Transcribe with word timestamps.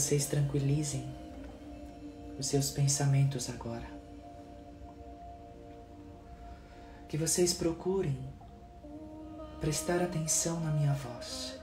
vocês 0.00 0.24
tranquilizem 0.24 1.04
os 2.38 2.46
seus 2.46 2.70
pensamentos 2.70 3.50
agora. 3.50 3.86
Que 7.06 7.18
vocês 7.18 7.52
procurem 7.52 8.16
prestar 9.60 10.00
atenção 10.00 10.58
na 10.60 10.70
minha 10.70 10.94
voz. 10.94 11.60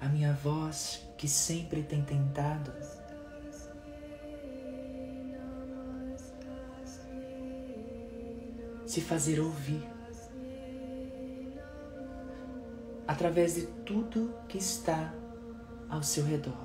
A 0.00 0.08
minha 0.08 0.34
voz 0.34 1.02
que 1.18 1.26
sempre 1.26 1.82
tem 1.82 2.04
tentado 2.04 2.72
se 8.86 9.00
fazer 9.00 9.40
ouvir 9.40 10.01
através 13.22 13.54
de 13.54 13.66
tudo 13.86 14.34
que 14.48 14.58
está 14.58 15.14
ao 15.88 16.02
seu 16.02 16.24
redor. 16.24 16.58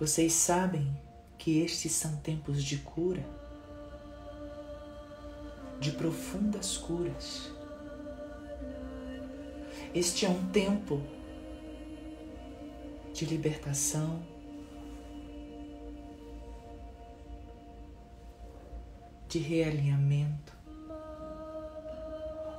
Vocês 0.00 0.32
sabem 0.32 1.00
que 1.38 1.60
estes 1.60 1.92
são 1.92 2.16
tempos 2.16 2.64
de 2.64 2.78
cura, 2.78 3.24
de 5.78 5.92
profundas 5.92 6.76
curas. 6.76 7.52
Este 9.94 10.26
é 10.26 10.28
um 10.28 10.48
tempo 10.48 11.00
de 13.14 13.26
libertação, 13.26 14.20
de 19.28 19.38
realinhamento, 19.38 20.49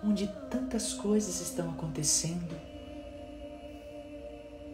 onde 0.03 0.27
tantas 0.49 0.93
coisas 0.93 1.39
estão 1.41 1.69
acontecendo 1.71 2.55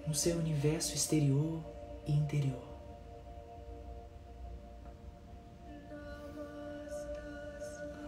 no 0.08 0.14
seu 0.14 0.38
universo 0.38 0.96
exterior 0.96 1.62
e 2.06 2.14
interior. 2.14 2.68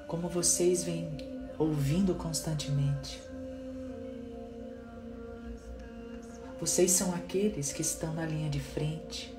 Como 0.08 0.30
vocês 0.30 0.84
vêm 0.84 1.18
ouvindo 1.58 2.16
constantemente, 2.16 3.22
vocês 6.60 6.92
são 6.92 7.14
aqueles 7.14 7.72
que 7.72 7.82
estão 7.82 8.14
na 8.14 8.26
linha 8.26 8.50
de 8.50 8.60
frente 8.60 9.34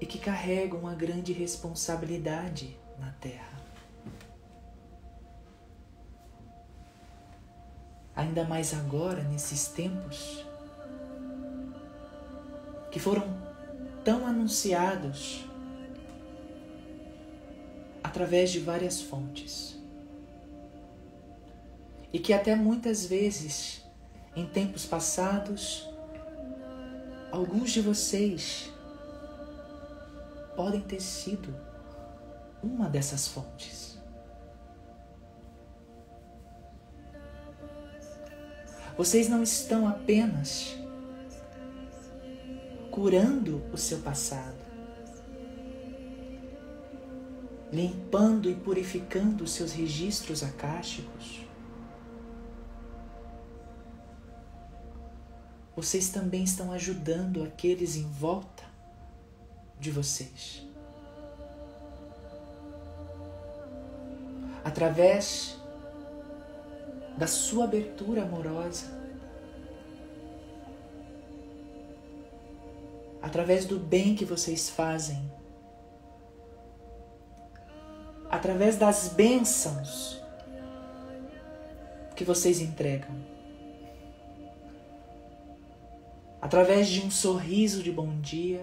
e 0.00 0.06
que 0.06 0.18
carregam 0.18 0.80
uma 0.80 0.94
grande 0.94 1.32
responsabilidade 1.32 2.78
na 2.98 3.10
Terra. 3.12 3.65
Ainda 8.36 8.50
mais 8.50 8.74
agora, 8.74 9.22
nesses 9.22 9.68
tempos 9.68 10.44
que 12.90 13.00
foram 13.00 13.24
tão 14.04 14.26
anunciados 14.26 15.46
através 18.04 18.50
de 18.50 18.60
várias 18.60 19.00
fontes. 19.00 19.80
E 22.12 22.18
que 22.18 22.34
até 22.34 22.54
muitas 22.54 23.06
vezes, 23.06 23.82
em 24.36 24.44
tempos 24.44 24.84
passados, 24.84 25.88
alguns 27.32 27.70
de 27.70 27.80
vocês 27.80 28.70
podem 30.54 30.82
ter 30.82 31.00
sido 31.00 31.56
uma 32.62 32.90
dessas 32.90 33.26
fontes. 33.28 33.95
Vocês 38.96 39.28
não 39.28 39.42
estão 39.42 39.86
apenas 39.86 40.74
curando 42.90 43.62
o 43.70 43.76
seu 43.76 43.98
passado, 43.98 44.56
limpando 47.70 48.48
e 48.48 48.54
purificando 48.54 49.44
os 49.44 49.52
seus 49.52 49.72
registros 49.72 50.42
akáshicos. 50.42 51.44
Vocês 55.76 56.08
também 56.08 56.42
estão 56.42 56.72
ajudando 56.72 57.44
aqueles 57.44 57.96
em 57.96 58.08
volta 58.08 58.64
de 59.78 59.90
vocês. 59.90 60.66
Através 64.64 65.55
da 67.16 67.26
sua 67.26 67.64
abertura 67.64 68.22
amorosa, 68.22 68.86
através 73.22 73.64
do 73.64 73.78
bem 73.78 74.14
que 74.14 74.24
vocês 74.24 74.68
fazem, 74.68 75.30
através 78.30 78.76
das 78.76 79.08
bênçãos 79.08 80.22
que 82.14 82.24
vocês 82.24 82.60
entregam, 82.60 83.16
através 86.40 86.88
de 86.88 87.00
um 87.04 87.10
sorriso 87.10 87.82
de 87.82 87.90
bom 87.90 88.20
dia. 88.20 88.62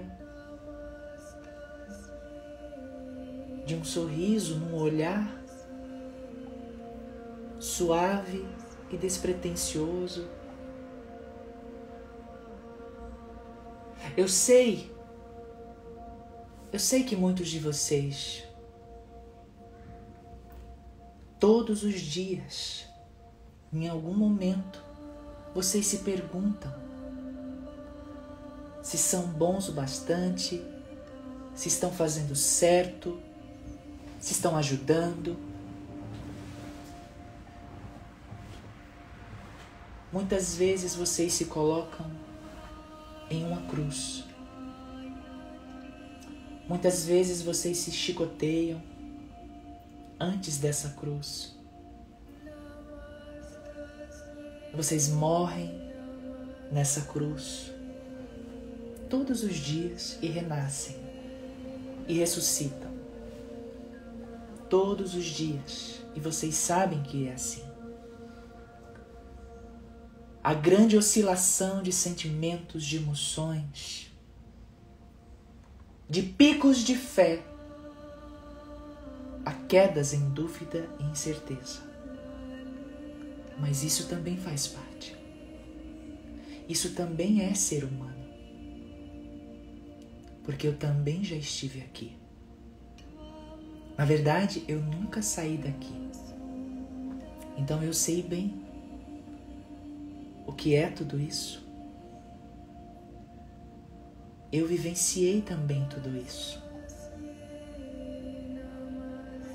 De 3.66 3.75
um 3.75 3.84
sorriso, 3.86 4.59
num 4.59 4.75
olhar 4.75 5.43
suave 7.63 8.46
e 8.90 8.97
despretensioso. 8.97 10.28
Eu 14.18 14.28
sei, 14.28 14.91
eu 16.72 16.79
sei 16.79 17.03
que 17.03 17.16
muitos 17.16 17.47
de 17.47 17.59
vocês, 17.59 18.44
todos 21.40 21.84
os 21.84 22.00
dias, 22.00 22.85
em 23.72 23.88
algum 23.88 24.13
momento, 24.13 24.84
vocês 25.53 25.88
se 25.88 26.00
perguntam 26.00 26.84
se 28.81 28.97
são 28.97 29.28
bons 29.28 29.69
o 29.69 29.72
bastante, 29.72 30.62
se 31.56 31.69
estão 31.69 31.90
fazendo 31.90 32.35
certo 32.35 33.18
se 34.24 34.31
estão 34.31 34.56
ajudando. 34.56 35.35
Muitas 40.13 40.56
vezes 40.56 40.94
vocês 40.94 41.33
se 41.33 41.45
colocam 41.45 42.06
em 43.31 43.44
uma 43.44 43.63
cruz. 43.63 44.24
Muitas 46.69 47.04
vezes 47.04 47.42
vocês 47.42 47.80
se 47.80 47.92
chicoteiam 47.92 48.80
antes 50.19 50.60
dessa 50.60 50.89
cruz. 50.89 51.57
Vocês 54.71 55.10
morrem 55.10 55.81
nessa 56.71 57.01
cruz 57.01 57.71
todos 59.10 59.42
os 59.42 59.56
dias 59.56 60.19
e 60.21 60.27
renascem 60.27 60.95
e 62.07 62.13
ressuscitam 62.19 62.94
todos 64.69 65.15
os 65.15 65.25
dias. 65.25 66.04
E 66.13 66.19
vocês 66.19 66.54
sabem 66.54 67.01
que 67.01 67.27
é 67.27 67.33
assim. 67.33 67.73
A 70.44 70.54
grande 70.54 70.98
oscilação 70.98 71.81
de 71.81 71.94
sentimentos, 71.94 72.84
de 72.84 72.98
emoções, 72.98 74.12
de 76.10 76.22
picos 76.22 76.80
de 76.80 76.98
fé, 76.98 77.42
a 79.45 79.54
quedas 79.54 80.13
em 80.13 80.30
dúvida 80.31 80.90
e 81.00 81.04
incerteza. 81.06 81.81
Mas 83.57 83.84
isso 83.84 84.10
também 84.10 84.36
faz 84.36 84.68
parte. 84.68 85.16
Isso 86.68 86.94
também 86.94 87.42
é 87.42 87.54
ser 87.54 87.86
humano. 87.86 88.24
Porque 90.44 90.68
eu 90.68 90.75
também 90.75 91.24
já 91.24 91.38
estive 91.38 91.80
aqui. 91.80 92.18
Na 93.98 94.04
verdade, 94.04 94.66
eu 94.68 94.81
nunca 94.81 95.22
saí 95.22 95.56
daqui. 95.56 95.94
Então 97.57 97.81
eu 97.81 97.94
sei 97.94 98.22
bem 98.22 98.62
o 100.45 100.54
que 100.54 100.75
é 100.75 100.90
tudo 100.90 101.19
isso. 101.19 101.63
Eu 104.51 104.68
vivenciei 104.68 105.42
também 105.42 105.88
tudo 105.90 106.16
isso. 106.16 106.62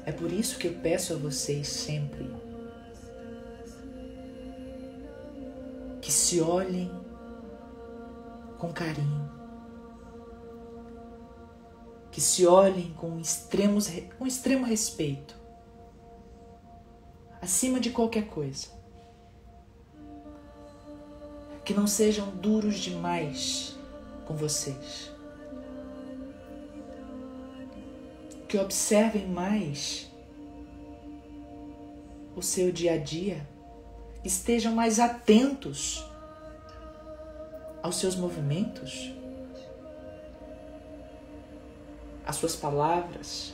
É 0.04 0.12
por 0.12 0.32
isso 0.32 0.58
que 0.58 0.66
eu 0.66 0.74
peço 0.74 1.12
a 1.12 1.16
vocês 1.16 1.68
sempre 1.68 2.28
que 6.00 6.10
se 6.10 6.40
olhem 6.40 6.90
com 8.56 8.72
carinho, 8.72 9.30
que 12.10 12.18
se 12.18 12.46
olhem 12.46 12.94
com, 12.94 13.20
extremos, 13.20 13.88
com 14.18 14.26
extremo 14.26 14.64
respeito, 14.64 15.36
acima 17.42 17.78
de 17.78 17.90
qualquer 17.90 18.26
coisa. 18.28 18.77
Que 21.68 21.74
não 21.74 21.86
sejam 21.86 22.30
duros 22.30 22.76
demais 22.78 23.76
com 24.24 24.34
vocês. 24.34 25.12
Que 28.48 28.56
observem 28.56 29.28
mais 29.28 30.10
o 32.34 32.40
seu 32.40 32.72
dia 32.72 32.94
a 32.94 32.96
dia, 32.96 33.46
estejam 34.24 34.74
mais 34.74 34.98
atentos 34.98 36.02
aos 37.82 37.96
seus 37.96 38.16
movimentos, 38.16 39.12
às 42.24 42.36
suas 42.36 42.56
palavras, 42.56 43.52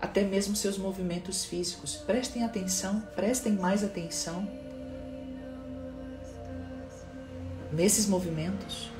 até 0.00 0.22
mesmo 0.22 0.56
seus 0.56 0.78
movimentos 0.78 1.44
físicos. 1.44 1.94
Prestem 1.94 2.42
atenção, 2.42 3.02
prestem 3.14 3.52
mais 3.52 3.84
atenção 3.84 4.64
nesses 7.72 8.06
movimentos. 8.06 8.90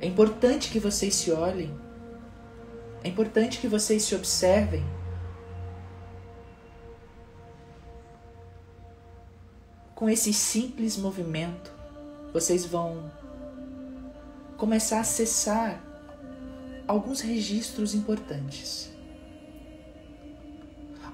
É 0.00 0.06
importante 0.06 0.70
que 0.70 0.78
vocês 0.78 1.14
se 1.14 1.30
olhem 1.30 1.72
é 3.04 3.08
importante 3.08 3.58
que 3.58 3.66
vocês 3.66 4.04
se 4.04 4.14
observem. 4.14 4.84
Com 9.94 10.08
esse 10.08 10.32
simples 10.32 10.96
movimento, 10.96 11.72
vocês 12.32 12.64
vão 12.64 13.10
começar 14.56 14.98
a 14.98 15.00
acessar 15.00 15.82
alguns 16.86 17.20
registros 17.20 17.94
importantes, 17.94 18.91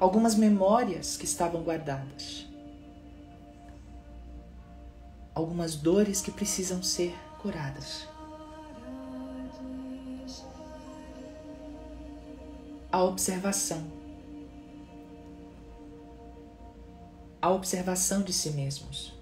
algumas 0.01 0.35
memórias 0.35 1.17
que 1.17 1.25
estavam 1.25 1.63
guardadas, 1.63 2.47
algumas 5.35 5.77
dores 5.77 6.21
que 6.21 6.31
precisam 6.31 6.83
ser 6.83 7.15
curadas. 7.41 8.07
a 12.91 13.03
observação. 13.05 13.85
A 17.41 17.51
observação 17.51 18.23
de 18.23 18.33
si 18.33 18.51
mesmos. 18.51 19.15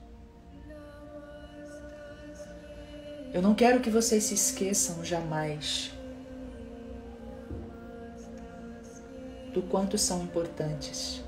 Eu 3.34 3.42
não 3.42 3.54
quero 3.54 3.80
que 3.80 3.90
vocês 3.90 4.24
se 4.24 4.34
esqueçam 4.34 5.04
jamais 5.04 5.92
do 9.56 9.62
quanto 9.62 9.96
são 9.96 10.22
importantes. 10.22 11.24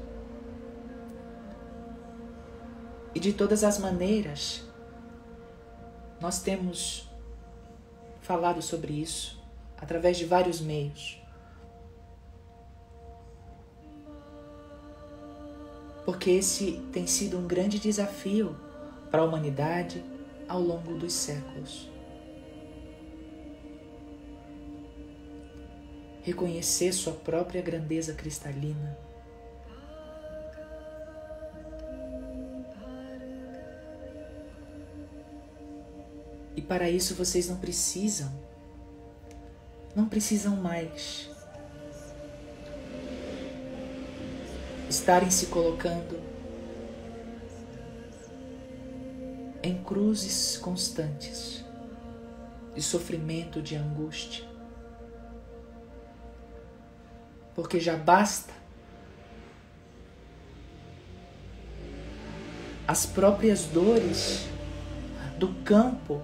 E 3.14 3.18
de 3.18 3.32
todas 3.32 3.64
as 3.64 3.78
maneiras, 3.78 4.62
nós 6.20 6.42
temos 6.42 7.08
falado 8.20 8.60
sobre 8.60 8.92
isso 8.92 9.42
através 9.78 10.18
de 10.18 10.26
vários 10.26 10.60
meios. 10.60 11.18
porque 16.04 16.30
esse 16.30 16.80
tem 16.90 17.06
sido 17.06 17.36
um 17.36 17.46
grande 17.46 17.78
desafio 17.78 18.56
para 19.10 19.20
a 19.20 19.24
humanidade 19.26 20.02
ao 20.48 20.58
longo 20.58 20.94
dos 20.94 21.12
séculos. 21.12 21.86
Reconhecer 26.22 26.92
sua 26.92 27.12
própria 27.12 27.62
grandeza 27.62 28.12
cristalina. 28.14 28.98
E 36.56 36.62
para 36.62 36.90
isso 36.90 37.14
vocês 37.14 37.48
não 37.48 37.56
precisam, 37.56 38.32
não 39.94 40.08
precisam 40.08 40.56
mais 40.56 41.30
estarem 44.88 45.30
se 45.30 45.46
colocando 45.46 46.18
em 49.62 49.82
cruzes 49.82 50.56
constantes 50.56 51.64
de 52.74 52.82
sofrimento, 52.82 53.60
de 53.60 53.76
angústia. 53.76 54.47
Porque 57.58 57.80
já 57.80 57.96
basta 57.96 58.52
as 62.86 63.04
próprias 63.04 63.64
dores 63.64 64.46
do 65.36 65.48
campo 65.64 66.22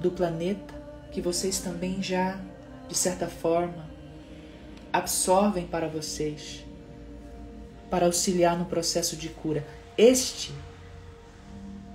do 0.00 0.10
planeta 0.10 0.74
que 1.12 1.20
vocês 1.20 1.60
também 1.60 2.02
já, 2.02 2.40
de 2.88 2.94
certa 2.94 3.26
forma, 3.26 3.86
absorvem 4.90 5.66
para 5.66 5.88
vocês 5.88 6.64
para 7.90 8.06
auxiliar 8.06 8.58
no 8.58 8.64
processo 8.64 9.14
de 9.14 9.28
cura. 9.28 9.62
Este 9.98 10.54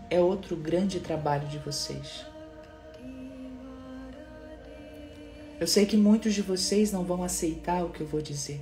é 0.07 0.19
outro 0.19 0.55
grande 0.55 0.99
trabalho 0.99 1.47
de 1.47 1.57
vocês. 1.57 2.30
Eu 5.61 5.67
sei 5.67 5.85
que 5.85 5.95
muitos 5.95 6.33
de 6.33 6.41
vocês 6.41 6.91
não 6.91 7.03
vão 7.03 7.23
aceitar 7.23 7.85
o 7.85 7.91
que 7.91 8.01
eu 8.01 8.07
vou 8.07 8.19
dizer. 8.19 8.59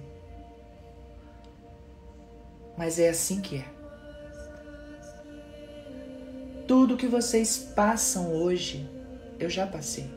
Mas 2.77 2.99
é 2.99 3.07
assim 3.07 3.39
que 3.39 3.55
é. 3.55 3.65
Tudo 6.67 6.97
que 6.97 7.07
vocês 7.07 7.57
passam 7.73 8.33
hoje, 8.33 8.85
eu 9.39 9.49
já 9.49 9.65
passei. 9.65 10.11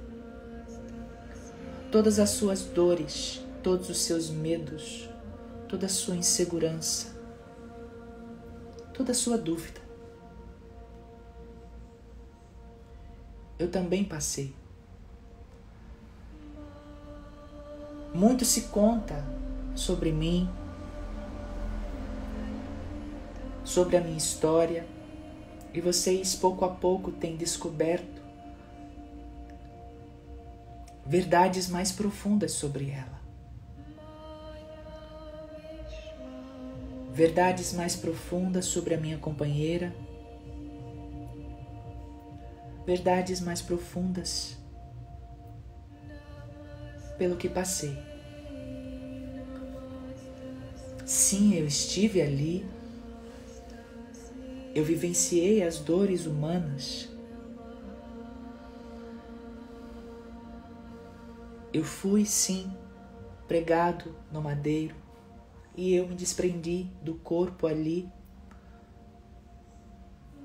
Todas 1.93 2.19
as 2.19 2.31
suas 2.31 2.63
dores, 2.63 3.41
todos 3.63 3.89
os 3.89 4.03
seus 4.03 4.29
medos, 4.29 5.09
toda 5.69 5.87
a 5.87 5.89
sua 5.89 6.17
insegurança, 6.17 7.17
toda 8.93 9.13
a 9.13 9.15
sua 9.15 9.39
dúvida. 9.39 9.81
Eu 13.57 13.71
também 13.71 14.03
passei. 14.03 14.62
Muito 18.15 18.45
se 18.45 18.63
conta 18.63 19.25
sobre 19.75 20.13
mim, 20.13 20.49
sobre 23.65 23.97
a 23.97 24.01
minha 24.01 24.19
história, 24.19 24.87
e 25.73 25.81
vocês 25.81 26.35
pouco 26.35 26.65
a 26.65 26.69
pouco 26.69 27.11
têm 27.11 27.37
descoberto 27.37 28.21
verdades 31.07 31.69
mais 31.69 31.91
profundas 31.91 32.53
sobre 32.53 32.91
ela. 32.91 33.23
verdades 37.13 37.75
mais 37.75 37.95
profundas 37.95 38.65
sobre 38.65 38.95
a 38.95 38.97
minha 38.97 39.19
companheira, 39.19 39.95
verdades 42.87 43.39
mais 43.41 43.61
profundas 43.61 44.57
pelo 47.23 47.37
que 47.37 47.49
passei. 47.49 47.97
Sim, 51.07 51.55
eu 51.55 51.65
estive 51.65 52.21
ali, 52.21 52.67
eu 54.75 54.83
vivenciei 54.83 55.63
as 55.63 55.79
dores 55.79 56.27
humanas. 56.27 57.09
Eu 61.73 61.85
fui, 61.85 62.27
sim, 62.27 62.77
pregado 63.47 64.17
no 64.33 64.43
madeiro 64.43 64.97
e 65.77 65.95
eu 65.95 66.09
me 66.09 66.17
desprendi 66.17 66.89
do 67.01 67.15
corpo 67.15 67.69
ali 67.69 68.11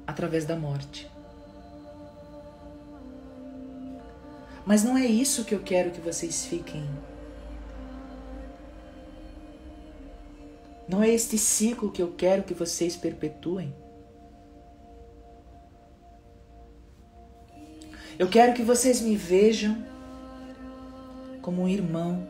através 0.05 0.45
da 0.45 0.55
morte. 0.55 1.09
Mas 4.67 4.83
não 4.83 4.97
é 4.97 5.05
isso 5.05 5.45
que 5.45 5.55
eu 5.55 5.61
quero 5.61 5.91
que 5.91 6.01
vocês 6.01 6.45
fiquem. 6.45 6.85
Não 10.89 11.01
é 11.01 11.07
este 11.07 11.37
ciclo 11.37 11.89
que 11.89 12.01
eu 12.01 12.11
quero 12.11 12.43
que 12.43 12.53
vocês 12.53 12.97
perpetuem. 12.97 13.73
Eu 18.19 18.29
quero 18.29 18.53
que 18.53 18.61
vocês 18.61 18.99
me 18.99 19.15
vejam 19.15 19.85
como 21.41 21.61
um 21.61 21.69
irmão 21.69 22.27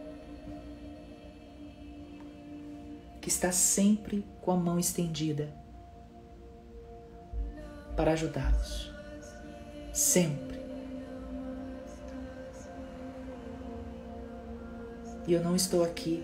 que 3.19 3.29
está 3.29 3.51
sempre 3.51 4.23
com 4.41 4.51
a 4.51 4.55
mão 4.55 4.77
estendida 4.77 5.51
para 7.95 8.11
ajudá-los. 8.11 8.93
Sempre. 9.91 10.56
E 15.27 15.33
eu 15.33 15.43
não 15.43 15.55
estou 15.55 15.83
aqui 15.83 16.23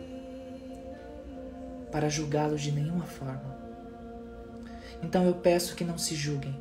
para 1.92 2.10
julgá-los 2.10 2.62
de 2.62 2.72
nenhuma 2.72 3.06
forma. 3.06 3.56
Então 5.04 5.26
eu 5.26 5.36
peço 5.36 5.76
que 5.76 5.84
não 5.84 5.98
se 5.98 6.16
julguem. 6.16 6.56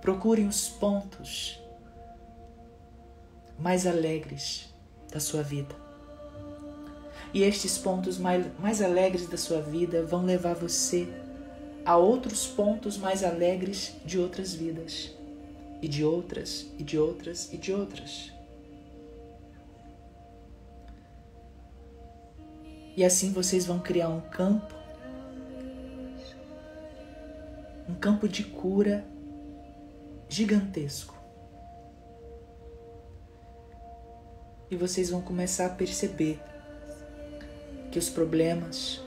Procurem 0.00 0.48
os 0.48 0.68
pontos 0.68 1.60
mais 3.58 3.86
alegres 3.86 4.74
da 5.12 5.20
sua 5.20 5.42
vida. 5.42 5.74
E 7.32 7.42
estes 7.42 7.78
pontos 7.78 8.18
mais, 8.18 8.46
mais 8.58 8.80
alegres 8.80 9.28
da 9.28 9.36
sua 9.36 9.60
vida 9.60 10.02
vão 10.02 10.24
levar 10.24 10.54
você 10.54 11.06
a 11.84 11.96
outros 11.96 12.46
pontos 12.46 12.96
mais 12.96 13.22
alegres 13.22 13.94
de 14.04 14.18
outras 14.18 14.54
vidas, 14.54 15.14
e 15.80 15.86
de 15.86 16.04
outras, 16.04 16.66
e 16.78 16.82
de 16.82 16.98
outras, 16.98 17.52
e 17.52 17.56
de 17.56 17.72
outras. 17.72 18.32
E 22.96 23.04
assim 23.04 23.32
vocês 23.32 23.64
vão 23.64 23.78
criar 23.78 24.08
um 24.08 24.20
campo, 24.20 24.74
um 27.88 27.94
campo 27.94 28.28
de 28.28 28.44
cura 28.44 29.04
gigantesco. 30.28 31.18
E 34.70 34.76
vocês 34.76 35.10
vão 35.10 35.20
começar 35.20 35.66
a 35.66 35.70
perceber 35.70 36.40
que 37.90 37.98
os 37.98 38.08
problemas, 38.08 39.00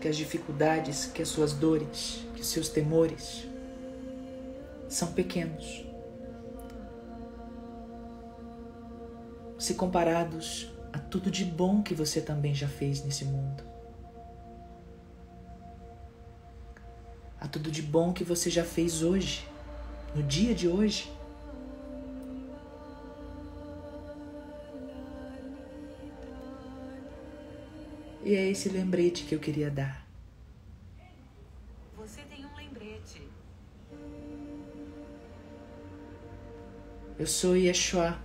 que 0.00 0.06
as 0.06 0.16
dificuldades, 0.16 1.06
que 1.06 1.22
as 1.22 1.28
suas 1.28 1.52
dores, 1.52 2.24
que 2.34 2.40
os 2.40 2.46
seus 2.46 2.68
temores 2.68 3.44
são 4.88 5.12
pequenos. 5.12 5.84
Se 9.58 9.74
comparados 9.74 10.73
a 10.94 10.98
tudo 10.98 11.28
de 11.28 11.44
bom 11.44 11.82
que 11.82 11.92
você 11.92 12.20
também 12.20 12.54
já 12.54 12.68
fez 12.68 13.04
nesse 13.04 13.24
mundo. 13.24 13.64
A 17.40 17.48
tudo 17.48 17.68
de 17.68 17.82
bom 17.82 18.12
que 18.12 18.22
você 18.22 18.48
já 18.48 18.62
fez 18.62 19.02
hoje, 19.02 19.44
no 20.14 20.22
dia 20.22 20.54
de 20.54 20.68
hoje. 20.68 21.12
E 28.22 28.36
é 28.36 28.48
esse 28.48 28.68
lembrete 28.68 29.24
que 29.24 29.34
eu 29.34 29.40
queria 29.40 29.72
dar. 29.72 30.06
Você 31.96 32.20
tem 32.22 32.46
um 32.46 32.54
lembrete. 32.56 33.28
Eu 37.18 37.26
sou 37.26 37.56
Yeshua. 37.56 38.23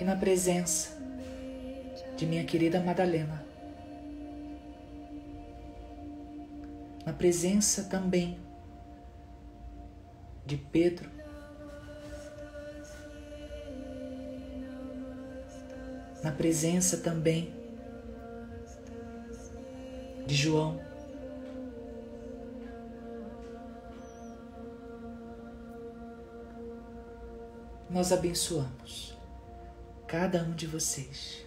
E 0.00 0.04
na 0.04 0.14
presença 0.14 0.96
de 2.16 2.24
minha 2.24 2.44
querida 2.44 2.80
Madalena, 2.80 3.44
na 7.04 7.12
presença 7.12 7.84
também 7.84 8.38
de 10.46 10.56
Pedro, 10.56 11.10
na 16.22 16.32
presença 16.32 16.98
também 16.98 17.52
de 20.26 20.34
João. 20.34 20.80
Nós 27.90 28.12
abençoamos 28.12 29.17
cada 30.08 30.42
um 30.42 30.52
de 30.52 30.66
vocês. 30.66 31.44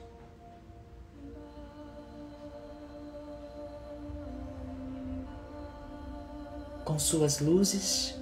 Com 6.85 6.99
suas 6.99 7.39
luzes, 7.39 8.15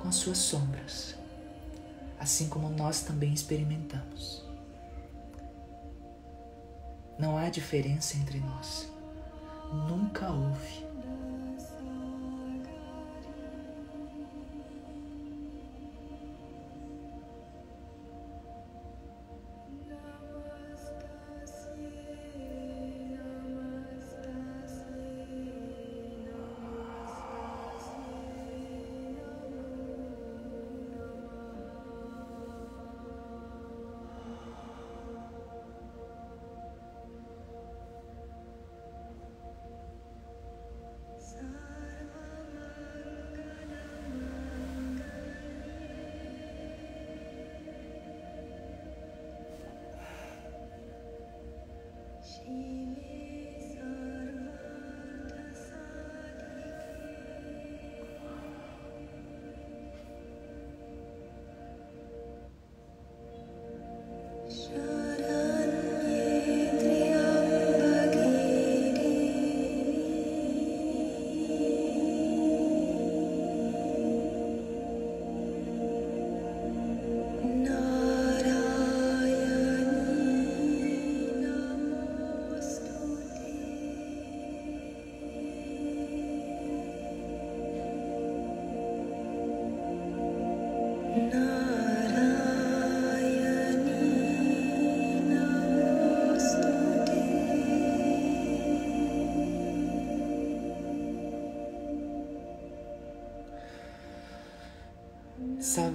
com 0.00 0.10
suas 0.10 0.38
sombras, 0.38 1.14
assim 2.18 2.48
como 2.48 2.70
nós 2.70 3.02
também 3.02 3.34
experimentamos. 3.34 4.42
Não 7.18 7.36
há 7.36 7.50
diferença 7.50 8.16
entre 8.16 8.40
nós. 8.40 8.90
Nunca 9.88 10.30
houve. 10.30 10.85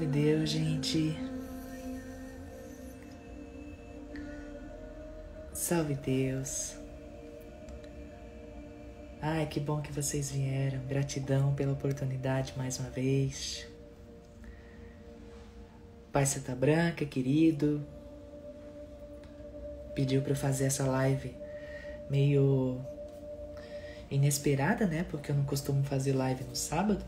Salve 0.01 0.19
Deus, 0.19 0.49
gente. 0.49 1.15
Salve 5.53 5.93
Deus. 5.93 6.75
Ai, 9.21 9.45
que 9.45 9.59
bom 9.59 9.79
que 9.79 9.91
vocês 9.91 10.31
vieram. 10.31 10.79
Gratidão 10.87 11.53
pela 11.53 11.73
oportunidade 11.73 12.55
mais 12.57 12.79
uma 12.79 12.89
vez. 12.89 13.67
Pai 16.11 16.25
Santa 16.25 16.55
Branca, 16.55 17.05
querido, 17.05 17.85
pediu 19.93 20.23
para 20.23 20.31
eu 20.31 20.35
fazer 20.35 20.63
essa 20.63 20.87
live 20.87 21.35
meio 22.09 22.83
inesperada, 24.09 24.87
né? 24.87 25.05
Porque 25.11 25.31
eu 25.31 25.35
não 25.35 25.43
costumo 25.45 25.83
fazer 25.83 26.13
live 26.13 26.43
no 26.45 26.55
sábado. 26.55 27.05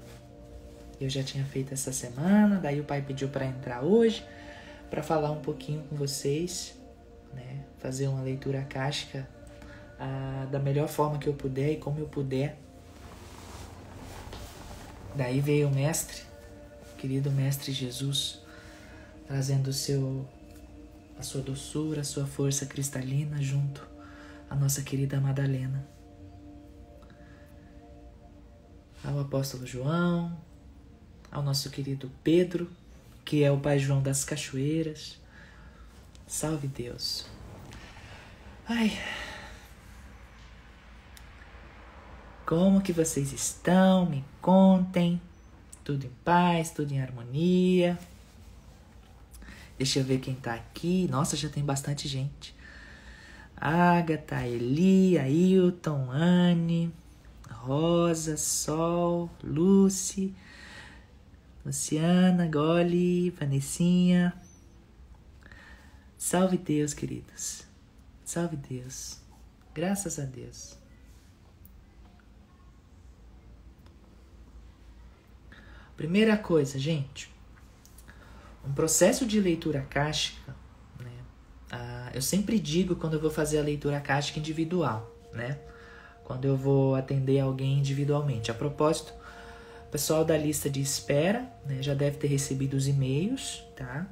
Eu 1.00 1.10
já 1.10 1.24
tinha 1.24 1.44
feito 1.44 1.74
essa 1.74 1.92
semana, 1.92 2.60
daí 2.60 2.80
o 2.80 2.84
pai 2.84 3.02
pediu 3.02 3.28
para 3.28 3.46
entrar 3.46 3.84
hoje 3.84 4.26
para 4.90 5.02
falar 5.02 5.32
um 5.32 5.42
pouquinho 5.42 5.84
com 5.84 5.96
vocês, 5.96 6.76
né? 7.34 7.66
Fazer 7.80 8.08
uma 8.08 8.22
leitura 8.22 8.62
cástica 8.62 9.28
ah, 10.00 10.48
da 10.52 10.60
melhor 10.60 10.88
forma 10.88 11.18
que 11.18 11.28
eu 11.28 11.34
puder 11.34 11.72
e 11.72 11.78
como 11.78 12.00
eu 12.00 12.08
puder. 12.08 12.58
Daí 15.16 15.42
veio 15.42 15.68
o 15.68 15.74
mestre, 15.74 16.22
querido 16.98 17.32
mestre 17.32 17.72
Jesus, 17.72 18.40
trazendo 19.28 19.70
o 19.70 19.74
seu 19.74 20.28
a 21.18 21.22
sua 21.22 21.42
doçura, 21.42 22.02
a 22.02 22.04
sua 22.04 22.26
força 22.26 22.66
cristalina 22.66 23.42
junto 23.42 23.88
à 24.50 24.56
nossa 24.56 24.82
querida 24.82 25.20
Madalena. 25.20 25.94
ao 29.04 29.20
apóstolo 29.20 29.68
João, 29.68 30.36
ao 31.34 31.42
nosso 31.42 31.72
querido 31.72 32.12
Pedro, 32.24 32.70
que 33.26 33.44
é 33.44 33.52
o 33.52 33.58
Pai 33.58 33.80
João 33.80 34.04
das 34.04 34.24
Cachoeiras. 34.24 35.20
Salve 36.28 36.68
Deus. 36.68 37.26
Ai. 38.70 38.92
Como 42.46 42.82
que 42.82 42.94
vocês 42.94 43.34
estão? 43.34 44.06
Me 44.06 44.24
contem. 44.40 45.20
Tudo 45.84 46.06
em 46.06 46.12
paz, 46.24 46.70
tudo 46.70 46.94
em 46.94 47.02
harmonia. 47.02 47.98
Deixa 49.76 50.00
eu 50.00 50.04
ver 50.04 50.20
quem 50.20 50.36
tá 50.36 50.54
aqui. 50.54 51.08
Nossa, 51.10 51.36
já 51.36 51.50
tem 51.50 51.66
bastante 51.66 52.08
gente. 52.08 52.56
Agatha, 53.58 54.46
Eli, 54.46 55.18
Ailton, 55.18 56.12
Anne, 56.12 56.94
Rosa, 57.50 58.38
Sol, 58.38 59.30
Lucy, 59.44 60.34
Luciana, 61.66 62.46
Goli, 62.48 63.30
Vanessinha. 63.30 64.34
Salve 66.18 66.58
Deus, 66.58 66.94
queridos. 66.94 67.64
Salve 68.26 68.58
Deus. 68.58 69.20
Graças 69.74 70.20
a 70.20 70.24
Deus. 70.24 70.78
Primeira 75.96 76.36
coisa, 76.38 76.78
gente. 76.78 77.32
Um 78.66 78.74
processo 78.74 79.26
de 79.26 79.40
leitura 79.40 79.80
akáshica, 79.80 80.56
né? 81.00 81.12
Ah, 81.72 82.12
eu 82.14 82.22
sempre 82.22 82.60
digo 82.60 82.96
quando 82.96 83.14
eu 83.14 83.22
vou 83.22 83.32
fazer 83.32 83.60
a 83.60 83.64
leitura 83.64 83.98
akáshica 83.98 84.40
individual, 84.40 85.10
né? 85.32 85.60
Quando 86.24 86.46
eu 86.46 86.58
vou 86.58 86.96
atender 86.96 87.40
alguém 87.40 87.80
individualmente. 87.80 88.50
A 88.50 88.54
propósito, 88.54 89.14
pessoal 89.94 90.26
da 90.26 90.36
lista 90.36 90.72
de 90.72 90.82
espera 90.82 91.48
né, 91.68 91.78
já 91.80 91.94
deve 91.94 92.18
ter 92.18 92.26
recebido 92.26 92.74
os 92.74 92.88
e-mails, 92.88 93.64
tá? 93.76 94.08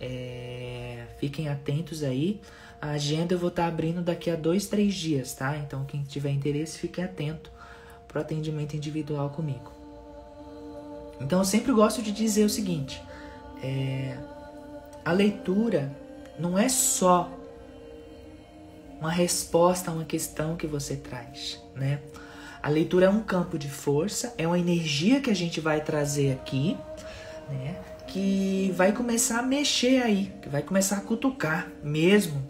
É, 0.00 1.04
fiquem 1.18 1.50
atentos 1.50 2.02
aí. 2.02 2.40
A 2.80 2.92
agenda 2.92 3.34
eu 3.34 3.38
vou 3.38 3.50
estar 3.50 3.64
tá 3.64 3.68
abrindo 3.68 4.00
daqui 4.00 4.30
a 4.30 4.36
dois, 4.36 4.66
três 4.66 4.94
dias, 4.94 5.34
tá? 5.34 5.54
Então 5.58 5.84
quem 5.84 6.02
tiver 6.02 6.30
interesse, 6.30 6.78
fique 6.78 7.02
atento 7.02 7.52
para 8.08 8.20
o 8.20 8.22
atendimento 8.22 8.74
individual 8.74 9.28
comigo. 9.28 9.70
Então 11.20 11.40
eu 11.40 11.44
sempre 11.44 11.72
gosto 11.72 12.00
de 12.00 12.10
dizer 12.10 12.44
o 12.44 12.50
seguinte: 12.50 13.00
é, 13.62 14.16
a 15.04 15.12
leitura 15.12 15.94
não 16.38 16.58
é 16.58 16.70
só 16.70 17.30
uma 18.98 19.10
resposta 19.10 19.90
a 19.90 19.94
uma 19.94 20.06
questão 20.06 20.56
que 20.56 20.66
você 20.66 20.96
traz, 20.96 21.62
né? 21.76 22.00
A 22.62 22.68
leitura 22.68 23.06
é 23.06 23.10
um 23.10 23.20
campo 23.20 23.58
de 23.58 23.68
força, 23.68 24.32
é 24.38 24.46
uma 24.46 24.58
energia 24.58 25.20
que 25.20 25.28
a 25.30 25.34
gente 25.34 25.60
vai 25.60 25.80
trazer 25.80 26.32
aqui, 26.32 26.76
né? 27.50 27.76
Que 28.06 28.72
vai 28.76 28.92
começar 28.92 29.40
a 29.40 29.42
mexer 29.42 30.00
aí, 30.00 30.32
que 30.40 30.48
vai 30.48 30.62
começar 30.62 30.98
a 30.98 31.00
cutucar 31.00 31.68
mesmo 31.82 32.48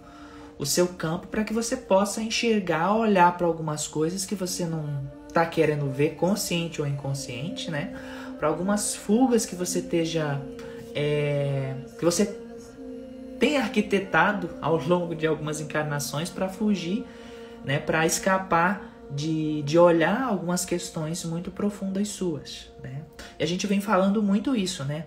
o 0.59 0.66
seu 0.66 0.87
campo 0.88 1.29
para 1.29 1.44
que 1.44 1.53
você 1.53 1.77
possa 1.77 2.20
enxergar, 2.20 2.94
olhar 2.94 3.37
para 3.38 3.46
algumas 3.46 3.88
coisas 3.88 4.27
que 4.27 4.35
você 4.35 4.66
não 4.66 5.11
está 5.27 5.46
querendo 5.46 5.90
ver, 5.90 6.11
consciente 6.16 6.83
ou 6.83 6.87
inconsciente, 6.87 7.70
né? 7.70 7.96
Para 8.38 8.48
algumas 8.48 8.94
fugas 8.94 9.46
que 9.46 9.55
você 9.55 9.79
esteja, 9.79 10.42
é, 10.94 11.75
que 11.98 12.05
você 12.05 12.27
tem 13.40 13.57
arquitetado 13.57 14.51
ao 14.61 14.77
longo 14.77 15.14
de 15.14 15.27
algumas 15.27 15.59
encarnações 15.59 16.29
para 16.29 16.51
fugir, 16.51 17.07
né? 17.64 17.79
Para 17.79 18.05
escapar 18.05 18.91
de, 19.14 19.62
de 19.62 19.79
olhar 19.79 20.22
algumas 20.22 20.64
questões 20.64 21.25
muito 21.25 21.51
profundas 21.51 22.09
suas, 22.09 22.70
né? 22.83 23.03
E 23.38 23.42
a 23.42 23.46
gente 23.46 23.66
vem 23.66 23.81
falando 23.81 24.22
muito 24.22 24.57
isso, 24.57 24.85
né? 24.85 25.07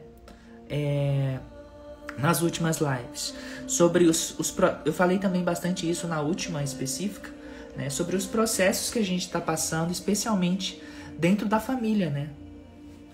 É, 0.69 1.39
nas 2.17 2.41
últimas 2.41 2.79
lives. 2.79 3.33
Sobre 3.67 4.05
os, 4.05 4.37
os. 4.39 4.55
Eu 4.85 4.93
falei 4.93 5.17
também 5.17 5.43
bastante 5.43 5.89
isso 5.89 6.07
na 6.07 6.21
última 6.21 6.63
específica, 6.63 7.31
né? 7.75 7.89
Sobre 7.89 8.15
os 8.15 8.25
processos 8.25 8.91
que 8.91 8.99
a 8.99 9.03
gente 9.03 9.21
está 9.21 9.41
passando, 9.41 9.91
especialmente 9.91 10.81
dentro 11.17 11.47
da 11.47 11.59
família, 11.59 12.09
né? 12.09 12.29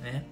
né? 0.01 0.23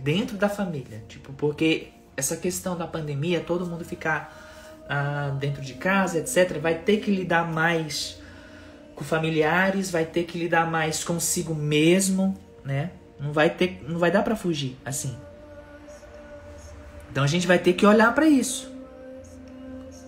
Dentro 0.00 0.36
da 0.36 0.48
família. 0.48 1.04
Tipo, 1.08 1.32
porque 1.34 1.88
essa 2.16 2.36
questão 2.36 2.76
da 2.76 2.86
pandemia, 2.86 3.40
todo 3.40 3.66
mundo 3.66 3.84
ficar 3.84 4.84
ah, 4.88 5.36
dentro 5.38 5.62
de 5.62 5.74
casa, 5.74 6.18
etc., 6.18 6.58
vai 6.58 6.76
ter 6.76 6.98
que 6.98 7.10
lidar 7.10 7.50
mais 7.50 8.21
com 8.94 9.04
familiares, 9.04 9.90
vai 9.90 10.04
ter 10.04 10.24
que 10.24 10.38
lidar 10.38 10.70
mais 10.70 11.04
consigo 11.04 11.54
mesmo, 11.54 12.36
né? 12.64 12.90
Não 13.18 13.32
vai 13.32 13.50
ter, 13.50 13.84
não 13.88 13.98
vai 13.98 14.10
dar 14.10 14.22
para 14.22 14.36
fugir 14.36 14.76
assim. 14.84 15.16
Então 17.10 17.22
a 17.22 17.26
gente 17.26 17.46
vai 17.46 17.58
ter 17.58 17.74
que 17.74 17.86
olhar 17.86 18.14
para 18.14 18.26
isso. 18.26 18.70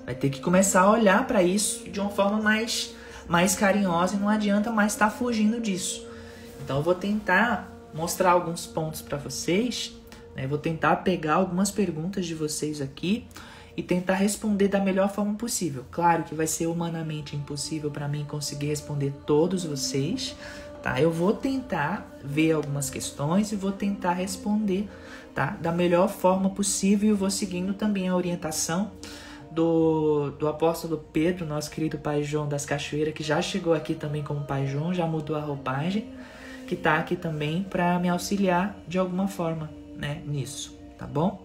Vai 0.05 0.15
ter 0.15 0.31
que 0.31 0.41
começar 0.41 0.83
a 0.83 0.91
olhar 0.91 1.27
para 1.27 1.43
isso 1.43 1.89
de 1.91 2.01
uma 2.01 2.11
forma 2.11 2.41
mais, 2.41 2.95
mais 3.29 3.55
carinhosa 3.55 4.17
e 4.17 4.19
não 4.19 4.29
adianta 4.29 4.71
mais 4.71 4.93
estar 4.93 5.11
tá 5.11 5.11
fugindo 5.11 5.61
disso. 5.61 6.07
Então 6.63 6.79
eu 6.79 6.83
vou 6.83 6.95
tentar 6.95 7.71
mostrar 7.93 8.33
alguns 8.33 8.67
pontos 8.67 9.01
para 9.01 9.17
vocês. 9.17 9.95
Né? 10.35 10.47
Vou 10.47 10.59
tentar 10.59 10.97
pegar 10.97 11.35
algumas 11.35 11.71
perguntas 11.71 12.27
de 12.27 12.35
vocês 12.35 12.81
aqui 12.81 13.27
e 13.77 13.83
tentar 13.83 14.15
responder 14.15 14.69
da 14.69 14.81
melhor 14.81 15.11
forma 15.11 15.35
possível. 15.35 15.85
Claro 15.91 16.25
que 16.25 16.35
vai 16.35 16.47
ser 16.47 16.67
humanamente 16.67 17.35
impossível 17.35 17.91
para 17.91 18.09
mim 18.09 18.25
conseguir 18.25 18.67
responder 18.67 19.13
todos 19.27 19.65
vocês, 19.65 20.37
tá? 20.83 21.01
Eu 21.01 21.11
vou 21.11 21.33
tentar 21.33 22.19
ver 22.23 22.53
algumas 22.53 22.89
questões 22.89 23.53
e 23.53 23.57
vou 23.57 23.73
tentar 23.73 24.13
responder 24.13 24.89
tá? 25.35 25.57
Da 25.61 25.73
melhor 25.73 26.09
forma 26.09 26.49
possível 26.51 27.11
e 27.11 27.13
vou 27.13 27.31
seguindo 27.31 27.75
também 27.75 28.09
a 28.09 28.15
orientação 28.15 28.93
do, 29.51 30.31
do 30.39 30.49
apóstolo 30.49 31.05
Pedro, 31.13 31.45
nosso 31.45 31.71
querido 31.71 31.99
Pai 31.99 32.23
João 32.23 32.49
das 32.49 32.65
Cachoeiras, 32.65 33.13
que 33.13 33.23
já 33.23 33.43
chegou 33.43 33.75
aqui 33.75 33.95
também 33.95 34.23
como 34.23 34.45
Pai 34.45 34.67
João, 34.67 34.95
já 34.95 35.07
mudou 35.07 35.37
a 35.37 35.41
roupagem, 35.41 36.09
que 36.67 36.75
está 36.75 36.97
aqui 36.97 37.17
também 37.17 37.63
para 37.65 37.99
me 37.99 38.09
auxiliar 38.09 38.77
de 38.87 38.99
alguma 38.99 39.29
forma, 39.29 39.71
né, 39.97 40.23
nisso, 40.27 40.79
tá 40.99 41.07
bom? 41.07 41.44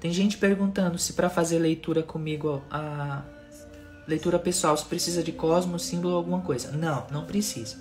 Tem 0.00 0.10
gente 0.12 0.38
perguntando 0.38 0.98
se 0.98 1.12
para 1.12 1.28
fazer 1.28 1.58
leitura 1.58 2.02
comigo 2.02 2.62
a 2.70 3.22
leitura 4.08 4.38
pessoal 4.38 4.76
se 4.76 4.84
precisa 4.84 5.22
de 5.22 5.30
cosmos, 5.30 5.84
símbolo 5.84 6.14
ou 6.14 6.16
alguma 6.16 6.40
coisa. 6.40 6.72
Não, 6.72 7.06
não 7.10 7.24
precisa, 7.26 7.76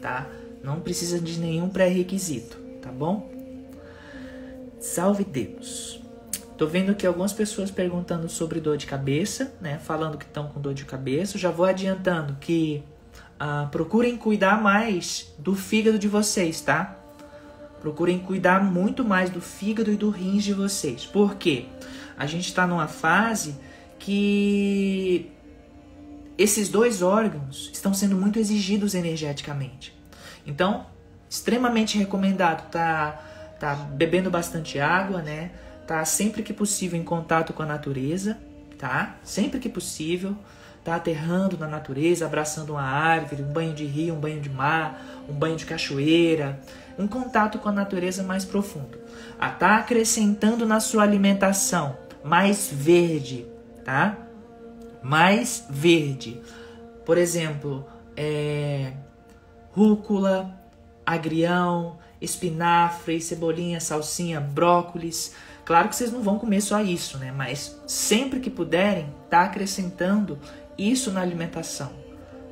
tá? 0.00 0.26
Não 0.62 0.80
precisa 0.80 1.18
de 1.20 1.38
nenhum 1.38 1.68
pré-requisito, 1.68 2.56
tá 2.80 2.90
bom? 2.90 3.30
Salve 4.80 5.24
Deus. 5.24 6.00
Tô 6.56 6.66
vendo 6.66 6.92
aqui 6.92 7.04
algumas 7.06 7.32
pessoas 7.32 7.70
perguntando 7.70 8.28
sobre 8.28 8.60
dor 8.60 8.76
de 8.76 8.86
cabeça, 8.86 9.52
né? 9.60 9.78
Falando 9.78 10.16
que 10.16 10.24
estão 10.24 10.46
com 10.46 10.60
dor 10.60 10.72
de 10.72 10.84
cabeça. 10.84 11.36
Já 11.36 11.50
vou 11.50 11.66
adiantando 11.66 12.36
que 12.40 12.84
ah, 13.38 13.68
procurem 13.72 14.16
cuidar 14.16 14.62
mais 14.62 15.34
do 15.38 15.54
fígado 15.54 15.98
de 15.98 16.06
vocês, 16.06 16.60
tá? 16.60 17.03
Procurem 17.84 18.18
cuidar 18.18 18.64
muito 18.64 19.04
mais 19.04 19.28
do 19.28 19.42
fígado 19.42 19.92
e 19.92 19.94
do 19.94 20.08
rins 20.08 20.42
de 20.42 20.54
vocês. 20.54 21.04
Por 21.04 21.34
quê? 21.34 21.66
A 22.16 22.24
gente 22.24 22.48
está 22.48 22.66
numa 22.66 22.88
fase 22.88 23.56
que 23.98 25.30
esses 26.38 26.70
dois 26.70 27.02
órgãos 27.02 27.68
estão 27.74 27.92
sendo 27.92 28.16
muito 28.16 28.38
exigidos 28.38 28.94
energeticamente. 28.94 29.94
Então, 30.46 30.86
extremamente 31.28 31.98
recomendado 31.98 32.70
tá 32.70 33.22
tá 33.60 33.74
bebendo 33.74 34.30
bastante 34.30 34.78
água, 34.78 35.20
né? 35.20 35.50
Tá 35.86 36.06
sempre 36.06 36.42
que 36.42 36.54
possível 36.54 36.98
em 36.98 37.04
contato 37.04 37.52
com 37.52 37.62
a 37.62 37.66
natureza, 37.66 38.38
tá? 38.78 39.16
Sempre 39.22 39.60
que 39.60 39.68
possível, 39.68 40.34
tá 40.82 40.94
aterrando 40.96 41.58
na 41.58 41.68
natureza, 41.68 42.24
abraçando 42.24 42.70
uma 42.70 42.82
árvore, 42.82 43.42
um 43.42 43.52
banho 43.52 43.74
de 43.74 43.84
rio, 43.84 44.14
um 44.14 44.20
banho 44.20 44.40
de 44.40 44.48
mar, 44.48 44.98
um 45.28 45.34
banho 45.34 45.56
de 45.56 45.66
cachoeira, 45.66 46.58
um 46.98 47.06
contato 47.06 47.58
com 47.58 47.68
a 47.68 47.72
natureza 47.72 48.22
mais 48.22 48.44
profundo. 48.44 48.98
Ah, 49.38 49.50
tá 49.50 49.76
acrescentando 49.76 50.66
na 50.66 50.80
sua 50.80 51.02
alimentação 51.02 51.96
mais 52.24 52.70
verde, 52.72 53.46
tá? 53.84 54.16
Mais 55.02 55.66
verde. 55.68 56.40
Por 57.04 57.18
exemplo, 57.18 57.86
é, 58.16 58.94
rúcula, 59.72 60.58
agrião, 61.04 61.98
espinafre, 62.18 63.20
cebolinha, 63.20 63.78
salsinha, 63.78 64.40
brócolis. 64.40 65.34
Claro 65.66 65.90
que 65.90 65.96
vocês 65.96 66.10
não 66.10 66.22
vão 66.22 66.38
comer 66.38 66.62
só 66.62 66.80
isso, 66.80 67.18
né? 67.18 67.30
Mas 67.30 67.78
sempre 67.86 68.40
que 68.40 68.48
puderem, 68.48 69.06
tá 69.28 69.42
acrescentando 69.42 70.38
isso 70.78 71.10
na 71.10 71.20
alimentação, 71.20 71.92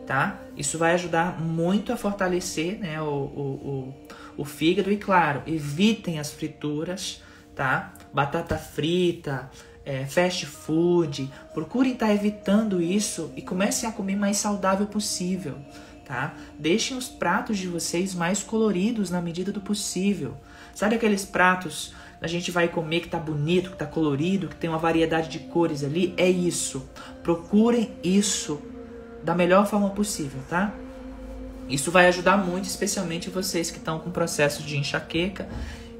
tá? 0.07 0.38
Isso 0.55 0.76
vai 0.76 0.92
ajudar 0.92 1.40
muito 1.40 1.92
a 1.92 1.96
fortalecer, 1.96 2.78
né, 2.78 3.00
o, 3.00 3.05
o, 3.05 3.40
o, 3.40 3.94
o 4.37 4.45
fígado 4.45 4.90
e 4.90 4.97
claro, 4.97 5.42
evitem 5.47 6.18
as 6.18 6.31
frituras, 6.31 7.23
tá? 7.55 7.92
Batata 8.12 8.57
frita, 8.57 9.51
é, 9.85 10.05
fast 10.07 10.47
food, 10.47 11.31
procurem 11.53 11.92
estar 11.92 12.07
tá 12.07 12.14
evitando 12.14 12.81
isso 12.81 13.33
e 13.37 13.42
comecem 13.42 13.88
a 13.88 13.92
comer 13.92 14.16
mais 14.16 14.37
saudável 14.37 14.87
possível, 14.87 15.57
tá? 16.05 16.35
Deixem 16.59 16.97
os 16.97 17.09
pratos 17.09 17.59
de 17.59 17.68
vocês 17.68 18.14
mais 18.14 18.42
coloridos 18.42 19.11
na 19.11 19.21
medida 19.21 19.53
do 19.53 19.61
possível. 19.61 20.37
Sabe 20.75 20.97
aqueles 20.97 21.25
pratos 21.25 21.95
a 22.21 22.29
gente 22.29 22.53
vai 22.53 22.68
comer 22.68 23.01
que 23.01 23.09
tá 23.09 23.18
bonito, 23.18 23.73
que 23.73 23.77
tá 23.77 23.87
colorido, 23.87 24.47
que 24.47 24.55
tem 24.55 24.71
uma 24.71 24.79
variedade 24.79 25.29
de 25.29 25.40
cores 25.40 25.83
ali? 25.83 26.14
É 26.16 26.31
isso. 26.31 26.88
Procurem 27.21 27.90
isso 28.03 28.62
da 29.25 29.35
melhor 29.35 29.66
forma 29.66 29.90
possível, 29.90 30.40
tá? 30.49 30.73
Isso 31.68 31.90
vai 31.90 32.07
ajudar 32.09 32.37
muito, 32.37 32.64
especialmente 32.64 33.31
vocês 33.31 33.70
que 33.70 33.79
estão 33.79 33.98
com 33.98 34.11
processo 34.11 34.62
de 34.62 34.77
enxaqueca, 34.77 35.48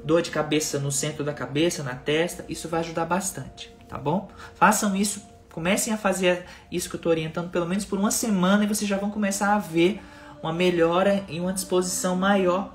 dor 0.03 0.21
de 0.21 0.29
cabeça 0.29 0.79
no 0.79 0.91
centro 0.91 1.23
da 1.23 1.33
cabeça, 1.33 1.83
na 1.83 1.95
testa. 1.95 2.45
Isso 2.47 2.67
vai 2.67 2.81
ajudar 2.81 3.05
bastante, 3.05 3.73
tá 3.87 3.97
bom? 3.97 4.29
Façam 4.55 4.95
isso, 4.95 5.21
comecem 5.51 5.93
a 5.93 5.97
fazer 5.97 6.45
isso 6.71 6.89
que 6.89 6.95
eu 6.95 6.99
estou 6.99 7.11
orientando 7.11 7.49
pelo 7.49 7.65
menos 7.65 7.85
por 7.85 7.97
uma 7.97 8.11
semana 8.11 8.63
e 8.63 8.67
vocês 8.67 8.89
já 8.89 8.97
vão 8.97 9.09
começar 9.09 9.55
a 9.55 9.59
ver 9.59 10.01
uma 10.41 10.51
melhora 10.51 11.23
e 11.29 11.39
uma 11.39 11.53
disposição 11.53 12.15
maior, 12.15 12.73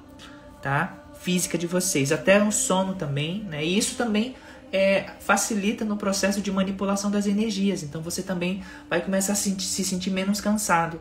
tá? 0.62 0.94
Física 1.20 1.58
de 1.58 1.66
vocês, 1.66 2.12
até 2.12 2.38
no 2.38 2.50
sono 2.50 2.94
também, 2.94 3.42
né? 3.44 3.64
E 3.64 3.76
isso 3.76 3.96
também 3.96 4.34
é, 4.72 5.10
facilita 5.20 5.84
no 5.84 5.96
processo 5.96 6.40
de 6.40 6.50
manipulação 6.50 7.10
das 7.10 7.26
energias. 7.26 7.82
Então 7.82 8.00
você 8.00 8.22
também 8.22 8.62
vai 8.88 9.00
começar 9.00 9.32
a 9.32 9.36
se 9.36 9.84
sentir 9.84 10.10
menos 10.10 10.40
cansado, 10.40 11.00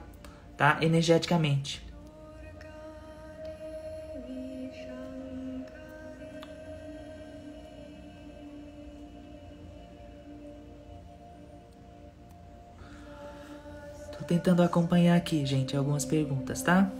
tá? 0.58 0.80
Energeticamente. 0.82 1.86
Tô 14.18 14.24
tentando 14.26 14.64
acompanhar 14.64 15.16
aqui, 15.16 15.46
gente, 15.46 15.78
algumas 15.78 16.04
perguntas, 16.04 16.62
tá? 16.64 16.92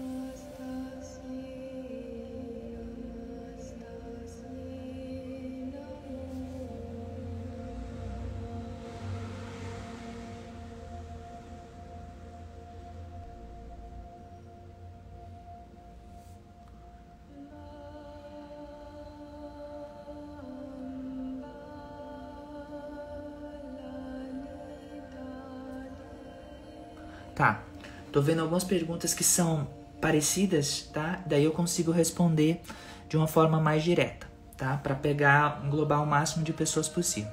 Tô 28.18 28.22
vendo 28.24 28.40
algumas 28.40 28.64
perguntas 28.64 29.14
que 29.14 29.24
são 29.24 29.68
parecidas, 30.02 30.90
tá? 30.92 31.22
Daí 31.28 31.44
eu 31.44 31.52
consigo 31.52 31.92
responder 31.92 32.62
de 33.08 33.16
uma 33.16 33.28
forma 33.28 33.60
mais 33.60 33.84
direta, 33.84 34.26
tá? 34.58 34.76
Para 34.76 34.96
pegar, 34.96 35.62
englobar 35.64 36.02
o 36.02 36.08
máximo 36.08 36.44
de 36.44 36.52
pessoas 36.52 36.90
possível. 36.90 37.30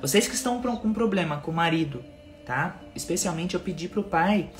Vocês 0.00 0.28
que 0.28 0.36
estão 0.36 0.62
com 0.62 0.92
problema 0.92 1.38
com 1.38 1.50
o 1.50 1.54
marido, 1.54 2.04
tá? 2.46 2.80
Especialmente 2.94 3.56
eu 3.56 3.60
pedi 3.60 3.88
pro 3.88 4.04
pai, 4.04 4.52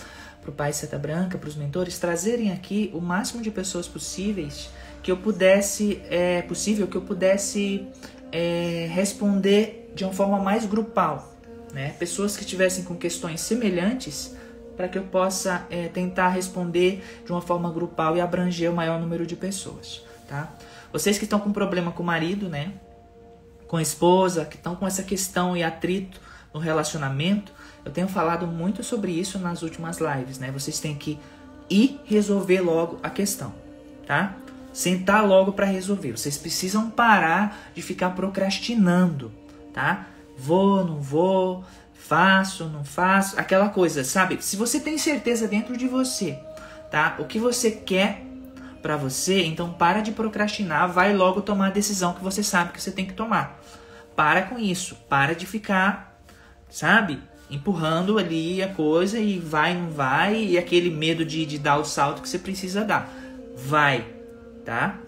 pro 0.42 0.50
pai 0.50 0.72
Seta 0.72 0.98
Branca, 0.98 1.38
pros 1.38 1.54
mentores, 1.54 2.00
trazerem 2.00 2.50
aqui 2.50 2.90
o 2.92 3.00
máximo 3.00 3.40
de 3.40 3.52
pessoas 3.52 3.87
possíveis 3.87 4.70
que 5.04 5.12
eu 5.12 5.18
pudesse, 5.18 6.02
é 6.11 6.42
possível 6.42 6.88
que 6.88 6.96
eu 6.96 7.02
pudesse 7.02 7.87
é, 8.33 8.88
responder 8.90 9.92
de 9.94 10.02
uma 10.02 10.12
forma 10.12 10.40
mais 10.40 10.66
grupal, 10.66 11.33
né? 11.72 11.90
Pessoas 11.96 12.37
que 12.37 12.44
tivessem 12.44 12.83
com 12.83 12.96
questões 12.96 13.40
semelhantes 13.40 14.39
para 14.81 14.88
que 14.88 14.97
eu 14.97 15.03
possa 15.03 15.66
é, 15.69 15.88
tentar 15.88 16.29
responder 16.29 17.23
de 17.23 17.31
uma 17.31 17.43
forma 17.43 17.71
grupal 17.71 18.16
e 18.16 18.21
abranger 18.21 18.71
o 18.71 18.75
maior 18.75 18.99
número 18.99 19.27
de 19.27 19.37
pessoas, 19.37 20.03
tá? 20.27 20.51
Vocês 20.90 21.19
que 21.19 21.25
estão 21.25 21.38
com 21.38 21.53
problema 21.53 21.93
com 21.93 22.03
o 22.03 22.07
marido, 22.07 22.49
né? 22.49 22.73
Com 23.69 23.77
a 23.77 23.83
esposa, 23.83 24.47
que 24.47 24.57
estão 24.57 24.75
com 24.75 24.87
essa 24.87 25.03
questão 25.03 25.55
e 25.55 25.62
atrito 25.62 26.19
no 26.55 26.59
relacionamento, 26.59 27.53
eu 27.85 27.93
tenho 27.93 28.09
falado 28.09 28.47
muito 28.47 28.83
sobre 28.83 29.12
isso 29.12 29.38
nas 29.38 29.61
últimas 29.61 29.99
lives, 29.99 30.38
né? 30.38 30.51
Vocês 30.51 30.81
têm 30.81 30.95
que 30.95 31.19
ir 31.69 32.01
resolver 32.07 32.62
logo 32.62 32.99
a 33.03 33.11
questão, 33.11 33.53
tá? 34.07 34.35
Sentar 34.73 35.29
logo 35.29 35.53
para 35.53 35.66
resolver. 35.66 36.12
Vocês 36.12 36.38
precisam 36.38 36.88
parar 36.88 37.71
de 37.75 37.83
ficar 37.83 38.11
procrastinando, 38.14 39.31
tá? 39.75 40.07
Vou, 40.38 40.83
não 40.83 41.03
vou, 41.03 41.66
Faço, 42.11 42.64
não 42.64 42.83
faço, 42.83 43.38
aquela 43.38 43.68
coisa, 43.68 44.03
sabe? 44.03 44.42
Se 44.42 44.57
você 44.57 44.81
tem 44.81 44.99
certeza 44.99 45.46
dentro 45.46 45.77
de 45.77 45.87
você, 45.87 46.37
tá? 46.90 47.14
O 47.20 47.25
que 47.25 47.38
você 47.38 47.70
quer 47.70 48.25
para 48.83 48.96
você, 48.96 49.44
então 49.44 49.73
para 49.73 50.01
de 50.01 50.11
procrastinar, 50.11 50.90
vai 50.90 51.14
logo 51.14 51.40
tomar 51.40 51.68
a 51.68 51.70
decisão 51.70 52.12
que 52.12 52.20
você 52.20 52.42
sabe 52.42 52.73
que 52.73 52.83
você 52.83 52.90
tem 52.90 53.07
que 53.07 53.12
tomar. 53.12 53.61
Para 54.16 54.42
com 54.42 54.59
isso, 54.59 54.96
para 55.09 55.37
de 55.37 55.46
ficar, 55.46 56.20
sabe? 56.68 57.23
Empurrando 57.49 58.18
ali 58.18 58.61
a 58.61 58.75
coisa 58.75 59.20
e 59.20 59.38
vai, 59.38 59.75
não 59.75 59.90
vai, 59.90 60.35
e 60.35 60.59
aquele 60.59 60.90
medo 60.90 61.25
de, 61.25 61.46
de 61.46 61.59
dar 61.59 61.77
o 61.77 61.85
salto 61.85 62.23
que 62.23 62.29
você 62.29 62.40
precisa 62.40 62.85
dar. 62.85 63.09
Vai, 63.57 64.05
tá? 64.64 64.99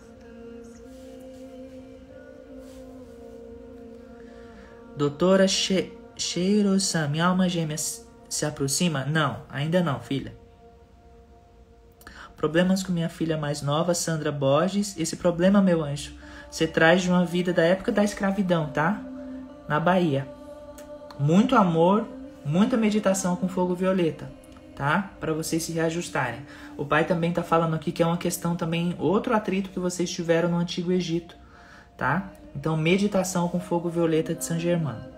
Doutora 4.96 5.48
Che 5.48 6.00
Cheiro-san, 6.22 7.08
minha 7.08 7.26
alma 7.26 7.48
gêmea 7.48 7.76
se 7.76 8.46
aproxima? 8.46 9.04
Não, 9.04 9.42
ainda 9.50 9.82
não, 9.82 10.00
filha. 10.00 10.32
Problemas 12.36 12.82
com 12.82 12.92
minha 12.92 13.08
filha 13.08 13.36
mais 13.36 13.60
nova, 13.60 13.92
Sandra 13.92 14.32
Borges. 14.32 14.96
Esse 14.96 15.16
problema, 15.16 15.60
meu 15.60 15.82
anjo, 15.84 16.12
você 16.50 16.66
traz 16.66 17.02
de 17.02 17.10
uma 17.10 17.24
vida 17.24 17.52
da 17.52 17.62
época 17.62 17.92
da 17.92 18.04
escravidão, 18.04 18.70
tá? 18.70 19.02
Na 19.68 19.78
Bahia. 19.78 20.26
Muito 21.18 21.56
amor, 21.56 22.06
muita 22.44 22.76
meditação 22.76 23.36
com 23.36 23.48
fogo 23.48 23.74
violeta, 23.74 24.30
tá? 24.74 25.10
Para 25.20 25.32
vocês 25.32 25.62
se 25.62 25.72
reajustarem. 25.72 26.40
O 26.76 26.84
pai 26.84 27.04
também 27.04 27.32
tá 27.32 27.42
falando 27.42 27.74
aqui 27.74 27.92
que 27.92 28.02
é 28.02 28.06
uma 28.06 28.16
questão 28.16 28.56
também, 28.56 28.94
outro 28.98 29.34
atrito 29.34 29.70
que 29.70 29.78
vocês 29.78 30.10
tiveram 30.10 30.48
no 30.48 30.56
Antigo 30.56 30.92
Egito, 30.92 31.36
tá? 31.96 32.30
Então, 32.56 32.76
meditação 32.76 33.48
com 33.48 33.60
fogo 33.60 33.88
violeta 33.88 34.34
de 34.34 34.44
San 34.44 34.58
Germano. 34.58 35.11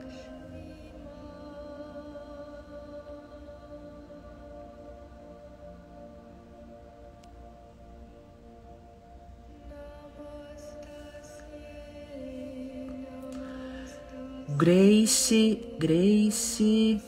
Grace, 14.57 15.75
Grace, 15.81 17.03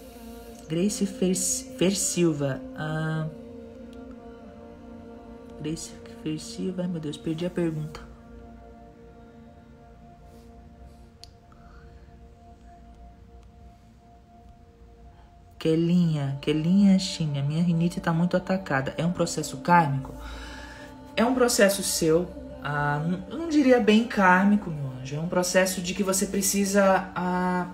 Grace 0.69 1.07
Fer, 1.07 1.35
Fer 1.79 1.95
Silva. 1.95 2.61
Ah, 2.77 3.29
Grace 5.61 5.93
Fer 6.23 6.41
Silva, 6.41 6.83
ai 6.83 6.89
meu 6.89 7.01
Deus, 7.01 7.17
perdi 7.17 7.47
a 7.47 7.51
pergunta. 7.51 8.01
Kelinha, 15.57 16.39
Kelinha 16.41 16.99
Xinha, 16.99 17.43
minha 17.45 17.63
rinite 17.63 17.99
está 17.99 18.13
muito 18.13 18.37
atacada. 18.37 18.93
É 18.99 19.07
um 19.07 19.13
processo 19.13 19.59
kármico? 19.59 20.13
É 21.15 21.25
um 21.25 21.35
processo 21.35 21.83
seu. 21.85 22.29
Ah, 22.63 23.01
eu 23.31 23.39
não 23.39 23.49
diria 23.49 23.79
bem 23.79 24.05
kármico, 24.05 24.69
meu 24.69 24.96
é 25.14 25.21
um 25.21 25.29
processo 25.29 25.81
de 25.81 25.95
que 25.95 26.03
você 26.03 26.27
precisa 26.27 27.11
ah, 27.14 27.69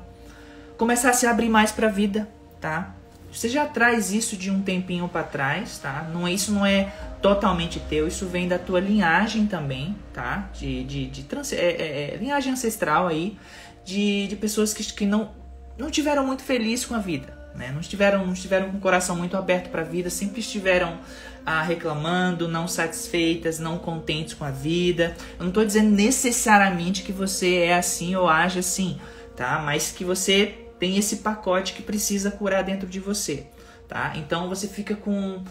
começar 0.76 1.10
a 1.10 1.12
se 1.12 1.26
abrir 1.26 1.48
mais 1.48 1.70
para 1.72 1.86
a 1.86 1.90
vida, 1.90 2.28
tá? 2.60 2.94
Você 3.32 3.48
já 3.48 3.64
traz 3.64 4.12
isso 4.12 4.36
de 4.36 4.50
um 4.50 4.60
tempinho 4.60 5.08
para 5.08 5.22
trás, 5.22 5.78
tá? 5.78 6.06
Não, 6.12 6.28
isso 6.28 6.52
não 6.52 6.66
é 6.66 6.92
totalmente 7.22 7.80
teu, 7.80 8.06
isso 8.06 8.26
vem 8.26 8.46
da 8.46 8.58
tua 8.58 8.78
linhagem 8.78 9.46
também, 9.46 9.96
tá? 10.12 10.50
De, 10.52 10.84
de, 10.84 11.06
de 11.06 11.22
trans, 11.22 11.52
é, 11.52 11.56
é, 11.56 12.14
é, 12.14 12.16
linhagem 12.16 12.52
ancestral 12.52 13.06
aí, 13.06 13.38
de, 13.84 14.26
de 14.26 14.36
pessoas 14.36 14.74
que, 14.74 14.84
que 14.84 15.06
não, 15.06 15.30
não 15.78 15.90
tiveram 15.90 16.26
muito 16.26 16.42
felizes 16.42 16.84
com 16.84 16.94
a 16.94 16.98
vida, 16.98 17.32
né? 17.54 17.70
Não 17.72 17.80
estiveram, 17.80 18.26
não 18.26 18.34
estiveram 18.34 18.70
com 18.70 18.76
o 18.76 18.80
coração 18.80 19.16
muito 19.16 19.34
aberto 19.34 19.70
para 19.70 19.80
a 19.80 19.84
vida, 19.84 20.10
sempre 20.10 20.40
estiveram 20.40 20.98
ah, 21.44 21.62
reclamando, 21.62 22.46
não 22.46 22.68
satisfeitas, 22.68 23.58
não 23.58 23.78
contentes 23.78 24.34
com 24.34 24.44
a 24.44 24.50
vida. 24.50 25.16
Eu 25.38 25.40
não 25.40 25.48
estou 25.48 25.64
dizendo 25.64 25.90
necessariamente 25.90 27.02
que 27.02 27.12
você 27.12 27.56
é 27.56 27.74
assim 27.74 28.14
ou 28.14 28.28
age 28.28 28.58
assim, 28.58 28.98
tá? 29.36 29.60
Mas 29.64 29.90
que 29.90 30.04
você 30.04 30.66
tem 30.78 30.96
esse 30.96 31.16
pacote 31.16 31.72
que 31.72 31.82
precisa 31.82 32.30
curar 32.30 32.62
dentro 32.62 32.88
de 32.88 33.00
você, 33.00 33.46
tá? 33.88 34.12
Então 34.16 34.48
você 34.48 34.68
fica 34.68 34.94
com 34.94 35.42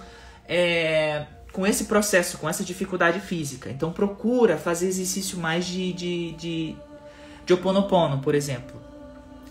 é, 0.47 1.25
com 1.51 1.67
esse 1.67 1.85
processo, 1.85 2.37
com 2.37 2.47
essa 2.47 2.63
dificuldade 2.63 3.19
física. 3.19 3.69
Então 3.69 3.91
procura 3.91 4.57
fazer 4.57 4.87
exercício 4.87 5.37
mais 5.37 5.65
de 5.65 5.91
de, 5.93 6.31
de, 6.33 6.75
de 7.45 7.53
oponopono, 7.53 8.19
por 8.21 8.33
exemplo, 8.33 8.81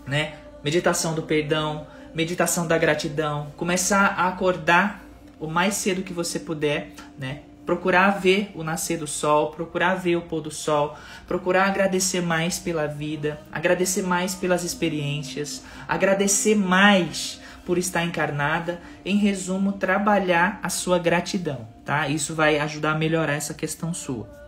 né? 0.07 0.35
Meditação 0.63 1.13
do 1.13 1.23
perdão, 1.23 1.87
meditação 2.13 2.67
da 2.67 2.77
gratidão, 2.77 3.51
começar 3.57 4.15
a 4.17 4.27
acordar 4.27 5.03
o 5.41 5.47
mais 5.47 5.73
cedo 5.73 6.03
que 6.03 6.13
você 6.13 6.39
puder, 6.39 6.91
né? 7.17 7.41
Procurar 7.65 8.11
ver 8.11 8.51
o 8.55 8.63
nascer 8.63 8.97
do 8.97 9.07
sol, 9.07 9.51
procurar 9.51 9.95
ver 9.95 10.15
o 10.15 10.21
pôr 10.21 10.41
do 10.41 10.51
sol, 10.51 10.97
procurar 11.27 11.65
agradecer 11.65 12.21
mais 12.21 12.59
pela 12.59 12.87
vida, 12.87 13.41
agradecer 13.51 14.03
mais 14.03 14.35
pelas 14.35 14.63
experiências, 14.63 15.63
agradecer 15.87 16.55
mais 16.55 17.39
por 17.65 17.77
estar 17.77 18.03
encarnada. 18.03 18.81
Em 19.03 19.17
resumo, 19.17 19.73
trabalhar 19.73 20.59
a 20.63 20.69
sua 20.69 20.99
gratidão, 20.99 21.67
tá? 21.83 22.07
Isso 22.07 22.33
vai 22.35 22.59
ajudar 22.59 22.91
a 22.91 22.97
melhorar 22.97 23.33
essa 23.33 23.53
questão 23.53 23.93
sua. 23.93 24.40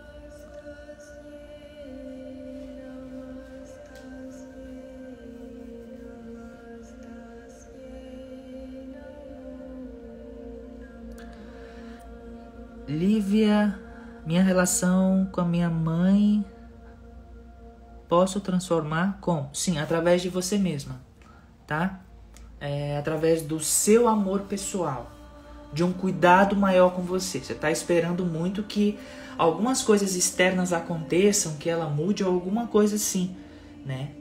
Lívia, 12.94 13.80
minha 14.26 14.44
relação 14.44 15.28
com 15.32 15.42
a 15.42 15.46
minha 15.46 15.70
mãe 15.70 16.46
posso 18.08 18.40
transformar 18.40 19.18
com? 19.20 19.50
Sim, 19.52 19.80
através 19.80 20.22
de 20.22 20.30
você 20.30 20.58
mesma, 20.58 21.02
tá? 21.66 22.02
É, 22.62 22.96
através 22.98 23.42
do 23.42 23.60
seu 23.60 24.08
amor 24.08 24.42
pessoal, 24.42 25.12
de 25.74 25.84
um 25.84 25.92
cuidado 25.92 26.56
maior 26.56 26.92
com 26.92 27.02
você. 27.02 27.40
Você 27.40 27.54
está 27.54 27.72
esperando 27.72 28.24
muito 28.24 28.62
que 28.62 29.00
algumas 29.38 29.82
coisas 29.82 30.16
externas 30.16 30.72
aconteçam, 30.72 31.56
que 31.56 31.70
ela 31.70 31.90
mude 31.90 32.24
ou 32.24 32.32
alguma 32.32 32.68
coisa 32.68 32.96
assim, 32.96 33.36
né? 33.84 34.12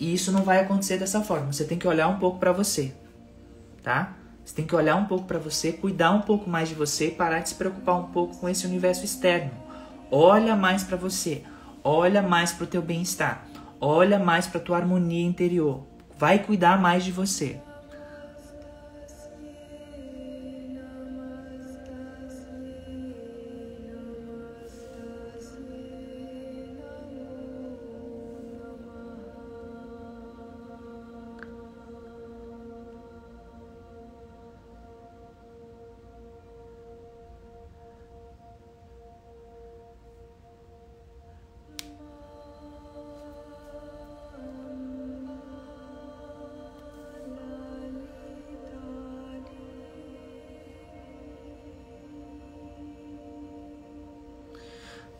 E 0.00 0.12
isso 0.14 0.32
não 0.32 0.42
vai 0.42 0.60
acontecer 0.60 0.96
dessa 0.96 1.20
forma. 1.20 1.52
Você 1.52 1.64
tem 1.64 1.78
que 1.78 1.86
olhar 1.86 2.08
um 2.08 2.18
pouco 2.18 2.38
para 2.38 2.50
você, 2.50 2.94
tá? 3.82 4.16
Você 4.44 4.54
tem 4.54 4.66
que 4.66 4.76
olhar 4.76 4.96
um 4.96 5.06
pouco 5.06 5.24
para 5.24 5.38
você, 5.38 5.72
cuidar 5.72 6.10
um 6.10 6.20
pouco 6.20 6.48
mais 6.50 6.68
de 6.68 6.74
você 6.74 7.08
parar 7.08 7.40
de 7.40 7.48
se 7.48 7.54
preocupar 7.54 7.96
um 7.96 8.04
pouco 8.04 8.36
com 8.36 8.48
esse 8.48 8.66
universo 8.66 9.04
externo. 9.04 9.50
Olha 10.10 10.54
mais 10.54 10.84
para 10.84 10.96
você, 10.96 11.42
olha 11.82 12.20
mais 12.20 12.52
para 12.52 12.64
o 12.64 12.66
teu 12.66 12.82
bem-estar, 12.82 13.46
olha 13.80 14.18
mais 14.18 14.46
para 14.46 14.60
tua 14.60 14.76
harmonia 14.76 15.26
interior. 15.26 15.82
Vai 16.16 16.38
cuidar 16.38 16.80
mais 16.80 17.04
de 17.04 17.10
você. 17.10 17.60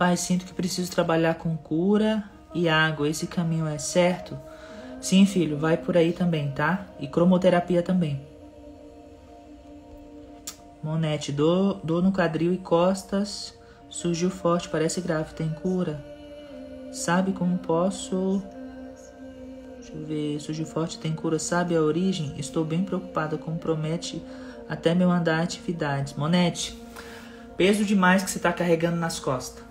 Pai, 0.04 0.18
sinto 0.18 0.44
que 0.44 0.52
preciso 0.52 0.90
trabalhar 0.90 1.36
com 1.36 1.56
cura 1.56 2.24
e 2.54 2.68
água. 2.68 3.08
Esse 3.08 3.26
caminho 3.26 3.66
é 3.66 3.78
certo? 3.78 4.38
Sim, 5.00 5.24
filho, 5.24 5.56
vai 5.56 5.78
por 5.78 5.96
aí 5.96 6.12
também, 6.12 6.50
tá? 6.50 6.86
E 7.00 7.08
cromoterapia 7.08 7.82
também. 7.82 8.20
Monete, 10.82 11.32
dor, 11.32 11.80
dor 11.82 12.02
no 12.02 12.12
quadril 12.12 12.52
e 12.52 12.58
costas. 12.58 13.58
Surgiu 13.88 14.28
forte, 14.28 14.68
parece 14.68 15.00
grave, 15.00 15.32
tem 15.32 15.48
cura. 15.48 16.04
Sabe 16.92 17.32
como 17.32 17.56
posso. 17.56 18.42
Deixa 19.78 19.94
eu 19.94 20.04
ver. 20.04 20.38
Surgiu 20.38 20.66
forte, 20.66 20.98
tem 20.98 21.14
cura. 21.14 21.38
Sabe 21.38 21.74
a 21.74 21.80
origem? 21.80 22.34
Estou 22.36 22.62
bem 22.62 22.84
preocupada. 22.84 23.38
Compromete 23.38 24.22
até 24.68 24.94
meu 24.94 25.10
andar 25.10 25.42
atividades. 25.42 26.12
Monete, 26.12 26.78
peso 27.56 27.86
demais 27.86 28.22
que 28.22 28.30
você 28.30 28.36
está 28.36 28.52
carregando 28.52 28.98
nas 28.98 29.18
costas 29.18 29.63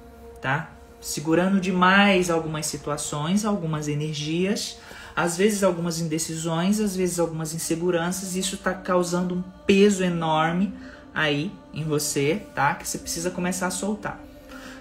tá? 0.43 0.69
Segurando 0.99 1.59
demais 1.59 2.29
algumas 2.29 2.65
situações, 2.65 3.45
algumas 3.45 3.87
energias, 3.87 4.77
às 5.15 5.37
vezes 5.37 5.63
algumas 5.63 6.01
indecisões, 6.01 6.81
às 6.81 6.95
vezes 6.97 7.17
algumas 7.17 7.53
inseguranças, 7.53 8.35
isso 8.35 8.55
está 8.55 8.73
causando 8.73 9.35
um 9.35 9.41
peso 9.65 10.03
enorme 10.03 10.73
aí 11.15 11.49
em 11.73 11.85
você, 11.85 12.45
tá? 12.53 12.75
Que 12.75 12.87
você 12.87 12.97
precisa 12.97 13.31
começar 13.31 13.67
a 13.67 13.71
soltar. 13.71 14.19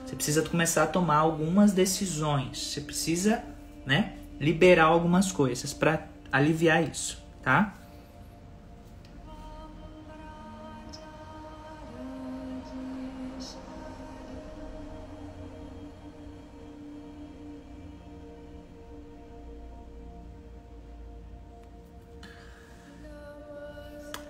Você 0.04 0.16
precisa 0.16 0.42
começar 0.42 0.82
a 0.82 0.86
tomar 0.86 1.18
algumas 1.18 1.72
decisões. 1.72 2.58
Você 2.58 2.80
precisa, 2.80 3.42
né, 3.86 4.14
liberar 4.40 4.86
algumas 4.86 5.30
coisas 5.30 5.72
para 5.72 6.06
aliviar 6.32 6.82
isso, 6.82 7.22
tá? 7.42 7.72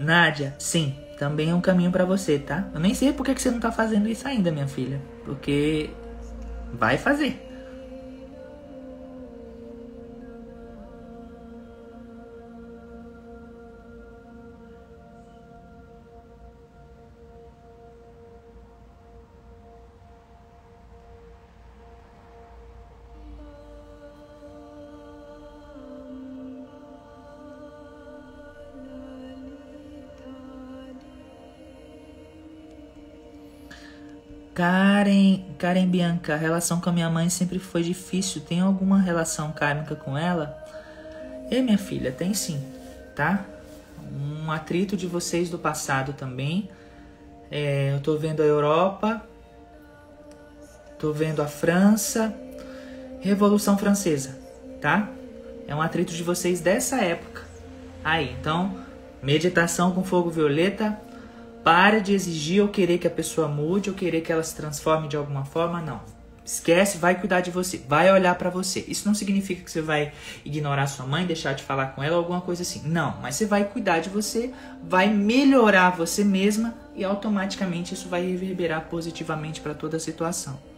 Nádia, 0.03 0.55
sim, 0.59 0.95
também 1.19 1.51
é 1.51 1.55
um 1.55 1.61
caminho 1.61 1.91
para 1.91 2.05
você, 2.05 2.39
tá? 2.39 2.69
Eu 2.75 2.81
nem 2.81 2.95
sei 2.95 3.13
por 3.13 3.25
que 3.25 3.35
você 3.41 3.51
não 3.51 3.61
tá 3.61 3.71
fazendo 3.71 4.09
isso 4.09 4.27
ainda, 4.27 4.51
minha 4.51 4.67
filha. 4.67 5.01
Porque 5.25 5.91
vai 6.73 6.99
fazer. 6.99 7.52
Karen, 34.63 35.41
Karen 35.59 35.89
Bianca, 35.89 36.35
a 36.35 36.37
relação 36.37 36.81
com 36.81 36.89
a 36.89 36.93
minha 36.93 37.11
mãe 37.11 37.29
sempre 37.29 37.59
foi 37.59 37.83
difícil. 37.83 38.41
Tem 38.43 38.61
alguma 38.61 39.01
relação 39.01 39.51
kármica 39.51 39.97
com 39.97 40.17
ela? 40.17 40.57
E 41.51 41.61
minha 41.61 41.77
filha, 41.77 42.13
tem 42.13 42.33
sim, 42.33 42.63
tá? 43.13 43.45
Um 44.09 44.53
atrito 44.53 44.97
de 44.97 45.09
vocês 45.09 45.51
do 45.51 45.59
passado 45.59 46.13
também. 46.13 46.71
É, 47.51 47.93
eu 47.93 47.99
tô 47.99 48.17
vendo 48.17 48.41
a 48.41 48.45
Europa, 48.45 49.27
tô 50.97 51.13
vendo 51.13 51.43
a 51.43 51.47
França, 51.49 52.33
Revolução 53.19 53.77
Francesa, 53.77 54.39
tá? 54.81 55.11
É 55.67 55.75
um 55.75 55.83
atrito 55.83 56.13
de 56.13 56.23
vocês 56.23 56.61
dessa 56.61 57.03
época. 57.03 57.43
Aí, 58.05 58.37
então, 58.39 58.79
meditação 59.21 59.91
com 59.91 60.05
fogo 60.05 60.31
violeta, 60.31 60.97
para 61.65 62.01
de 62.01 62.13
exigir 62.13 62.63
ou 62.63 62.69
querer 62.69 62.99
que 62.99 63.07
a 63.07 63.11
pessoa 63.11 63.49
mude 63.49 63.91
ou 63.91 63.97
querer 63.97 64.21
que 64.21 64.33
ela 64.33 64.43
se 64.43 64.55
transforme 64.55 65.09
de 65.09 65.17
alguma 65.17 65.45
forma, 65.45 65.81
não. 65.81 66.01
Esquece, 66.45 66.99
vai 66.99 67.19
cuidar 67.19 67.41
de 67.41 67.53
você, 67.53 67.81
vai 67.89 68.13
olhar 68.13 68.35
para 68.35 68.51
você. 68.51 68.85
Isso 68.89 69.07
não 69.07 69.15
significa 69.15 69.63
que 69.63 69.71
você 69.71 69.81
vai 69.81 70.13
ignorar 70.45 70.89
sua 70.89 71.07
mãe, 71.07 71.25
deixar 71.25 71.53
de 71.53 71.63
falar 71.63 71.95
com 71.95 72.03
ela, 72.03 72.17
alguma 72.17 72.41
coisa 72.41 72.63
assim. 72.63 72.83
Não, 72.85 73.17
mas 73.23 73.37
você 73.37 73.47
vai 73.47 73.65
cuidar 73.65 74.01
de 74.01 74.11
você, 74.11 74.53
vai 74.83 75.09
melhorar 75.09 75.91
você 75.91 76.25
mesma 76.25 76.75
e 76.97 77.05
automaticamente 77.05 77.95
isso 77.95 78.09
vai 78.09 78.27
reverberar 78.27 78.89
positivamente 78.89 79.61
para 79.61 79.73
toda 79.73 79.97
a 79.97 80.01
situação. 80.01 80.72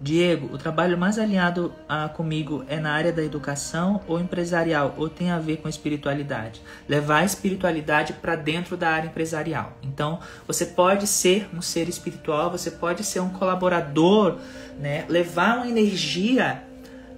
Diego, 0.00 0.48
o 0.54 0.56
trabalho 0.56 0.96
mais 0.96 1.18
alinhado 1.18 1.74
a, 1.86 2.08
comigo 2.08 2.64
é 2.68 2.80
na 2.80 2.90
área 2.90 3.12
da 3.12 3.22
educação 3.22 4.00
ou 4.08 4.18
empresarial 4.18 4.94
ou 4.96 5.10
tem 5.10 5.30
a 5.30 5.38
ver 5.38 5.58
com 5.58 5.68
espiritualidade? 5.68 6.62
Levar 6.88 7.18
a 7.18 7.24
espiritualidade 7.24 8.14
para 8.14 8.34
dentro 8.34 8.78
da 8.78 8.88
área 8.88 9.08
empresarial. 9.08 9.76
Então, 9.82 10.18
você 10.46 10.64
pode 10.64 11.06
ser 11.06 11.50
um 11.54 11.60
ser 11.60 11.86
espiritual, 11.86 12.50
você 12.50 12.70
pode 12.70 13.04
ser 13.04 13.20
um 13.20 13.28
colaborador, 13.28 14.38
né? 14.78 15.04
Levar 15.06 15.58
uma 15.58 15.68
energia 15.68 16.62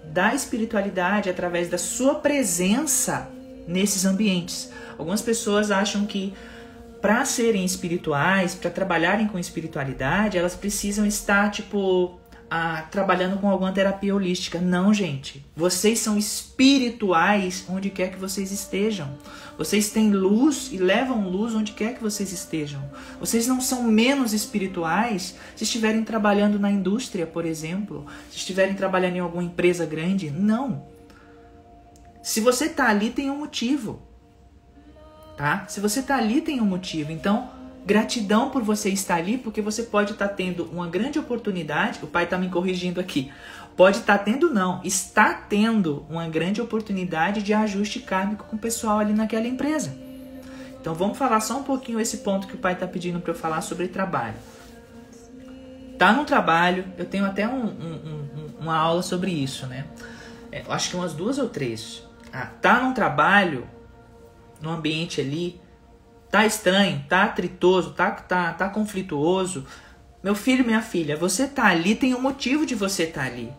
da 0.04 0.34
espiritualidade 0.34 1.30
através 1.30 1.68
da 1.68 1.78
sua 1.78 2.16
presença 2.16 3.30
nesses 3.68 4.04
ambientes. 4.04 4.72
Algumas 4.98 5.22
pessoas 5.22 5.70
acham 5.70 6.04
que 6.04 6.34
para 7.00 7.24
serem 7.24 7.64
espirituais, 7.64 8.56
para 8.56 8.70
trabalharem 8.70 9.28
com 9.28 9.38
espiritualidade, 9.38 10.36
elas 10.36 10.54
precisam 10.56 11.06
estar 11.06 11.50
tipo 11.50 12.20
trabalhando 12.90 13.38
com 13.38 13.48
alguma 13.48 13.72
terapia 13.72 14.14
holística. 14.14 14.60
Não, 14.60 14.92
gente. 14.92 15.44
Vocês 15.56 15.98
são 15.98 16.18
espirituais 16.18 17.64
onde 17.68 17.90
quer 17.90 18.10
que 18.10 18.18
vocês 18.18 18.52
estejam. 18.52 19.16
Vocês 19.56 19.90
têm 19.90 20.10
luz 20.10 20.70
e 20.72 20.76
levam 20.76 21.28
luz 21.28 21.54
onde 21.54 21.72
quer 21.72 21.94
que 21.94 22.02
vocês 22.02 22.32
estejam. 22.32 22.82
Vocês 23.18 23.46
não 23.46 23.60
são 23.60 23.82
menos 23.84 24.32
espirituais 24.32 25.36
se 25.54 25.64
estiverem 25.64 26.04
trabalhando 26.04 26.58
na 26.58 26.70
indústria, 26.70 27.26
por 27.26 27.44
exemplo, 27.44 28.06
se 28.30 28.38
estiverem 28.38 28.74
trabalhando 28.74 29.16
em 29.16 29.20
alguma 29.20 29.42
empresa 29.42 29.86
grande. 29.86 30.30
Não. 30.30 30.86
Se 32.22 32.40
você 32.40 32.66
está 32.66 32.88
ali, 32.88 33.10
tem 33.10 33.30
um 33.30 33.38
motivo. 33.38 34.02
Tá? 35.36 35.66
Se 35.68 35.80
você 35.80 36.00
está 36.00 36.16
ali, 36.16 36.40
tem 36.40 36.60
um 36.60 36.66
motivo. 36.66 37.10
Então, 37.12 37.50
Gratidão 37.84 38.50
por 38.50 38.62
você 38.62 38.90
estar 38.90 39.16
ali, 39.16 39.36
porque 39.36 39.60
você 39.60 39.82
pode 39.82 40.12
estar 40.12 40.28
tá 40.28 40.34
tendo 40.34 40.64
uma 40.66 40.86
grande 40.86 41.18
oportunidade. 41.18 41.98
O 42.02 42.06
pai 42.06 42.24
está 42.24 42.38
me 42.38 42.48
corrigindo 42.48 43.00
aqui. 43.00 43.32
Pode 43.76 43.98
estar 43.98 44.18
tá 44.18 44.24
tendo, 44.24 44.52
não. 44.52 44.80
Está 44.84 45.34
tendo 45.34 46.06
uma 46.08 46.28
grande 46.28 46.60
oportunidade 46.60 47.42
de 47.42 47.52
ajuste 47.52 48.00
kármico 48.00 48.44
com 48.44 48.56
o 48.56 48.58
pessoal 48.58 48.98
ali 48.98 49.12
naquela 49.12 49.46
empresa. 49.46 49.96
Então 50.80 50.94
vamos 50.94 51.16
falar 51.16 51.40
só 51.40 51.58
um 51.58 51.62
pouquinho 51.62 52.00
esse 52.00 52.18
ponto 52.18 52.46
que 52.48 52.54
o 52.54 52.58
pai 52.58 52.72
está 52.72 52.86
pedindo 52.86 53.20
para 53.20 53.32
eu 53.32 53.36
falar 53.36 53.60
sobre 53.60 53.86
trabalho. 53.88 54.34
Tá 55.96 56.12
no 56.12 56.24
trabalho, 56.24 56.84
eu 56.98 57.04
tenho 57.04 57.24
até 57.24 57.46
um, 57.46 57.64
um, 57.64 57.94
um, 57.94 58.50
uma 58.60 58.76
aula 58.76 59.02
sobre 59.02 59.30
isso, 59.30 59.66
né? 59.68 59.86
É, 60.50 60.64
acho 60.68 60.90
que 60.90 60.96
umas 60.96 61.14
duas 61.14 61.38
ou 61.38 61.48
três. 61.48 62.02
Ah, 62.32 62.46
tá 62.46 62.80
no 62.80 62.92
trabalho, 62.92 63.64
no 64.60 64.70
ambiente 64.70 65.20
ali, 65.20 65.60
tá 66.32 66.46
estranho, 66.46 67.04
tá 67.10 67.24
atritoso, 67.24 67.90
tá, 67.90 68.10
tá, 68.10 68.54
tá 68.54 68.68
conflituoso, 68.70 69.66
meu 70.22 70.34
filho, 70.34 70.64
minha 70.64 70.80
filha, 70.80 71.14
você 71.14 71.46
tá 71.46 71.66
ali, 71.66 71.94
tem 71.94 72.14
um 72.14 72.20
motivo 72.20 72.64
de 72.64 72.74
você 72.74 73.06
tá 73.06 73.22
ali, 73.22 73.52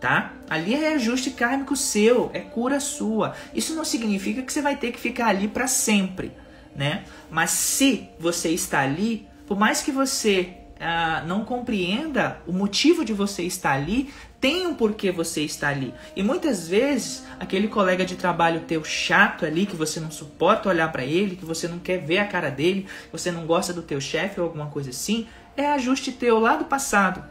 tá? 0.00 0.32
Ali 0.50 0.74
é 0.74 0.94
ajuste 0.94 1.30
kármico 1.30 1.76
seu, 1.76 2.28
é 2.34 2.40
cura 2.40 2.80
sua. 2.80 3.36
Isso 3.54 3.72
não 3.76 3.84
significa 3.84 4.42
que 4.42 4.52
você 4.52 4.60
vai 4.60 4.74
ter 4.74 4.90
que 4.90 4.98
ficar 4.98 5.28
ali 5.28 5.46
para 5.46 5.68
sempre, 5.68 6.32
né? 6.74 7.04
Mas 7.30 7.52
se 7.52 8.08
você 8.18 8.48
está 8.48 8.80
ali, 8.80 9.28
por 9.46 9.56
mais 9.56 9.80
que 9.80 9.92
você 9.92 10.54
ah, 10.80 11.22
não 11.24 11.44
compreenda 11.44 12.40
o 12.48 12.52
motivo 12.52 13.04
de 13.04 13.12
você 13.12 13.44
estar 13.44 13.74
ali, 13.74 14.12
tem 14.40 14.66
um 14.66 14.74
porquê 14.74 15.10
você 15.10 15.42
está 15.42 15.68
ali. 15.68 15.92
E 16.14 16.22
muitas 16.22 16.68
vezes, 16.68 17.24
aquele 17.40 17.68
colega 17.68 18.04
de 18.04 18.16
trabalho 18.16 18.60
teu 18.60 18.84
chato 18.84 19.44
ali, 19.44 19.66
que 19.66 19.76
você 19.76 19.98
não 19.98 20.10
suporta 20.10 20.68
olhar 20.68 20.90
para 20.92 21.04
ele, 21.04 21.36
que 21.36 21.44
você 21.44 21.66
não 21.66 21.78
quer 21.78 21.98
ver 21.98 22.18
a 22.18 22.26
cara 22.26 22.50
dele, 22.50 22.86
você 23.10 23.32
não 23.32 23.46
gosta 23.46 23.72
do 23.72 23.82
teu 23.82 24.00
chefe 24.00 24.40
ou 24.40 24.46
alguma 24.46 24.66
coisa 24.66 24.90
assim, 24.90 25.26
é 25.56 25.66
ajuste 25.66 26.12
teu 26.12 26.38
lá 26.38 26.56
do 26.56 26.64
passado, 26.64 27.22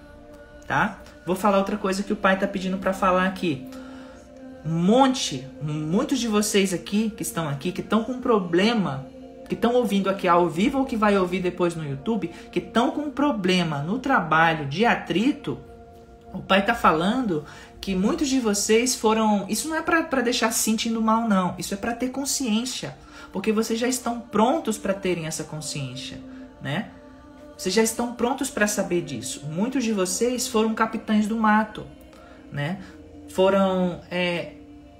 tá? 0.68 1.00
Vou 1.26 1.36
falar 1.36 1.60
outra 1.60 1.78
coisa 1.78 2.04
que 2.04 2.14
o 2.14 2.16
pai 2.16 2.34
está 2.34 2.48
pedindo 2.48 2.78
para 2.78 2.94
falar 2.94 3.26
aqui. 3.26 3.68
Um 4.66 4.74
monte, 4.74 5.48
muitos 5.62 6.20
de 6.20 6.28
vocês 6.28 6.74
aqui 6.74 7.10
que 7.10 7.24
estão 7.24 7.48
aqui, 7.48 7.72
que 7.72 7.82
estão 7.82 8.04
com 8.04 8.20
problema 8.20 9.06
que 9.48 9.56
estão 9.56 9.74
ouvindo 9.76 10.10
aqui 10.10 10.28
ao 10.28 10.50
vivo 10.50 10.80
ou 10.80 10.86
que 10.86 10.98
vai 10.98 11.18
ouvir 11.18 11.42
depois 11.42 11.74
no 11.74 11.88
YouTube, 11.88 12.30
que 12.52 12.60
estão 12.60 12.92
com 12.92 13.10
problema 13.10 13.80
no 13.80 13.98
trabalho 13.98 14.66
de 14.66 14.86
atrito, 14.86 15.58
o 16.34 16.42
pai 16.42 16.60
está 16.60 16.76
falando 16.76 17.46
que 17.80 17.96
muitos 17.96 18.28
de 18.28 18.40
vocês 18.40 18.96
foram. 18.96 19.46
Isso 19.48 19.68
não 19.70 19.76
é 19.76 19.82
para 19.82 20.22
deixar 20.22 20.52
se 20.52 20.60
sentindo 20.60 21.02
mal, 21.02 21.28
não. 21.28 21.56
Isso 21.58 21.74
é 21.74 21.78
para 21.78 21.94
ter 21.94 22.10
consciência. 22.10 22.98
Porque 23.32 23.52
vocês 23.52 23.80
já 23.80 23.88
estão 23.88 24.20
prontos 24.20 24.78
para 24.78 24.94
terem 24.94 25.28
essa 25.28 25.44
consciência, 25.44 26.20
né? 26.62 26.90
Vocês 27.58 27.74
já 27.74 27.82
estão 27.82 28.14
prontos 28.14 28.50
para 28.50 28.68
saber 28.68 29.02
disso. 29.02 29.46
Muitos 29.46 29.84
de 29.84 29.92
vocês 29.92 30.48
foram 30.48 30.74
capitães 30.74 31.28
do 31.28 31.36
mato, 31.36 31.86
né? 32.52 32.80
Foram. 33.30 34.02
É, 34.12 34.54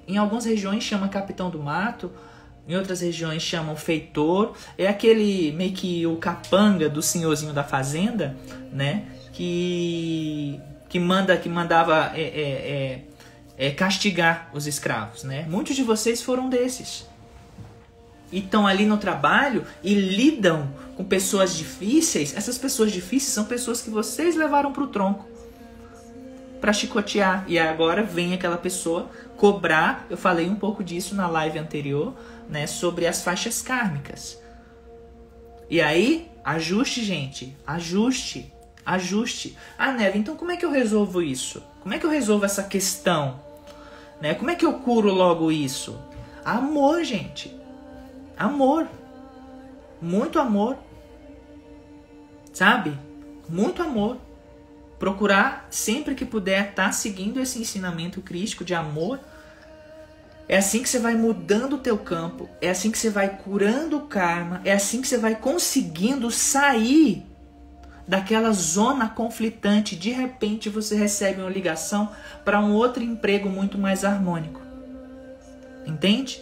em 0.08 0.18
algumas 0.18 0.46
regiões 0.46 0.84
chama 0.84 1.08
capitão 1.08 1.50
do 1.50 1.60
mato, 1.60 2.12
em 2.68 2.76
outras 2.76 3.02
regiões 3.02 3.42
chamam 3.44 3.76
feitor. 3.76 4.56
É 4.78 4.88
aquele 4.88 5.52
meio 5.52 5.74
que 5.74 6.06
o 6.08 6.18
capanga 6.18 6.90
do 6.90 7.02
senhorzinho 7.02 7.54
da 7.54 7.64
fazenda, 7.64 8.36
né? 8.72 9.06
Que 9.34 10.60
que 10.90 11.00
manda 11.00 11.36
que 11.38 11.50
mandava 11.50 12.12
é, 12.16 12.22
é, 12.22 13.02
é, 13.58 13.68
é, 13.68 13.72
castigar 13.72 14.50
os 14.54 14.68
escravos, 14.68 15.24
né? 15.24 15.46
Muitos 15.50 15.76
de 15.76 15.84
vocês 15.84 16.22
foram 16.22 16.50
desses. 16.50 17.06
E 18.32 18.40
estão 18.40 18.68
ali 18.68 18.86
no 18.86 18.98
trabalho 18.98 19.66
e 19.84 19.94
lidam 19.94 20.70
com 20.96 21.04
pessoas 21.04 21.56
difíceis. 21.56 22.36
Essas 22.36 22.58
pessoas 22.58 22.92
difíceis 22.92 23.34
são 23.34 23.46
pessoas 23.46 23.82
que 23.82 23.90
vocês 23.90 24.36
levaram 24.36 24.74
para 24.74 24.84
o 24.84 24.88
tronco 24.88 25.26
para 26.60 26.74
chicotear. 26.74 27.46
E 27.48 27.58
agora 27.58 28.04
vem 28.04 28.34
aquela 28.34 28.58
pessoa 28.58 29.10
cobrar. 29.38 30.06
Eu 30.10 30.18
falei 30.18 30.50
um 30.50 30.56
pouco 30.56 30.84
disso 30.84 31.16
na 31.16 31.28
live 31.28 31.60
anterior, 31.60 32.14
né? 32.50 32.68
Sobre 32.68 33.08
as 33.08 33.24
faixas 33.24 33.62
kármicas. 33.62 34.40
E 35.70 35.82
aí, 35.82 36.30
ajuste, 36.44 37.04
gente. 37.04 37.56
Ajuste. 37.66 38.52
Ajuste. 38.88 39.58
Ah, 39.78 39.92
Neve, 39.92 40.18
então 40.18 40.38
como 40.38 40.50
é 40.50 40.56
que 40.56 40.64
eu 40.64 40.72
resolvo 40.72 41.22
isso? 41.22 41.62
Como 41.82 41.94
é 41.94 42.00
que 42.00 42.06
eu 42.06 42.10
resolvo 42.10 42.46
essa 42.46 42.64
questão? 42.64 43.38
Né? 44.22 44.34
Como 44.34 44.50
é 44.50 44.56
que 44.56 44.66
eu 44.66 44.80
curo 44.80 45.12
logo 45.14 45.52
isso? 45.52 46.00
Amor, 46.46 47.04
gente. 47.04 47.54
Amor. 48.38 48.88
Muito 50.02 50.40
amor. 50.40 50.78
Sabe? 52.54 52.98
Muito 53.50 53.84
amor. 53.84 54.20
Procurar 54.98 55.68
sempre 55.70 56.16
que 56.16 56.24
puder 56.26 56.70
estar 56.70 56.86
tá 56.86 56.92
seguindo 56.94 57.42
esse 57.42 57.60
ensinamento 57.60 58.22
crístico 58.22 58.64
de 58.64 58.74
amor. 58.74 59.20
É 60.48 60.56
assim 60.56 60.82
que 60.82 60.88
você 60.88 60.98
vai 60.98 61.14
mudando 61.14 61.74
o 61.74 61.80
teu 61.80 61.98
campo, 61.98 62.48
é 62.62 62.70
assim 62.70 62.90
que 62.90 62.98
você 62.98 63.10
vai 63.10 63.38
curando 63.38 63.98
o 63.98 64.08
karma, 64.08 64.62
é 64.64 64.72
assim 64.72 65.02
que 65.02 65.08
você 65.10 65.18
vai 65.18 65.36
conseguindo 65.36 66.32
sair 66.32 67.26
daquela 68.08 68.52
zona 68.52 69.10
conflitante, 69.10 69.96
de 69.96 70.12
repente 70.12 70.70
você 70.70 70.96
recebe 70.96 71.42
uma 71.42 71.50
ligação 71.50 72.10
para 72.46 72.60
um 72.60 72.74
outro 72.74 73.04
emprego 73.04 73.50
muito 73.50 73.78
mais 73.78 74.06
harmônico. 74.06 74.62
Entende? 75.86 76.42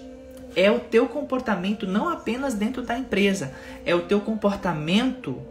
É 0.56 0.71
o 0.71 0.80
teu 0.80 1.08
comportamento 1.08 1.86
não 1.86 2.08
apenas 2.08 2.54
dentro 2.54 2.82
da 2.82 2.97
empresa, 2.97 3.54
é 3.86 3.93
o 3.95 4.04
teu 4.04 4.21
comportamento 4.21 5.41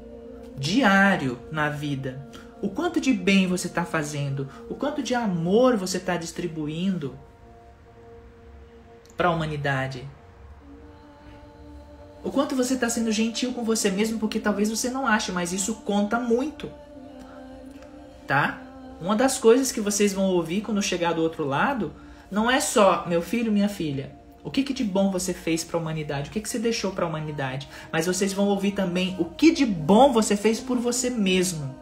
diário 0.57 1.38
na 1.50 1.68
vida. 1.68 2.27
O 2.62 2.68
quanto 2.70 3.00
de 3.00 3.12
bem 3.12 3.46
você 3.46 3.66
está 3.66 3.85
fazendo, 3.85 4.48
o 4.70 4.74
quanto 4.74 5.03
de 5.03 5.14
amor 5.14 5.77
você 5.77 5.98
está 5.98 6.16
distribuindo 6.16 7.14
para 9.16 9.29
a 9.29 9.31
humanidade. 9.33 10.09
O 12.25 12.31
quanto 12.31 12.57
você 12.57 12.72
está 12.72 12.89
sendo 12.89 13.12
gentil 13.12 13.53
com 13.53 13.62
você 13.62 13.91
mesmo, 13.91 14.18
porque 14.18 14.41
talvez 14.41 14.70
você 14.70 14.89
não 14.89 15.07
ache, 15.07 15.31
mas 15.31 15.53
isso 15.53 15.75
conta 15.85 16.18
muito. 16.18 16.70
Tá? 18.27 18.62
Uma 18.99 19.14
das 19.14 19.39
coisas 19.39 19.70
que 19.70 19.81
vocês 19.81 20.14
vão 20.14 20.25
ouvir 20.25 20.62
quando 20.62 20.81
chegar 20.83 21.12
do 21.12 21.20
outro 21.20 21.45
lado 21.45 21.93
não 22.31 22.51
é 22.51 22.61
só 22.61 23.05
meu 23.07 23.20
filho, 23.20 23.53
minha 23.53 23.68
filha. 23.68 24.11
O 24.43 24.51
que, 24.51 24.62
que 24.62 24.72
de 24.72 24.83
bom 24.83 25.11
você 25.11 25.35
fez 25.35 25.62
para 25.62 25.79
a 25.79 25.81
humanidade? 25.81 26.31
O 26.31 26.33
que, 26.33 26.41
que 26.41 26.49
você 26.49 26.59
deixou 26.59 26.93
para 26.93 27.05
a 27.05 27.09
humanidade? 27.09 27.68
Mas 27.93 28.07
vocês 28.07 28.33
vão 28.33 28.47
ouvir 28.49 28.72
também 28.72 29.14
o 29.18 29.27
que 29.27 29.53
de 29.53 29.66
bom 29.66 30.11
você 30.11 30.35
fez 30.35 30.61
por 30.61 30.79
você 30.79 31.11
mesmo. 31.11 31.75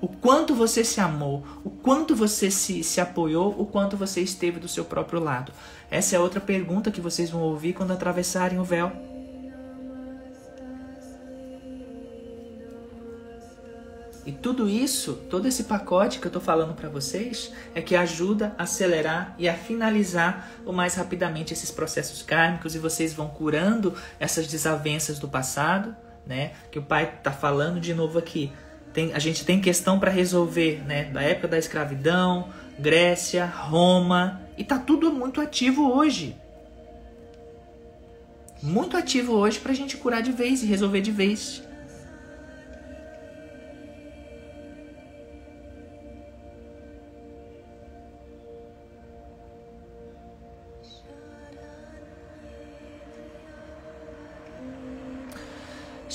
O 0.00 0.08
quanto 0.08 0.54
você 0.54 0.84
se 0.84 1.00
amou, 1.00 1.44
o 1.64 1.70
quanto 1.70 2.14
você 2.14 2.50
se, 2.50 2.82
se 2.82 3.00
apoiou, 3.00 3.54
o 3.58 3.64
quanto 3.64 3.96
você 3.96 4.20
esteve 4.20 4.58
do 4.58 4.68
seu 4.68 4.84
próprio 4.84 5.20
lado. 5.20 5.52
Essa 5.90 6.16
é 6.16 6.18
outra 6.18 6.40
pergunta 6.40 6.90
que 6.90 7.00
vocês 7.00 7.30
vão 7.30 7.42
ouvir 7.42 7.72
quando 7.72 7.92
atravessarem 7.92 8.58
o 8.58 8.64
véu. 8.64 9.15
E 14.26 14.32
tudo 14.32 14.68
isso, 14.68 15.14
todo 15.30 15.46
esse 15.46 15.64
pacote 15.64 16.18
que 16.18 16.26
eu 16.26 16.30
estou 16.30 16.42
falando 16.42 16.74
para 16.74 16.88
vocês, 16.88 17.52
é 17.72 17.80
que 17.80 17.94
ajuda 17.94 18.52
a 18.58 18.64
acelerar 18.64 19.36
e 19.38 19.48
a 19.48 19.54
finalizar 19.54 20.50
o 20.66 20.72
mais 20.72 20.96
rapidamente 20.96 21.52
esses 21.52 21.70
processos 21.70 22.22
kármicos 22.22 22.74
e 22.74 22.78
vocês 22.80 23.14
vão 23.14 23.28
curando 23.28 23.94
essas 24.18 24.48
desavenças 24.48 25.20
do 25.20 25.28
passado, 25.28 25.94
né? 26.26 26.54
Que 26.72 26.78
o 26.80 26.82
pai 26.82 27.14
está 27.18 27.30
falando 27.30 27.78
de 27.78 27.94
novo 27.94 28.18
aqui. 28.18 28.52
Tem, 28.92 29.14
a 29.14 29.20
gente 29.20 29.44
tem 29.44 29.60
questão 29.60 30.00
para 30.00 30.10
resolver, 30.10 30.82
né? 30.84 31.04
Da 31.04 31.22
época 31.22 31.46
da 31.46 31.58
escravidão, 31.58 32.48
Grécia, 32.76 33.46
Roma, 33.46 34.40
e 34.58 34.64
tá 34.64 34.76
tudo 34.76 35.12
muito 35.12 35.40
ativo 35.40 35.92
hoje. 35.92 36.36
Muito 38.60 38.96
ativo 38.96 39.34
hoje 39.34 39.60
para 39.60 39.70
a 39.70 39.76
gente 39.76 39.96
curar 39.96 40.20
de 40.20 40.32
vez 40.32 40.64
e 40.64 40.66
resolver 40.66 41.00
de 41.00 41.12
vez. 41.12 41.62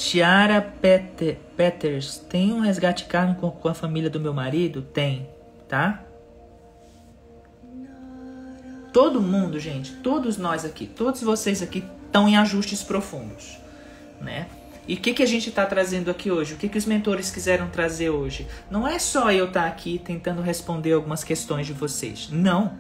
Chiara 0.02 0.60
Peter, 0.82 1.38
Peters, 1.56 2.18
tem 2.18 2.52
um 2.52 2.60
resgate 2.60 3.06
kármico 3.06 3.52
com 3.52 3.68
a 3.68 3.74
família 3.76 4.10
do 4.10 4.20
meu 4.20 4.34
marido? 4.34 4.82
Tem. 4.82 5.30
tá? 5.70 6.04
Todo 8.92 9.22
mundo, 9.22 9.60
gente, 9.60 9.92
todos 9.98 10.38
nós 10.38 10.66
aqui, 10.66 10.88
todos 10.88 11.22
vocês 11.22 11.62
aqui 11.62 11.84
estão 12.04 12.28
em 12.28 12.36
ajustes 12.36 12.82
profundos, 12.82 13.60
né? 14.20 14.48
E 14.88 14.96
o 14.96 14.98
que, 14.98 15.14
que 15.14 15.22
a 15.22 15.28
gente 15.28 15.50
está 15.50 15.68
trazendo 15.68 16.10
aqui 16.10 16.32
hoje? 16.32 16.56
O 16.56 16.58
que, 16.58 16.68
que 16.68 16.80
os 16.80 16.86
mentores 16.86 17.30
quiseram 17.30 17.70
trazer 17.70 18.10
hoje? 18.10 18.48
Não 18.72 18.88
é 18.88 18.98
só 18.98 19.32
eu 19.32 19.46
estar 19.46 19.62
tá 19.62 19.68
aqui 19.68 20.02
tentando 20.04 20.42
responder 20.42 20.94
algumas 20.94 21.24
questões 21.24 21.68
de 21.68 21.74
vocês. 21.74 22.28
Não. 22.32 22.76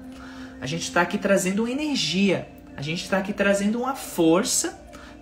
A 0.59 0.65
gente 0.65 0.86
está 0.86 1.01
aqui 1.01 1.19
trazendo 1.19 1.61
uma 1.61 1.72
energia. 1.72 2.49
A 2.76 2.82
gente 2.82 3.03
está 3.03 3.19
aqui 3.19 3.32
trazendo 3.32 3.80
uma 3.80 3.95
força, 3.95 4.81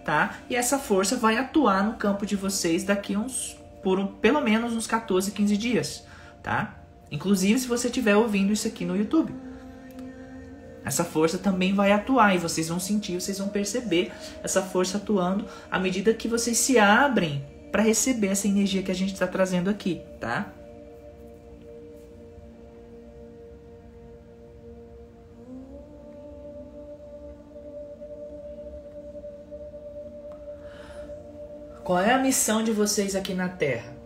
tá? 0.09 0.39
E 0.49 0.55
essa 0.55 0.79
força 0.79 1.15
vai 1.15 1.37
atuar 1.37 1.83
no 1.83 1.93
campo 1.93 2.25
de 2.25 2.35
vocês 2.35 2.83
daqui 2.83 3.15
uns, 3.15 3.55
por 3.83 3.99
um, 3.99 4.07
pelo 4.07 4.41
menos 4.41 4.73
uns 4.73 4.87
14, 4.87 5.29
15 5.29 5.55
dias, 5.55 6.03
tá? 6.41 6.79
Inclusive 7.11 7.59
se 7.59 7.67
você 7.67 7.89
estiver 7.89 8.15
ouvindo 8.15 8.51
isso 8.51 8.67
aqui 8.67 8.85
no 8.85 8.97
YouTube. 8.97 9.31
Essa 10.83 11.03
força 11.03 11.37
também 11.37 11.75
vai 11.75 11.91
atuar 11.91 12.33
e 12.33 12.39
vocês 12.39 12.69
vão 12.69 12.79
sentir, 12.79 13.21
vocês 13.21 13.37
vão 13.37 13.49
perceber 13.49 14.11
essa 14.43 14.63
força 14.63 14.97
atuando 14.97 15.45
à 15.69 15.77
medida 15.77 16.11
que 16.11 16.27
vocês 16.27 16.57
se 16.57 16.79
abrem 16.79 17.45
para 17.71 17.83
receber 17.83 18.29
essa 18.29 18.47
energia 18.47 18.81
que 18.81 18.89
a 18.89 18.95
gente 18.95 19.13
está 19.13 19.27
trazendo 19.27 19.69
aqui, 19.69 20.01
tá? 20.19 20.51
Qual 31.89 31.97
é 31.97 32.13
a 32.13 32.19
missão 32.19 32.61
de 32.61 32.71
vocês 32.71 33.15
aqui 33.15 33.33
na 33.33 33.49
Terra? 33.49 33.97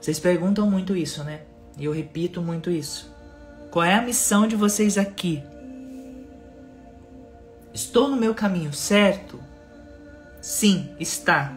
Vocês 0.00 0.18
perguntam 0.18 0.68
muito 0.68 0.96
isso, 0.96 1.22
né? 1.22 1.42
E 1.78 1.84
eu 1.84 1.92
repito 1.92 2.42
muito 2.42 2.68
isso. 2.68 3.14
Qual 3.70 3.84
é 3.84 3.94
a 3.94 4.02
missão 4.02 4.44
de 4.44 4.56
vocês 4.56 4.98
aqui? 4.98 5.40
Estou 7.72 8.08
no 8.08 8.16
meu 8.16 8.34
caminho 8.34 8.72
certo? 8.72 9.38
Sim, 10.42 10.96
está. 10.98 11.56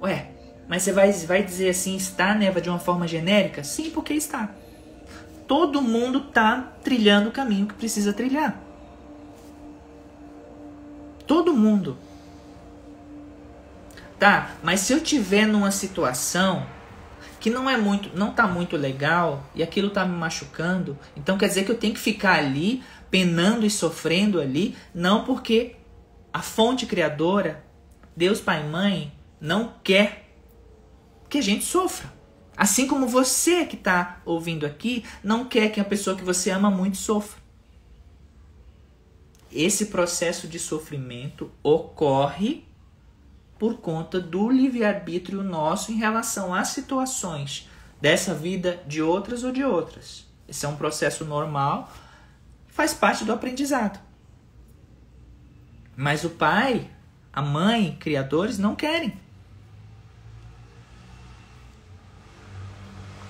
Ué, 0.00 0.30
mas 0.66 0.84
você 0.84 0.92
vai, 0.92 1.12
vai 1.12 1.42
dizer 1.42 1.68
assim, 1.68 1.94
está, 1.94 2.34
Neva, 2.34 2.58
de 2.58 2.70
uma 2.70 2.78
forma 2.78 3.06
genérica? 3.06 3.62
Sim, 3.62 3.90
porque 3.90 4.14
está. 4.14 4.54
Todo 5.46 5.82
mundo 5.82 6.28
está 6.28 6.72
trilhando 6.82 7.28
o 7.28 7.32
caminho 7.32 7.66
que 7.66 7.74
precisa 7.74 8.14
trilhar. 8.14 8.58
Todo 11.26 11.52
mundo. 11.52 11.98
Tá, 14.18 14.56
mas 14.62 14.80
se 14.80 14.92
eu 14.92 15.00
tiver 15.00 15.46
numa 15.46 15.70
situação 15.70 16.66
que 17.38 17.50
não 17.50 17.68
é 17.68 17.76
muito, 17.76 18.16
não 18.16 18.32
tá 18.32 18.46
muito 18.46 18.76
legal 18.76 19.44
e 19.54 19.62
aquilo 19.62 19.90
tá 19.90 20.06
me 20.06 20.16
machucando, 20.16 20.98
então 21.14 21.36
quer 21.36 21.48
dizer 21.48 21.64
que 21.64 21.70
eu 21.70 21.78
tenho 21.78 21.92
que 21.92 22.00
ficar 22.00 22.38
ali 22.38 22.82
penando 23.10 23.66
e 23.66 23.70
sofrendo 23.70 24.40
ali, 24.40 24.74
não 24.94 25.24
porque 25.24 25.76
a 26.32 26.40
fonte 26.40 26.86
criadora, 26.86 27.64
Deus 28.16 28.40
Pai 28.40 28.62
e 28.62 28.68
Mãe, 28.68 29.12
não 29.40 29.74
quer 29.84 30.30
que 31.28 31.38
a 31.38 31.42
gente 31.42 31.64
sofra. 31.64 32.12
Assim 32.56 32.86
como 32.86 33.06
você 33.06 33.66
que 33.66 33.76
está 33.76 34.22
ouvindo 34.24 34.64
aqui 34.64 35.04
não 35.22 35.44
quer 35.44 35.68
que 35.68 35.78
a 35.78 35.84
pessoa 35.84 36.16
que 36.16 36.24
você 36.24 36.50
ama 36.50 36.70
muito 36.70 36.96
sofra. 36.96 37.38
Esse 39.52 39.86
processo 39.86 40.48
de 40.48 40.58
sofrimento 40.58 41.50
ocorre 41.62 42.66
por 43.58 43.78
conta 43.78 44.20
do 44.20 44.50
livre-arbítrio 44.50 45.42
nosso 45.42 45.92
em 45.92 45.96
relação 45.96 46.54
às 46.54 46.68
situações 46.68 47.68
dessa 48.00 48.34
vida, 48.34 48.82
de 48.86 49.00
outras 49.00 49.44
ou 49.44 49.52
de 49.52 49.64
outras. 49.64 50.26
Esse 50.46 50.66
é 50.66 50.68
um 50.68 50.76
processo 50.76 51.24
normal 51.24 51.90
faz 52.76 52.92
parte 52.92 53.24
do 53.24 53.32
aprendizado. 53.32 53.98
Mas 55.96 56.24
o 56.24 56.30
pai, 56.30 56.90
a 57.32 57.40
mãe, 57.40 57.96
criadores 57.98 58.58
não 58.58 58.76
querem. 58.76 59.18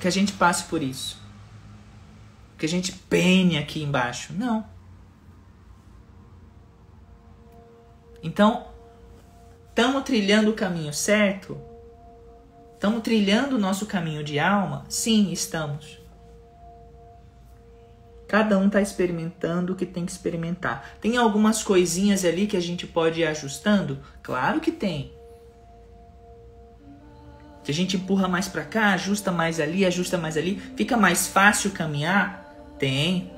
Que 0.01 0.09
a 0.09 0.11
gente 0.11 0.33
passe 0.33 0.65
por 0.65 0.83
isso. 0.83 1.23
Que 2.59 2.67
a 2.67 2.69
gente 2.69 2.91
pene 2.91 3.57
aqui 3.57 3.85
embaixo. 3.85 4.33
Não. 4.33 4.67
Então, 8.21 8.67
estamos 9.77 10.05
trilhando 10.05 10.53
o 10.53 10.55
caminho 10.55 10.91
certo? 10.91 11.61
Estamos 12.73 13.03
trilhando 13.03 13.57
o 13.57 13.59
nosso 13.59 13.85
caminho 13.85 14.25
de 14.25 14.39
alma? 14.39 14.87
Sim, 14.89 15.31
estamos. 15.31 16.01
Cada 18.27 18.57
um 18.57 18.69
está 18.69 18.81
experimentando 18.81 19.75
o 19.75 19.77
que 19.77 19.85
tem 19.85 20.07
que 20.07 20.13
experimentar. 20.13 20.97
Tem 20.99 21.19
algumas 21.19 21.63
coisinhas 21.63 22.25
ali 22.25 22.47
que 22.47 22.57
a 22.57 22.61
gente 22.61 22.87
pode 22.87 23.21
ir 23.21 23.27
ajustando? 23.27 23.99
Claro 24.23 24.61
que 24.61 24.73
tem. 24.73 25.13
Se 27.63 27.71
a 27.71 27.75
gente 27.75 27.99
empurra 27.99 28.27
mais 28.27 28.49
para 28.49 28.65
cá, 28.65 28.95
ajusta 28.95 29.31
mais 29.31 29.61
ali, 29.61 29.85
ajusta 29.85 30.17
mais 30.17 30.39
ali, 30.39 30.59
fica 30.75 30.97
mais 30.97 31.27
fácil 31.27 31.71
caminhar? 31.73 32.51
Tem. 32.79 33.31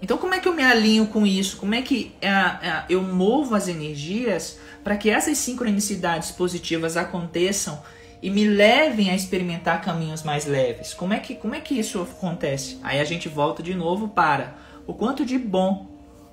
Então 0.00 0.18
como 0.18 0.34
é 0.34 0.40
que 0.40 0.48
eu 0.48 0.54
me 0.54 0.62
alinho 0.62 1.06
com 1.06 1.26
isso? 1.26 1.56
Como 1.56 1.74
é 1.74 1.80
que 1.80 2.14
é, 2.20 2.28
é, 2.28 2.84
eu 2.88 3.02
movo 3.02 3.54
as 3.54 3.66
energias 3.66 4.58
para 4.88 4.96
que 4.96 5.10
essas 5.10 5.36
sincronicidades 5.36 6.30
positivas 6.30 6.96
aconteçam 6.96 7.78
e 8.22 8.30
me 8.30 8.48
levem 8.48 9.10
a 9.10 9.14
experimentar 9.14 9.82
caminhos 9.82 10.22
mais 10.22 10.46
leves. 10.46 10.94
Como 10.94 11.12
é 11.12 11.18
que, 11.18 11.34
como 11.34 11.54
é 11.54 11.60
que 11.60 11.78
isso 11.78 12.00
acontece? 12.00 12.80
Aí 12.82 12.98
a 12.98 13.04
gente 13.04 13.28
volta 13.28 13.62
de 13.62 13.74
novo 13.74 14.08
para 14.08 14.56
o 14.86 14.94
quanto 14.94 15.26
de 15.26 15.36
bom 15.36 15.86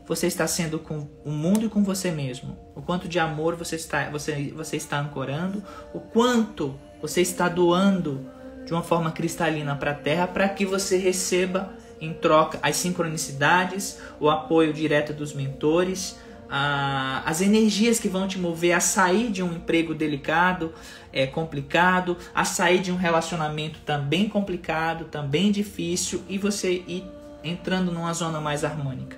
você 0.08 0.28
está 0.28 0.48
sendo 0.48 0.80
com 0.80 1.06
o 1.26 1.32
mundo 1.32 1.66
e 1.66 1.70
com 1.70 1.84
você 1.84 2.12
mesmo. 2.12 2.58
O 2.74 2.82
quanto 2.82 3.10
de 3.10 3.20
amor 3.20 3.58
você 3.58 3.76
está, 3.76 4.10
você, 4.10 4.54
você 4.56 4.78
está 4.78 5.02
ancorando. 5.02 5.62
O 5.94 6.00
quanto 6.00 6.80
você 7.02 7.20
está 7.20 7.50
doando 7.50 8.26
de 8.66 8.72
uma 8.72 8.84
forma 8.84 9.12
cristalina 9.12 9.76
para 9.76 9.92
a 9.92 9.96
Terra 9.96 10.28
para 10.28 10.48
que 10.48 10.66
você 10.66 10.96
receba 10.96 11.74
em 12.00 12.14
troca 12.14 12.58
as 12.62 12.78
sincronicidades, 12.78 14.00
o 14.18 14.30
apoio 14.30 14.72
direto 14.72 15.12
dos 15.12 15.34
mentores, 15.34 16.18
a, 16.50 17.24
as 17.26 17.42
energias 17.42 18.00
que 18.00 18.08
vão 18.08 18.28
te 18.28 18.38
mover 18.38 18.74
a 18.74 18.80
sair 18.80 19.32
de 19.32 19.42
um 19.42 19.54
emprego 19.54 19.94
delicado, 19.94 20.74
é, 21.12 21.26
complicado, 21.26 22.18
a 22.34 22.46
sair 22.46 22.80
de 22.80 22.92
um 22.92 22.96
relacionamento 22.96 23.80
também 23.86 24.30
complicado, 24.30 25.06
também 25.06 25.52
difícil 25.52 26.22
e 26.28 26.38
você 26.38 26.84
ir 26.88 27.04
entrando 27.44 27.92
numa 27.92 28.14
zona 28.14 28.42
mais 28.42 28.64
harmônica. 28.64 29.18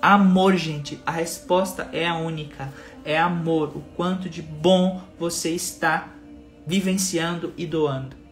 Amor, 0.00 0.54
gente, 0.56 1.00
a 1.06 1.10
resposta 1.10 1.88
é 1.92 2.06
a 2.06 2.14
única. 2.14 2.72
É 3.04 3.18
amor, 3.18 3.74
o 3.74 3.80
quanto 3.96 4.28
de 4.28 4.42
bom 4.42 5.00
você 5.18 5.50
está 5.50 6.08
vivenciando 6.66 7.52
e 7.56 7.66
doando. 7.66 8.23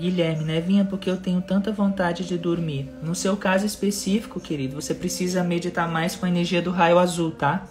Guilherme, 0.00 0.44
Nevinha, 0.44 0.84
porque 0.84 1.10
eu 1.10 1.18
tenho 1.18 1.42
tanta 1.42 1.70
vontade 1.70 2.26
de 2.26 2.38
dormir. 2.38 2.90
No 3.02 3.14
seu 3.14 3.36
caso 3.36 3.66
específico, 3.66 4.40
querido, 4.40 4.80
você 4.80 4.94
precisa 4.94 5.44
meditar 5.44 5.86
mais 5.86 6.16
com 6.16 6.24
a 6.24 6.28
energia 6.28 6.62
do 6.62 6.70
raio 6.70 6.98
azul, 6.98 7.30
tá? 7.30 7.66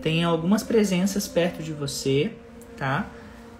Tem 0.00 0.22
algumas 0.22 0.62
presenças 0.62 1.26
perto 1.26 1.60
de 1.60 1.72
você, 1.72 2.32
tá? 2.76 3.10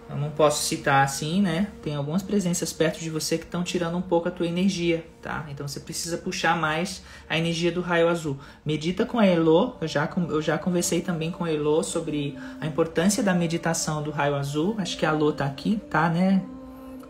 Eu 0.08 0.16
não 0.16 0.30
posso 0.30 0.64
citar 0.64 1.04
assim, 1.04 1.42
né? 1.42 1.66
Tem 1.82 1.94
algumas 1.94 2.22
presenças 2.22 2.72
perto 2.72 3.00
de 3.00 3.10
você 3.10 3.36
que 3.36 3.44
estão 3.44 3.62
tirando 3.62 3.98
um 3.98 4.00
pouco 4.00 4.28
a 4.28 4.30
tua 4.30 4.46
energia, 4.46 5.04
tá? 5.20 5.44
Então 5.50 5.68
você 5.68 5.80
precisa 5.80 6.16
puxar 6.16 6.56
mais 6.56 7.02
a 7.28 7.36
energia 7.36 7.70
do 7.70 7.82
raio 7.82 8.08
azul. 8.08 8.38
Medita 8.64 9.04
com 9.04 9.18
a 9.18 9.26
Elo, 9.26 9.76
eu 9.80 9.88
já, 9.88 10.08
eu 10.30 10.40
já 10.40 10.56
conversei 10.56 11.02
também 11.02 11.30
com 11.30 11.44
a 11.44 11.52
Elo 11.52 11.82
sobre 11.82 12.38
a 12.60 12.66
importância 12.66 13.22
da 13.22 13.34
meditação 13.34 14.02
do 14.02 14.10
raio 14.10 14.34
azul. 14.34 14.76
Acho 14.78 14.96
que 14.96 15.04
a 15.04 15.10
Elo 15.10 15.32
tá 15.32 15.44
aqui, 15.44 15.78
tá, 15.90 16.08
né? 16.08 16.40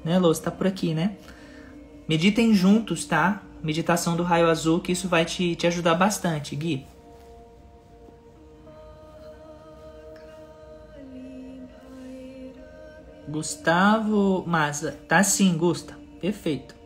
Né, 0.05 0.18
Lô? 0.18 0.32
Você 0.32 0.42
tá 0.42 0.51
por 0.51 0.66
aqui, 0.66 0.94
né? 0.94 1.16
Meditem 2.09 2.55
juntos, 2.55 3.05
tá? 3.05 3.42
Meditação 3.62 4.16
do 4.16 4.22
raio 4.22 4.49
azul, 4.49 4.80
que 4.80 4.92
isso 4.92 5.09
vai 5.09 5.24
te, 5.24 5.55
te 5.57 5.66
ajudar 5.66 5.94
bastante, 5.94 6.55
Gui. 6.57 6.86
Gustavo 13.28 14.42
Maza. 14.46 14.92
Tá 15.07 15.22
sim, 15.22 15.57
Gusta. 15.57 15.94
Perfeito. 16.20 16.77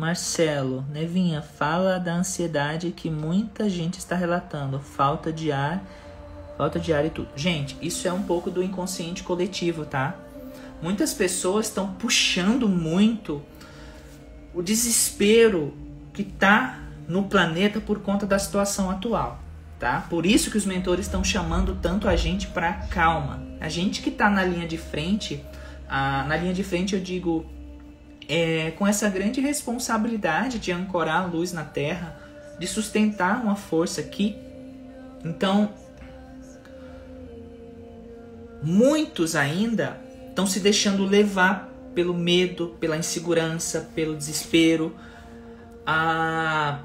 Marcelo, 0.00 0.82
Nevinha, 0.90 1.42
fala 1.42 1.98
da 1.98 2.14
ansiedade 2.14 2.90
que 2.90 3.10
muita 3.10 3.68
gente 3.68 3.98
está 3.98 4.16
relatando, 4.16 4.80
falta 4.80 5.30
de 5.30 5.52
ar, 5.52 5.84
falta 6.56 6.80
de 6.80 6.90
ar 6.90 7.04
e 7.04 7.10
tudo. 7.10 7.28
Gente, 7.36 7.76
isso 7.82 8.08
é 8.08 8.12
um 8.12 8.22
pouco 8.22 8.50
do 8.50 8.62
inconsciente 8.62 9.22
coletivo, 9.22 9.84
tá? 9.84 10.16
Muitas 10.80 11.12
pessoas 11.12 11.66
estão 11.66 11.92
puxando 11.92 12.66
muito 12.66 13.42
o 14.54 14.62
desespero 14.62 15.74
que 16.14 16.24
tá 16.24 16.80
no 17.06 17.24
planeta 17.24 17.78
por 17.78 18.00
conta 18.00 18.24
da 18.24 18.38
situação 18.38 18.88
atual, 18.88 19.38
tá? 19.78 20.06
Por 20.08 20.24
isso 20.24 20.50
que 20.50 20.56
os 20.56 20.64
mentores 20.64 21.04
estão 21.04 21.22
chamando 21.22 21.74
tanto 21.74 22.08
a 22.08 22.16
gente 22.16 22.46
para 22.46 22.72
calma. 22.72 23.42
A 23.60 23.68
gente 23.68 24.00
que 24.00 24.10
tá 24.10 24.30
na 24.30 24.42
linha 24.42 24.66
de 24.66 24.78
frente, 24.78 25.44
a, 25.86 26.24
na 26.24 26.38
linha 26.38 26.54
de 26.54 26.64
frente 26.64 26.94
eu 26.94 27.02
digo 27.02 27.59
é, 28.30 28.70
com 28.78 28.86
essa 28.86 29.08
grande 29.10 29.40
responsabilidade 29.40 30.60
de 30.60 30.70
ancorar 30.70 31.24
a 31.24 31.26
luz 31.26 31.52
na 31.52 31.64
Terra, 31.64 32.16
de 32.60 32.66
sustentar 32.66 33.42
uma 33.42 33.56
força 33.56 34.00
aqui. 34.00 34.38
Então, 35.24 35.74
muitos 38.62 39.34
ainda 39.34 40.00
estão 40.28 40.46
se 40.46 40.60
deixando 40.60 41.04
levar 41.04 41.68
pelo 41.92 42.14
medo, 42.14 42.76
pela 42.78 42.96
insegurança, 42.96 43.90
pelo 43.96 44.16
desespero, 44.16 44.94
a... 45.84 46.84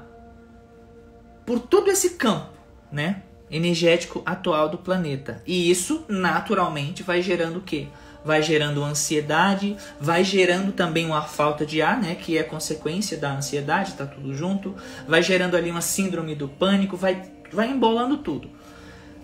por 1.46 1.60
todo 1.60 1.88
esse 1.88 2.10
campo, 2.10 2.50
né, 2.90 3.22
energético 3.48 4.20
atual 4.26 4.68
do 4.68 4.78
planeta. 4.78 5.40
E 5.46 5.70
isso 5.70 6.04
naturalmente 6.08 7.04
vai 7.04 7.22
gerando 7.22 7.58
o 7.58 7.62
quê? 7.62 7.86
Vai 8.26 8.42
gerando 8.42 8.82
ansiedade, 8.82 9.76
vai 10.00 10.24
gerando 10.24 10.72
também 10.72 11.06
uma 11.06 11.22
falta 11.22 11.64
de 11.64 11.80
ar, 11.80 12.02
né, 12.02 12.16
que 12.16 12.36
é 12.36 12.42
consequência 12.42 13.16
da 13.16 13.32
ansiedade, 13.32 13.94
tá 13.94 14.04
tudo 14.04 14.34
junto, 14.34 14.74
vai 15.06 15.22
gerando 15.22 15.56
ali 15.56 15.70
uma 15.70 15.80
síndrome 15.80 16.34
do 16.34 16.48
pânico, 16.48 16.96
vai 16.96 17.22
vai 17.52 17.70
embolando 17.70 18.18
tudo, 18.18 18.50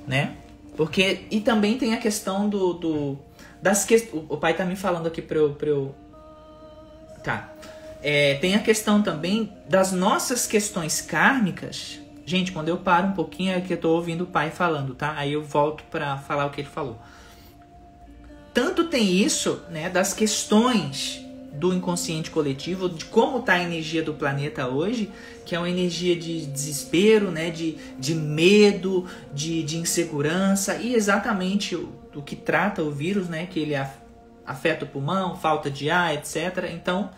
né? 0.06 0.36
Porque 0.76 1.22
e 1.32 1.40
também 1.40 1.76
tem 1.76 1.92
a 1.92 1.96
questão 1.96 2.48
do, 2.48 2.74
do 2.74 3.18
das 3.60 3.84
que, 3.84 4.08
o 4.12 4.36
pai 4.36 4.54
tá 4.54 4.64
me 4.64 4.76
falando 4.76 5.08
aqui 5.08 5.20
para 5.20 5.36
eu, 5.36 5.50
pra 5.54 5.68
eu 5.68 5.92
tá. 7.24 7.52
É, 8.00 8.36
tem 8.36 8.54
a 8.54 8.60
questão 8.60 9.02
também 9.02 9.52
das 9.68 9.90
nossas 9.90 10.46
questões 10.46 11.00
kármicas. 11.00 11.98
Gente, 12.24 12.52
quando 12.52 12.68
eu 12.68 12.76
paro 12.76 13.08
um 13.08 13.12
pouquinho 13.12 13.52
é 13.52 13.60
que 13.60 13.72
eu 13.72 13.76
tô 13.76 13.90
ouvindo 13.90 14.22
o 14.22 14.26
pai 14.28 14.50
falando, 14.50 14.94
tá? 14.94 15.14
Aí 15.16 15.32
eu 15.32 15.42
volto 15.42 15.82
para 15.90 16.18
falar 16.18 16.46
o 16.46 16.50
que 16.50 16.60
ele 16.60 16.68
falou 16.68 16.96
tanto 18.52 18.84
tem 18.84 19.16
isso, 19.16 19.62
né, 19.70 19.88
das 19.88 20.12
questões 20.12 21.20
do 21.52 21.72
inconsciente 21.72 22.30
coletivo, 22.30 22.88
de 22.88 23.04
como 23.04 23.38
está 23.38 23.54
a 23.54 23.62
energia 23.62 24.02
do 24.02 24.14
planeta 24.14 24.66
hoje, 24.68 25.10
que 25.44 25.54
é 25.54 25.58
uma 25.58 25.68
energia 25.68 26.16
de 26.16 26.46
desespero, 26.46 27.30
né, 27.30 27.50
de, 27.50 27.76
de 27.98 28.14
medo, 28.14 29.06
de, 29.32 29.62
de 29.62 29.76
insegurança, 29.76 30.76
e 30.76 30.94
exatamente 30.94 31.76
o, 31.76 31.92
o 32.14 32.22
que 32.22 32.34
trata 32.34 32.82
o 32.82 32.90
vírus, 32.90 33.28
né, 33.28 33.46
que 33.46 33.60
ele 33.60 33.74
afeta 34.46 34.84
o 34.84 34.88
pulmão, 34.88 35.36
falta 35.36 35.70
de 35.70 35.90
ar, 35.90 36.14
etc. 36.14 36.70
Então, 36.72 37.10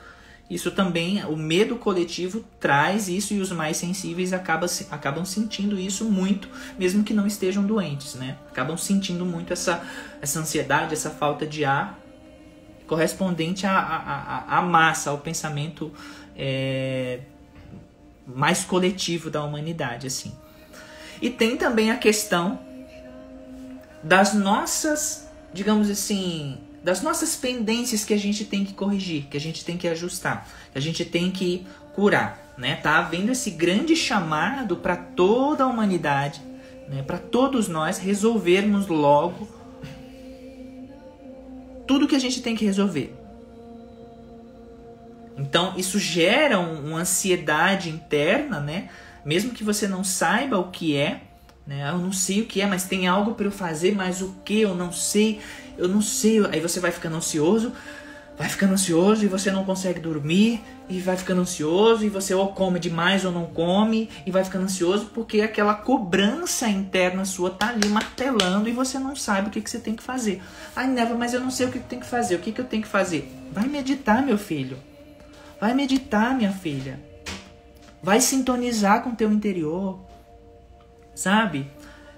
isso 0.54 0.70
também, 0.70 1.24
o 1.24 1.36
medo 1.36 1.74
coletivo 1.74 2.44
traz 2.60 3.08
isso 3.08 3.34
e 3.34 3.40
os 3.40 3.50
mais 3.50 3.76
sensíveis 3.76 4.32
acabam, 4.32 4.70
acabam 4.88 5.24
sentindo 5.24 5.76
isso 5.76 6.04
muito, 6.04 6.48
mesmo 6.78 7.02
que 7.02 7.12
não 7.12 7.26
estejam 7.26 7.64
doentes, 7.64 8.14
né? 8.14 8.38
Acabam 8.48 8.76
sentindo 8.76 9.26
muito 9.26 9.52
essa, 9.52 9.82
essa 10.22 10.38
ansiedade, 10.38 10.94
essa 10.94 11.10
falta 11.10 11.44
de 11.44 11.64
ar 11.64 11.98
correspondente 12.86 13.66
à, 13.66 14.44
à, 14.46 14.62
massa, 14.62 15.10
ao 15.10 15.18
pensamento 15.18 15.92
é, 16.36 17.22
mais 18.24 18.62
coletivo 18.62 19.30
da 19.30 19.42
humanidade, 19.42 20.06
assim. 20.06 20.32
E 21.20 21.30
tem 21.30 21.56
também 21.56 21.90
a 21.90 21.96
questão 21.96 22.60
das 24.04 24.34
nossas, 24.34 25.28
digamos 25.52 25.90
assim, 25.90 26.60
das 26.84 27.00
nossas 27.00 27.34
pendências 27.34 28.04
que 28.04 28.12
a 28.12 28.18
gente 28.18 28.44
tem 28.44 28.62
que 28.62 28.74
corrigir, 28.74 29.24
que 29.30 29.38
a 29.38 29.40
gente 29.40 29.64
tem 29.64 29.78
que 29.78 29.88
ajustar, 29.88 30.46
que 30.70 30.76
a 30.76 30.80
gente 30.80 31.02
tem 31.02 31.30
que 31.30 31.66
curar, 31.94 32.54
né? 32.58 32.76
Tá 32.76 32.98
havendo 32.98 33.32
esse 33.32 33.50
grande 33.50 33.96
chamado 33.96 34.76
para 34.76 34.94
toda 34.94 35.64
a 35.64 35.66
humanidade, 35.66 36.42
né? 36.86 37.02
Para 37.02 37.16
todos 37.16 37.68
nós 37.68 37.96
resolvermos 37.96 38.86
logo 38.86 39.48
tudo 41.86 42.06
que 42.06 42.14
a 42.14 42.20
gente 42.20 42.42
tem 42.42 42.54
que 42.54 42.66
resolver. 42.66 43.14
Então, 45.38 45.72
isso 45.78 45.98
gera 45.98 46.60
uma 46.60 46.98
ansiedade 46.98 47.88
interna, 47.88 48.60
né? 48.60 48.90
Mesmo 49.24 49.52
que 49.52 49.64
você 49.64 49.88
não 49.88 50.04
saiba 50.04 50.58
o 50.58 50.70
que 50.70 50.94
é, 50.94 51.22
né? 51.66 51.88
Eu 51.88 51.98
não 51.98 52.12
sei 52.12 52.42
o 52.42 52.46
que 52.46 52.60
é, 52.60 52.66
mas 52.66 52.84
tem 52.84 53.06
algo 53.06 53.34
para 53.34 53.46
eu 53.46 53.50
fazer, 53.50 53.94
mas 53.94 54.20
o 54.20 54.36
que 54.44 54.60
eu 54.60 54.74
não 54.74 54.92
sei 54.92 55.40
eu 55.76 55.88
não 55.88 56.00
sei. 56.00 56.44
Aí 56.46 56.60
você 56.60 56.80
vai 56.80 56.90
ficando 56.90 57.16
ansioso, 57.16 57.72
vai 58.36 58.48
ficando 58.48 58.74
ansioso 58.74 59.24
e 59.24 59.28
você 59.28 59.50
não 59.50 59.64
consegue 59.64 60.00
dormir, 60.00 60.60
e 60.88 61.00
vai 61.00 61.16
ficando 61.16 61.40
ansioso, 61.40 62.04
e 62.04 62.08
você 62.08 62.34
ou 62.34 62.48
come 62.48 62.78
demais 62.78 63.24
ou 63.24 63.32
não 63.32 63.46
come, 63.46 64.08
e 64.26 64.30
vai 64.30 64.44
ficando 64.44 64.64
ansioso 64.64 65.06
porque 65.14 65.40
aquela 65.40 65.74
cobrança 65.74 66.68
interna 66.68 67.24
sua 67.24 67.50
tá 67.50 67.68
ali 67.68 67.88
martelando 67.88 68.68
e 68.68 68.72
você 68.72 68.98
não 68.98 69.16
sabe 69.16 69.48
o 69.48 69.50
que, 69.50 69.60
que 69.60 69.70
você 69.70 69.78
tem 69.78 69.94
que 69.94 70.02
fazer. 70.02 70.42
Ai, 70.74 70.86
Neva, 70.86 71.14
mas 71.14 71.32
eu 71.32 71.40
não 71.40 71.50
sei 71.50 71.66
o 71.66 71.72
que, 71.72 71.78
tem 71.78 72.00
que 72.00 72.06
fazer. 72.06 72.36
O 72.36 72.40
que, 72.40 72.52
que 72.52 72.60
eu 72.60 72.66
tenho 72.66 72.82
que 72.82 72.88
fazer? 72.88 73.32
Vai 73.52 73.66
meditar, 73.66 74.22
meu 74.22 74.36
filho. 74.36 74.76
Vai 75.60 75.72
meditar, 75.72 76.34
minha 76.36 76.52
filha. 76.52 77.00
Vai 78.02 78.20
sintonizar 78.20 79.02
com 79.02 79.10
o 79.10 79.16
teu 79.16 79.32
interior. 79.32 80.00
Sabe? 81.14 81.70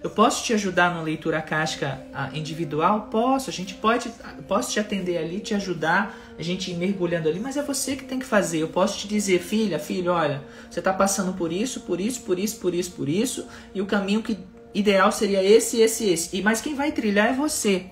Eu 0.03 0.11
posso 0.11 0.45
te 0.45 0.53
ajudar 0.53 0.95
na 0.95 1.03
leitura 1.03 1.41
casca 1.43 2.01
individual? 2.33 3.09
Posso. 3.11 3.51
A 3.51 3.53
gente 3.53 3.75
pode, 3.75 4.11
posso 4.47 4.71
te 4.73 4.79
atender 4.79 5.19
ali, 5.19 5.41
te 5.41 5.55
ajudar, 5.55 6.15
a 6.39 6.43
gente 6.43 6.71
ir 6.71 6.75
mergulhando 6.75 7.29
ali, 7.29 7.41
mas 7.41 7.57
é 7.57 7.63
você 7.63 7.97
que 7.97 8.05
tem 8.05 8.19
que 8.19 8.27
fazer. 8.27 8.59
Eu 8.59 8.69
posso 8.69 8.99
te 8.99 9.09
dizer, 9.09 9.41
filha, 9.41 9.79
filho, 9.79 10.13
olha, 10.13 10.43
você 10.71 10.79
está 10.79 10.93
passando 10.93 11.33
por 11.33 11.53
isso, 11.53 11.81
por 11.81 12.01
isso, 12.01 12.23
por 12.23 12.39
isso, 12.39 12.61
por 12.61 12.75
isso, 12.75 12.91
por 12.93 13.09
isso, 13.09 13.47
e 13.75 13.81
o 13.81 13.87
caminho 13.87 14.23
que 14.23 14.39
ideal 14.75 15.11
seria 15.11 15.43
esse, 15.43 15.81
esse, 15.81 16.09
esse. 16.09 16.37
E 16.37 16.43
mas 16.43 16.61
quem 16.61 16.75
vai 16.75 16.93
trilhar 16.93 17.29
é 17.29 17.33
você. 17.33 17.87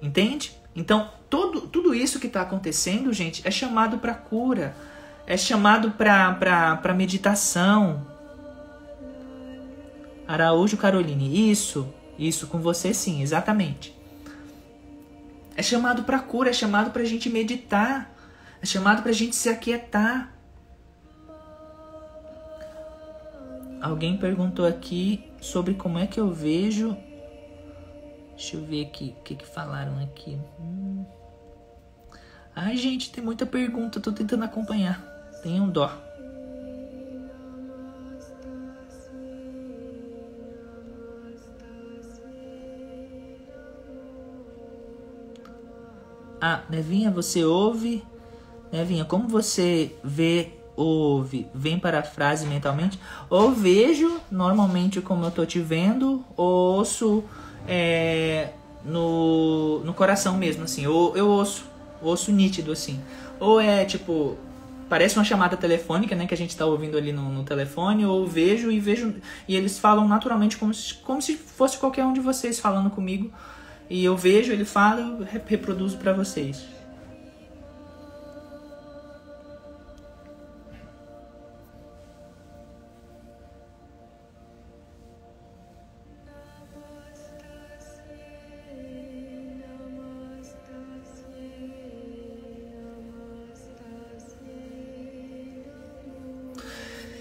Entende? 0.00 0.52
Então, 0.74 1.10
todo, 1.30 1.62
tudo 1.62 1.94
isso 1.94 2.18
que 2.18 2.26
está 2.26 2.42
acontecendo, 2.42 3.12
gente, 3.12 3.46
é 3.46 3.50
chamado 3.50 3.98
para 3.98 4.14
cura, 4.14 4.74
é 5.26 5.36
chamado 5.36 5.92
para 5.92 6.94
meditação, 6.94 8.06
Araújo 10.32 10.78
Caroline, 10.78 11.50
isso, 11.50 11.92
isso 12.18 12.46
com 12.46 12.58
você 12.58 12.94
sim, 12.94 13.20
exatamente. 13.20 13.94
É 15.54 15.62
chamado 15.62 16.04
para 16.04 16.18
cura, 16.20 16.48
é 16.48 16.54
chamado 16.54 16.90
para 16.90 17.02
a 17.02 17.04
gente 17.04 17.28
meditar, 17.28 18.10
é 18.62 18.64
chamado 18.64 19.02
para 19.02 19.10
a 19.10 19.14
gente 19.14 19.36
se 19.36 19.50
aquietar. 19.50 20.32
Alguém 23.78 24.16
perguntou 24.16 24.64
aqui 24.64 25.30
sobre 25.38 25.74
como 25.74 25.98
é 25.98 26.06
que 26.06 26.18
eu 26.18 26.32
vejo. 26.32 26.96
Deixa 28.30 28.56
eu 28.56 28.64
ver 28.64 28.86
aqui 28.86 29.14
o 29.18 29.22
que, 29.22 29.34
que 29.34 29.46
falaram 29.46 30.02
aqui. 30.02 30.38
Hum. 30.58 31.04
Ai, 32.56 32.78
gente, 32.78 33.12
tem 33.12 33.22
muita 33.22 33.44
pergunta, 33.44 34.00
tô 34.00 34.10
tentando 34.10 34.44
acompanhar. 34.44 34.98
Tenham 35.42 35.68
dó. 35.68 35.92
Ah, 46.44 46.62
Nevinha, 46.68 47.08
você 47.08 47.44
ouve? 47.44 48.02
Nevinha, 48.72 49.04
como 49.04 49.28
você 49.28 49.94
vê, 50.02 50.50
ouve, 50.74 51.46
vem 51.54 51.78
para 51.78 52.00
a 52.00 52.02
frase 52.02 52.48
mentalmente? 52.48 52.98
Ou 53.30 53.52
vejo, 53.52 54.20
normalmente 54.28 55.00
como 55.00 55.24
eu 55.24 55.30
tô 55.30 55.46
te 55.46 55.60
vendo, 55.60 56.24
ou 56.36 56.78
ouço 56.78 57.22
é, 57.68 58.48
no, 58.84 59.84
no 59.84 59.94
coração 59.94 60.36
mesmo, 60.36 60.64
assim. 60.64 60.84
Ou 60.84 61.16
eu 61.16 61.28
ouço, 61.28 61.64
ouço 62.02 62.32
nítido, 62.32 62.72
assim. 62.72 63.00
Ou 63.38 63.60
é 63.60 63.84
tipo, 63.84 64.36
parece 64.88 65.16
uma 65.16 65.24
chamada 65.24 65.56
telefônica, 65.56 66.16
né, 66.16 66.26
que 66.26 66.34
a 66.34 66.36
gente 66.36 66.50
está 66.50 66.66
ouvindo 66.66 66.98
ali 66.98 67.12
no, 67.12 67.22
no, 67.28 67.44
telefone, 67.44 68.04
ou 68.04 68.26
vejo 68.26 68.68
e 68.68 68.80
vejo 68.80 69.14
e 69.46 69.54
eles 69.54 69.78
falam 69.78 70.08
naturalmente 70.08 70.56
como 70.56 70.74
se, 70.74 70.94
como 70.94 71.22
se 71.22 71.36
fosse 71.36 71.78
qualquer 71.78 72.04
um 72.04 72.12
de 72.12 72.20
vocês 72.20 72.58
falando 72.58 72.90
comigo 72.90 73.30
e 73.92 74.02
eu 74.06 74.16
vejo, 74.16 74.50
ele 74.50 74.64
fala, 74.64 75.02
eu 75.02 75.26
reproduzo 75.46 75.98
para 75.98 76.14
vocês. 76.14 76.64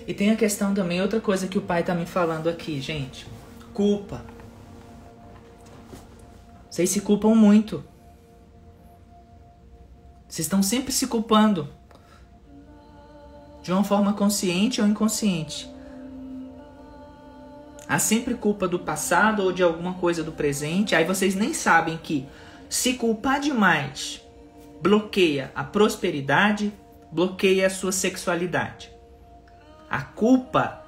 E 0.08 0.14
tem 0.14 0.32
a 0.32 0.38
questão 0.38 0.74
também, 0.74 1.02
outra 1.02 1.20
coisa 1.20 1.50
que 1.50 1.58
o 1.58 1.62
pai 1.62 1.84
tá 1.84 1.94
me 1.94 2.06
falando 2.06 2.48
aqui, 2.48 2.80
gente. 2.80 3.28
Culpa. 3.74 4.31
Vocês 6.72 6.90
se 6.90 7.02
culpam 7.02 7.36
muito. 7.36 7.84
Vocês 10.26 10.46
estão 10.46 10.64
sempre 10.64 10.94
se 10.94 11.06
culpando. 11.06 11.68
De 13.62 13.74
uma 13.74 13.84
forma 13.84 14.14
consciente 14.14 14.80
ou 14.80 14.88
inconsciente. 14.88 15.70
Há 17.90 18.00
sempre 18.00 18.36
culpa 18.36 18.70
do 18.70 18.80
passado 18.80 19.44
ou 19.44 19.52
de 19.52 19.62
alguma 19.62 19.96
coisa 19.96 20.24
do 20.24 20.32
presente. 20.32 20.96
Aí 20.96 21.04
vocês 21.04 21.36
nem 21.36 21.54
sabem 21.54 21.98
que 21.98 22.26
se 22.70 22.94
culpar 22.94 23.42
demais 23.42 24.22
bloqueia 24.82 25.52
a 25.54 25.66
prosperidade, 25.66 26.74
bloqueia 27.12 27.68
a 27.68 27.70
sua 27.70 27.92
sexualidade. 27.92 28.90
A 29.90 30.02
culpa 30.02 30.82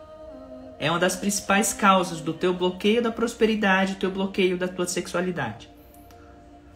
é 0.80 0.90
uma 0.90 0.98
das 0.98 1.18
principais 1.18 1.74
causas 1.74 2.22
do 2.22 2.34
teu 2.34 2.54
bloqueio 2.54 3.02
da 3.02 3.12
prosperidade, 3.12 3.96
do 3.96 4.00
teu 4.00 4.12
bloqueio 4.12 4.58
da 4.58 4.70
tua 4.70 4.88
sexualidade. 4.88 5.73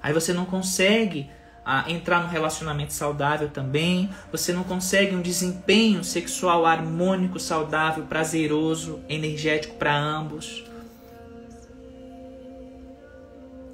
Aí 0.07 0.13
você 0.13 0.31
não 0.31 0.45
consegue 0.45 1.29
ah, 1.65 1.83
entrar 1.85 2.21
num 2.21 2.29
relacionamento 2.29 2.93
saudável 2.93 3.49
também, 3.49 4.09
você 4.31 4.53
não 4.53 4.63
consegue 4.63 5.13
um 5.13 5.21
desempenho 5.21 6.01
sexual 6.01 6.65
harmônico, 6.65 7.37
saudável, 7.41 8.05
prazeroso, 8.05 9.01
energético 9.09 9.75
para 9.75 9.93
ambos. 9.93 10.63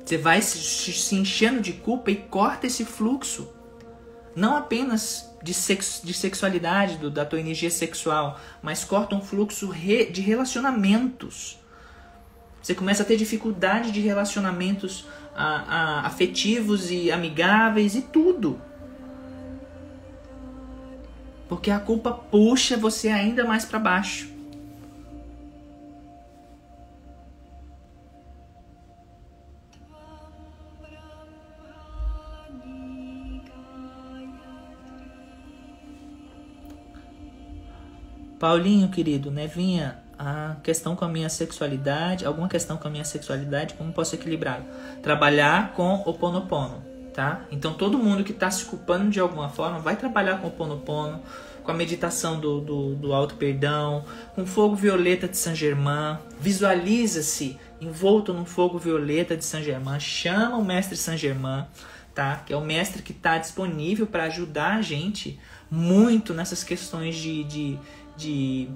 Você 0.04 0.18
vai 0.18 0.42
se, 0.42 0.58
se 0.58 1.14
enchendo 1.14 1.62
de 1.62 1.74
culpa 1.74 2.10
e 2.10 2.16
corta 2.16 2.66
esse 2.66 2.84
fluxo. 2.84 3.48
Não 4.36 4.58
apenas 4.58 5.32
de, 5.44 5.54
sexo, 5.54 6.04
de 6.04 6.16
sexualidade, 6.16 6.98
do, 6.98 7.12
da 7.12 7.24
tua 7.24 7.40
energia 7.40 7.70
sexual, 7.70 8.40
mas 8.60 8.84
corta 8.84 9.14
um 9.14 9.22
fluxo 9.22 9.70
re, 9.70 10.08
de 10.08 10.20
relacionamentos. 10.20 11.60
Você 12.60 12.74
começa 12.74 13.04
a 13.04 13.06
ter 13.06 13.18
dificuldade 13.18 13.92
de 13.92 14.00
relacionamentos 14.00 15.06
a, 15.36 15.46
a, 15.46 16.08
afetivos 16.08 16.92
e 16.92 17.12
amigáveis 17.12 17.96
e 17.96 18.02
tudo. 18.02 18.60
Porque 21.48 21.70
a 21.70 21.80
culpa 21.80 22.12
puxa 22.12 22.78
você 22.78 23.10
ainda 23.10 23.44
mais 23.46 23.66
para 23.66 23.80
baixo. 23.80 24.34
Paulinho, 38.40 38.90
querido, 38.90 39.32
Nevinha, 39.32 40.04
a 40.18 40.56
questão 40.64 40.96
com 40.96 41.06
a 41.06 41.08
minha 41.08 41.30
sexualidade, 41.30 42.26
alguma 42.26 42.48
questão 42.48 42.78
com 42.78 42.88
a 42.88 42.92
minha 42.92 43.04
sexualidade, 43.04 43.74
como 43.74 43.92
posso 43.92 44.16
equilibrar? 44.16 44.62
Trabalhar 45.02 45.74
com 45.74 45.96
o 46.06 46.14
ponopono, 46.14 46.84
tá? 47.14 47.46
Então 47.52 47.74
todo 47.74 47.98
mundo 47.98 48.24
que 48.24 48.32
está 48.32 48.50
se 48.50 48.66
culpando 48.66 49.10
de 49.10 49.20
alguma 49.20 49.50
forma 49.50 49.80
vai 49.80 49.96
trabalhar 49.96 50.40
com 50.40 50.48
o 50.48 50.52
ponopono, 50.52 51.22
com 51.64 51.72
a 51.72 51.74
meditação 51.74 52.40
do, 52.40 52.60
do, 52.60 52.96
do 52.96 53.14
alto 53.14 53.36
perdão, 53.36 54.04
com 54.36 54.46
fogo 54.46 54.76
violeta 54.76 55.28
de 55.28 55.38
Saint 55.38 55.58
Germain, 55.58 56.18
visualiza-se 56.40 57.58
envolto 57.80 58.34
num 58.34 58.46
fogo 58.46 58.78
violeta 58.78 59.36
de 59.36 59.44
Saint 59.44 59.64
Germain, 59.64 60.00
chama 60.00 60.58
o 60.58 60.64
mestre 60.64 60.96
Saint 60.96 61.20
Germain, 61.20 61.66
tá? 62.14 62.44
Que 62.46 62.54
é 62.54 62.58
o 62.58 62.62
mestre 62.62 63.02
que 63.02 63.12
está 63.12 63.38
disponível 63.38 64.06
para 64.06 64.26
ajudar 64.26 64.78
a 64.78 64.82
gente 64.82 65.40
muito 65.72 66.34
nessas 66.34 66.64
questões 66.64 67.16
de, 67.16 67.44
de 67.46 67.80
de, 68.16 68.70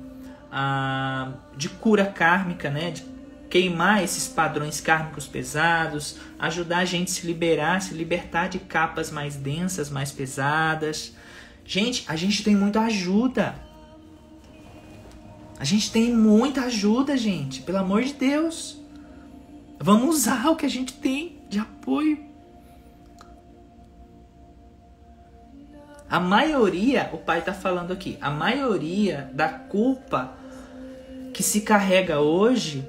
de 1.56 1.70
cura 1.70 2.06
kármica, 2.06 2.70
né? 2.70 2.92
De 2.92 3.04
queimar 3.50 4.04
esses 4.04 4.28
padrões 4.28 4.82
kármicos 4.82 5.26
pesados, 5.26 6.18
ajudar 6.38 6.80
a 6.80 6.86
gente 6.86 7.12
a 7.12 7.14
se 7.14 7.26
liberar, 7.26 7.82
se 7.82 7.94
libertar 7.94 8.50
de 8.50 8.60
capas 8.60 9.10
mais 9.10 9.36
densas, 9.36 9.90
mais 9.90 10.12
pesadas. 10.12 11.16
Gente, 11.66 12.06
a 12.08 12.16
gente 12.16 12.44
tem 12.44 12.56
muita 12.56 12.82
ajuda. 12.82 13.56
A 15.60 15.64
gente 15.64 15.92
tem 15.92 16.14
muita 16.14 16.62
ajuda, 16.64 17.18
gente. 17.18 17.62
Pelo 17.62 17.80
amor 17.80 18.04
de 18.04 18.14
Deus. 18.14 18.80
Vamos 19.80 20.16
usar 20.16 20.50
o 20.50 20.56
que 20.56 20.66
a 20.66 20.70
gente 20.70 20.94
tem 20.94 21.40
de 21.50 21.60
apoio. 21.60 22.27
A 26.10 26.20
maioria, 26.20 27.10
o 27.12 27.18
pai 27.18 27.40
está 27.40 27.54
falando 27.54 27.92
aqui, 27.92 28.18
a 28.22 28.30
maioria 28.30 29.30
da 29.34 29.50
culpa 29.50 30.34
que 31.34 31.44
se 31.44 31.62
carrega 31.62 32.22
hoje, 32.22 32.88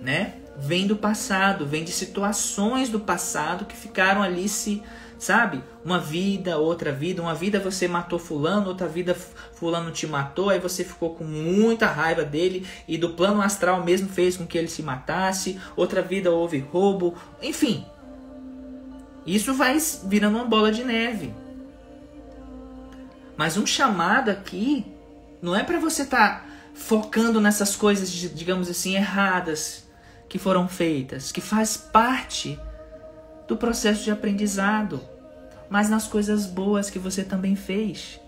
né, 0.00 0.34
vem 0.56 0.86
do 0.86 0.94
passado, 0.94 1.66
vem 1.66 1.82
de 1.82 1.90
situações 1.90 2.88
do 2.88 3.00
passado 3.00 3.64
que 3.64 3.76
ficaram 3.76 4.22
ali 4.22 4.48
se, 4.48 4.80
sabe, 5.18 5.62
uma 5.84 5.98
vida, 5.98 6.56
outra 6.56 6.92
vida, 6.92 7.20
uma 7.20 7.34
vida 7.34 7.58
você 7.58 7.88
matou 7.88 8.18
fulano, 8.18 8.68
outra 8.68 8.86
vida 8.86 9.12
fulano 9.14 9.90
te 9.90 10.06
matou, 10.06 10.50
aí 10.50 10.60
você 10.60 10.84
ficou 10.84 11.14
com 11.16 11.24
muita 11.24 11.86
raiva 11.86 12.22
dele 12.22 12.64
e 12.86 12.96
do 12.96 13.10
plano 13.10 13.42
astral 13.42 13.82
mesmo 13.82 14.08
fez 14.08 14.36
com 14.36 14.46
que 14.46 14.56
ele 14.56 14.68
se 14.68 14.82
matasse, 14.84 15.58
outra 15.74 16.00
vida 16.00 16.30
houve 16.30 16.58
roubo, 16.58 17.14
enfim, 17.42 17.84
isso 19.34 19.54
vai 19.54 19.78
virando 20.04 20.36
uma 20.36 20.44
bola 20.44 20.72
de 20.72 20.84
neve. 20.84 21.32
Mas 23.36 23.56
um 23.56 23.66
chamado 23.66 24.30
aqui 24.30 24.86
não 25.40 25.54
é 25.54 25.62
para 25.62 25.78
você 25.78 26.02
estar 26.02 26.40
tá 26.40 26.46
focando 26.74 27.40
nessas 27.40 27.76
coisas, 27.76 28.10
digamos 28.10 28.68
assim, 28.68 28.94
erradas 28.94 29.84
que 30.28 30.38
foram 30.38 30.68
feitas, 30.68 31.32
que 31.32 31.40
faz 31.40 31.76
parte 31.76 32.58
do 33.48 33.56
processo 33.56 34.04
de 34.04 34.10
aprendizado, 34.10 35.00
mas 35.68 35.88
nas 35.88 36.06
coisas 36.06 36.46
boas 36.46 36.88
que 36.90 36.98
você 36.98 37.24
também 37.24 37.56
fez. 37.56 38.20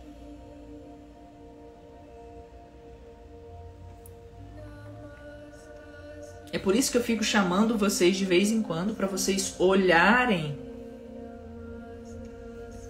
É 6.53 6.59
por 6.59 6.77
isso 6.77 6.91
que 6.91 6.99
eu 6.99 7.03
fico 7.03 7.25
chamando 7.25 7.79
vocês 7.79 8.17
de 8.17 8.27
vez 8.27 8.51
em 8.51 8.61
quando 8.61 8.95
para 8.95 9.07
vocês 9.07 9.55
olharem 9.59 10.59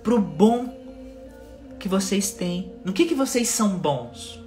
pro 0.03 0.21
bom 0.21 0.83
que 1.79 1.89
vocês 1.89 2.33
têm, 2.33 2.73
no 2.85 2.93
que, 2.93 3.07
que 3.07 3.15
vocês 3.15 3.49
são 3.49 3.79
bons. 3.79 4.41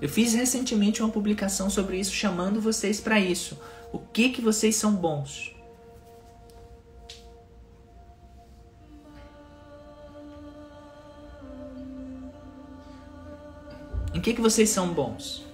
Eu 0.00 0.08
fiz 0.08 0.34
recentemente 0.34 1.02
uma 1.02 1.10
publicação 1.10 1.70
sobre 1.70 1.98
isso, 1.98 2.12
chamando 2.12 2.60
vocês 2.60 3.00
para 3.00 3.18
isso. 3.18 3.58
O 3.92 3.98
que, 3.98 4.28
que 4.30 4.42
vocês 4.42 4.76
são 4.76 4.94
bons? 4.94 5.54
Em 14.14 14.20
que, 14.20 14.32
que 14.32 14.40
vocês 14.40 14.70
são 14.70 14.92
bons? 14.92 15.44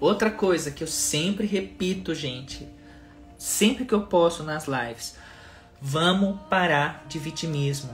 Outra 0.00 0.30
coisa 0.30 0.70
que 0.70 0.82
eu 0.82 0.88
sempre 0.88 1.46
repito, 1.46 2.14
gente, 2.14 2.66
sempre 3.40 3.84
que 3.84 3.94
eu 3.94 4.02
posso 4.02 4.44
nas 4.44 4.66
lives, 4.66 5.16
Vamos 5.82 6.38
parar 6.50 7.06
de 7.08 7.18
vitimismo, 7.18 7.90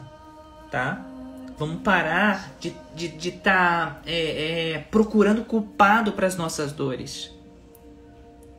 tá? 0.73 1.07
Vamos 1.57 1.83
parar 1.83 2.53
de 2.59 2.69
estar 2.69 2.95
de, 2.97 3.09
de 3.09 3.31
tá, 3.31 4.01
é, 4.05 4.73
é, 4.73 4.79
procurando 4.91 5.45
culpado 5.45 6.13
para 6.13 6.27
as 6.27 6.37
nossas 6.37 6.73
dores. 6.73 7.31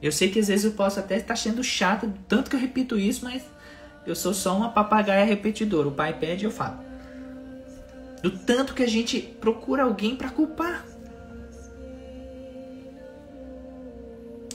Eu 0.02 0.14
sei 0.14 0.32
que 0.32 0.40
às 0.40 0.48
vezes 0.48 0.64
eu 0.64 0.72
posso 0.72 0.98
até 1.00 1.18
estar 1.18 1.36
sendo 1.36 1.62
chato, 1.62 2.12
tanto 2.28 2.50
que 2.50 2.56
eu 2.56 2.60
repito 2.60 2.98
isso, 2.98 3.26
mas 3.26 3.44
eu 4.06 4.16
sou 4.16 4.34
só 4.34 4.56
uma 4.56 4.70
papagaia 4.70 5.26
repetidora. 5.26 5.90
O 5.90 5.92
pai 5.92 6.14
pede 6.14 6.46
eu 6.46 6.52
falo. 6.52 6.80
Do 8.24 8.32
tanto 8.32 8.74
que 8.74 8.84
a 8.84 8.88
gente 8.88 9.20
procura 9.20 9.84
alguém 9.84 10.16
para 10.16 10.30
culpar. 10.30 10.86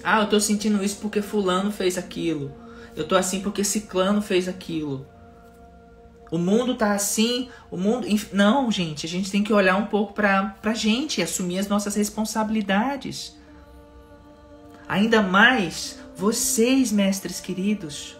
Ah, 0.02 0.20
eu 0.20 0.28
tô 0.28 0.40
sentindo 0.40 0.82
isso 0.82 0.98
porque 1.00 1.22
fulano 1.22 1.70
fez 1.70 1.96
aquilo. 1.96 2.52
Eu 2.96 3.06
tô 3.06 3.14
assim 3.14 3.40
porque 3.40 3.64
ciclano 3.64 4.20
fez 4.20 4.48
aquilo. 4.48 5.06
O 6.30 6.38
mundo 6.38 6.74
tá 6.74 6.92
assim, 6.92 7.48
o 7.70 7.76
mundo. 7.76 8.06
Não, 8.32 8.70
gente, 8.70 9.04
a 9.04 9.08
gente 9.08 9.30
tem 9.30 9.44
que 9.44 9.52
olhar 9.52 9.76
um 9.76 9.86
pouco 9.86 10.14
pra, 10.14 10.56
pra 10.62 10.72
gente, 10.72 11.20
assumir 11.20 11.58
as 11.58 11.68
nossas 11.68 11.94
responsabilidades. 11.94 13.36
Ainda 14.88 15.22
mais 15.22 15.98
vocês, 16.16 16.90
mestres 16.90 17.38
queridos, 17.38 18.16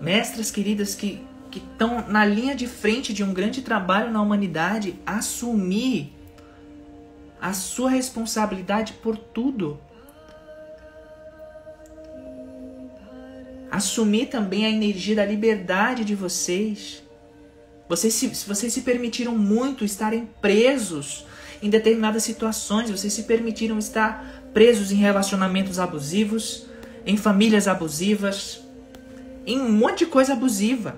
mestras 0.00 0.50
queridas 0.50 0.94
que 0.94 1.24
estão 1.54 2.06
na 2.06 2.24
linha 2.24 2.54
de 2.54 2.66
frente 2.66 3.14
de 3.14 3.24
um 3.24 3.32
grande 3.32 3.62
trabalho 3.62 4.10
na 4.10 4.20
humanidade, 4.20 4.98
assumir 5.06 6.12
a 7.40 7.52
sua 7.52 7.90
responsabilidade 7.90 8.92
por 8.94 9.16
tudo. 9.16 9.80
Assumir 13.76 14.28
também 14.28 14.64
a 14.64 14.70
energia 14.70 15.14
da 15.14 15.26
liberdade 15.26 16.02
de 16.02 16.14
vocês. 16.14 17.02
Vocês 17.86 18.14
se, 18.14 18.28
vocês 18.28 18.72
se 18.72 18.80
permitiram 18.80 19.36
muito 19.36 19.84
estarem 19.84 20.30
presos 20.40 21.26
em 21.60 21.68
determinadas 21.68 22.22
situações, 22.22 22.90
vocês 22.90 23.12
se 23.12 23.24
permitiram 23.24 23.78
estar 23.78 24.48
presos 24.54 24.90
em 24.92 24.94
relacionamentos 24.94 25.78
abusivos, 25.78 26.64
em 27.04 27.18
famílias 27.18 27.68
abusivas, 27.68 28.62
em 29.44 29.60
um 29.60 29.70
monte 29.70 30.06
de 30.06 30.06
coisa 30.06 30.32
abusiva. 30.32 30.96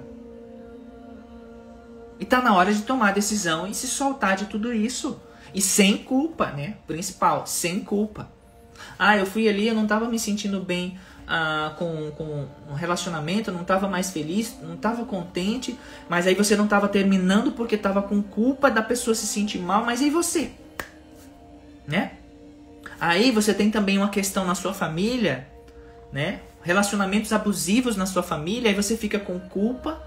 E 2.21 2.25
tá 2.25 2.41
na 2.41 2.55
hora 2.55 2.73
de 2.73 2.83
tomar 2.83 3.09
a 3.09 3.13
decisão 3.13 3.67
e 3.67 3.75
se 3.75 3.89
soltar 3.89 4.37
de 4.37 4.45
tudo 4.45 4.73
isso. 4.73 5.21
E 5.53 5.61
sem 5.61 5.99
culpa, 5.99 6.53
né? 6.53 6.77
Principal, 6.87 7.45
sem 7.45 7.81
culpa. 7.81 8.31
Ah, 8.97 9.17
eu 9.17 9.27
fui 9.27 9.49
ali, 9.49 9.67
eu 9.67 9.75
não 9.75 9.89
tava 9.89 10.09
me 10.09 10.19
sentindo 10.19 10.61
bem 10.61 10.97
ah, 11.29 11.75
com, 11.79 12.11
com 12.13 12.47
um 12.71 12.75
relacionamento, 12.75 13.53
não 13.53 13.63
tava 13.63 13.87
mais 13.87 14.11
feliz, 14.11 14.57
não 14.63 14.77
tava 14.77 15.05
contente, 15.05 15.79
mas 16.09 16.27
aí 16.27 16.35
você 16.35 16.57
não 16.57 16.67
tava 16.67 16.89
terminando 16.89 17.53
porque 17.53 17.77
tava 17.77 18.01
com 18.01 18.23
culpa 18.23 18.71
da 18.71 18.83
pessoa 18.83 19.15
se 19.15 19.27
sentir 19.27 19.59
mal, 19.59 19.85
mas 19.85 20.01
e 20.01 20.09
você? 20.09 20.53
Né? 21.87 22.13
Aí 22.99 23.31
você 23.31 23.53
tem 23.53 23.71
também 23.71 23.99
uma 23.99 24.09
questão 24.09 24.45
na 24.45 24.55
sua 24.55 24.73
família, 24.73 25.47
né? 26.13 26.41
Relacionamentos 26.63 27.33
abusivos 27.33 27.97
na 27.97 28.07
sua 28.07 28.23
família, 28.23 28.71
aí 28.71 28.75
você 28.75 28.97
fica 28.97 29.19
com 29.19 29.39
culpa 29.39 30.03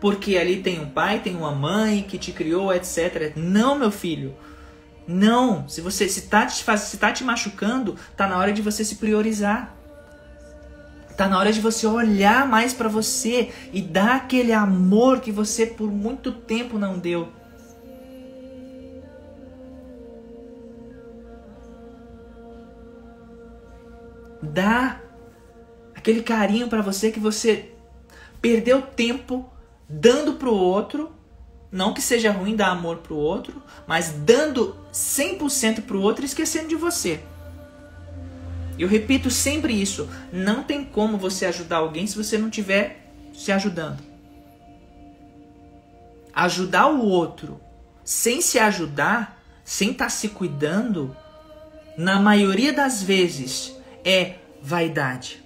porque 0.00 0.36
ali 0.36 0.62
tem 0.62 0.80
um 0.80 0.88
pai, 0.88 1.20
tem 1.20 1.36
uma 1.36 1.52
mãe 1.52 2.02
que 2.02 2.18
te 2.18 2.32
criou, 2.32 2.72
etc. 2.72 3.32
Não, 3.36 3.74
meu 3.74 3.90
filho. 3.90 4.34
Não. 5.06 5.68
Se 5.68 5.80
você 5.80 6.08
se 6.08 6.22
tá 6.22 6.46
te, 6.46 6.62
faz, 6.62 6.82
se 6.82 6.98
tá 6.98 7.12
te 7.12 7.24
machucando, 7.24 7.96
tá 8.16 8.26
na 8.26 8.38
hora 8.38 8.52
de 8.52 8.62
você 8.62 8.84
se 8.84 8.96
priorizar. 8.96 9.74
Tá 11.18 11.26
na 11.26 11.36
hora 11.36 11.52
de 11.52 11.60
você 11.60 11.84
olhar 11.84 12.46
mais 12.46 12.72
para 12.72 12.88
você 12.88 13.50
e 13.72 13.82
dar 13.82 14.14
aquele 14.14 14.52
amor 14.52 15.18
que 15.18 15.32
você 15.32 15.66
por 15.66 15.90
muito 15.90 16.30
tempo 16.30 16.78
não 16.78 16.96
deu. 16.96 17.26
Dá 24.40 25.00
aquele 25.92 26.22
carinho 26.22 26.68
para 26.68 26.82
você 26.82 27.10
que 27.10 27.18
você 27.18 27.72
perdeu 28.40 28.80
tempo 28.80 29.50
dando 29.88 30.34
pro 30.34 30.54
outro, 30.54 31.10
não 31.68 31.92
que 31.92 32.00
seja 32.00 32.30
ruim 32.30 32.54
dar 32.54 32.68
amor 32.68 32.98
pro 32.98 33.16
outro, 33.16 33.60
mas 33.88 34.10
dando 34.10 34.76
100% 34.92 35.82
pro 35.82 36.00
outro 36.00 36.22
e 36.22 36.26
esquecendo 36.26 36.68
de 36.68 36.76
você. 36.76 37.20
Eu 38.78 38.88
repito 38.88 39.30
sempre 39.30 39.72
isso, 39.72 40.08
não 40.32 40.62
tem 40.62 40.84
como 40.84 41.18
você 41.18 41.46
ajudar 41.46 41.78
alguém 41.78 42.06
se 42.06 42.16
você 42.16 42.38
não 42.38 42.48
estiver 42.48 43.12
se 43.34 43.50
ajudando. 43.50 44.02
Ajudar 46.32 46.88
o 46.88 47.04
outro 47.04 47.60
sem 48.08 48.40
se 48.40 48.58
ajudar, 48.58 49.38
sem 49.62 49.90
estar 49.90 50.04
tá 50.04 50.10
se 50.10 50.30
cuidando, 50.30 51.14
na 51.94 52.18
maioria 52.18 52.72
das 52.72 53.02
vezes 53.02 53.76
é 54.02 54.36
vaidade. 54.62 55.44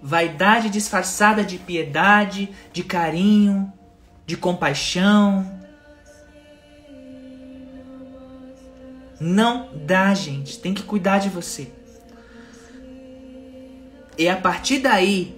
Vaidade 0.00 0.70
disfarçada 0.70 1.44
de 1.44 1.58
piedade, 1.58 2.48
de 2.72 2.82
carinho, 2.82 3.70
de 4.26 4.34
compaixão. 4.34 5.53
Não 9.20 9.70
dá, 9.74 10.12
gente. 10.14 10.58
Tem 10.58 10.74
que 10.74 10.82
cuidar 10.82 11.18
de 11.18 11.28
você. 11.28 11.70
E 14.16 14.28
a 14.28 14.36
partir 14.36 14.78
daí, 14.78 15.36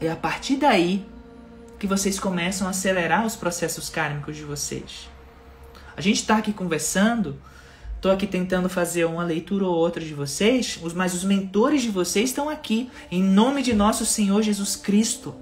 é 0.00 0.10
a 0.10 0.16
partir 0.16 0.56
daí 0.56 1.06
que 1.78 1.86
vocês 1.86 2.18
começam 2.18 2.66
a 2.66 2.70
acelerar 2.70 3.24
os 3.24 3.36
processos 3.36 3.88
kármicos 3.88 4.36
de 4.36 4.44
vocês. 4.44 5.08
A 5.96 6.00
gente 6.00 6.16
está 6.16 6.36
aqui 6.36 6.52
conversando 6.52 7.38
Estou 8.00 8.10
aqui 8.10 8.26
tentando 8.26 8.66
fazer 8.66 9.04
uma 9.04 9.22
leitura 9.22 9.66
ou 9.66 9.74
outra 9.74 10.02
de 10.02 10.14
vocês, 10.14 10.80
mas 10.94 11.12
os 11.12 11.22
mentores 11.22 11.82
de 11.82 11.90
vocês 11.90 12.30
estão 12.30 12.48
aqui, 12.48 12.90
em 13.10 13.22
nome 13.22 13.62
de 13.62 13.74
nosso 13.74 14.06
Senhor 14.06 14.40
Jesus 14.40 14.74
Cristo. 14.74 15.34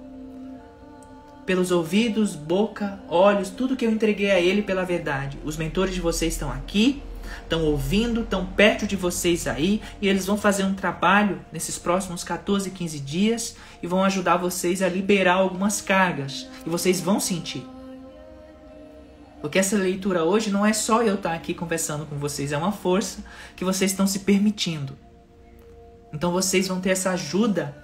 Pelos 1.49 1.71
ouvidos, 1.71 2.35
boca, 2.35 2.99
olhos, 3.09 3.49
tudo 3.49 3.75
que 3.75 3.83
eu 3.83 3.89
entreguei 3.89 4.29
a 4.29 4.39
Ele 4.39 4.61
pela 4.61 4.85
verdade. 4.85 5.39
Os 5.43 5.57
mentores 5.57 5.95
de 5.95 5.99
vocês 5.99 6.33
estão 6.33 6.51
aqui, 6.51 7.01
estão 7.41 7.65
ouvindo, 7.65 8.21
estão 8.21 8.45
perto 8.45 8.85
de 8.85 8.95
vocês 8.95 9.47
aí, 9.47 9.81
e 9.99 10.07
eles 10.07 10.27
vão 10.27 10.37
fazer 10.37 10.63
um 10.63 10.75
trabalho 10.75 11.41
nesses 11.51 11.79
próximos 11.79 12.23
14, 12.23 12.69
15 12.69 12.99
dias 12.99 13.55
e 13.81 13.87
vão 13.87 14.03
ajudar 14.03 14.37
vocês 14.37 14.83
a 14.83 14.87
liberar 14.87 15.37
algumas 15.37 15.81
cargas. 15.81 16.47
E 16.63 16.69
vocês 16.69 17.01
vão 17.01 17.19
sentir. 17.19 17.65
Porque 19.41 19.57
essa 19.57 19.75
leitura 19.75 20.23
hoje 20.23 20.51
não 20.51 20.63
é 20.63 20.71
só 20.71 21.01
eu 21.01 21.15
estar 21.15 21.33
aqui 21.33 21.55
conversando 21.55 22.05
com 22.05 22.17
vocês, 22.17 22.51
é 22.51 22.57
uma 22.59 22.71
força 22.71 23.25
que 23.55 23.65
vocês 23.65 23.89
estão 23.89 24.05
se 24.05 24.19
permitindo. 24.19 24.95
Então 26.13 26.31
vocês 26.31 26.67
vão 26.67 26.79
ter 26.79 26.91
essa 26.91 27.09
ajuda 27.09 27.75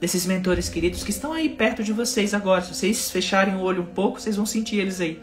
desses 0.00 0.26
mentores 0.26 0.68
queridos 0.68 1.02
que 1.02 1.10
estão 1.10 1.32
aí 1.32 1.48
perto 1.48 1.82
de 1.82 1.92
vocês 1.92 2.34
agora. 2.34 2.62
Se 2.62 2.74
vocês 2.74 3.10
fecharem 3.10 3.56
o 3.56 3.60
olho 3.60 3.82
um 3.82 3.86
pouco, 3.86 4.20
vocês 4.20 4.36
vão 4.36 4.46
sentir 4.46 4.76
eles 4.76 5.00
aí. 5.00 5.22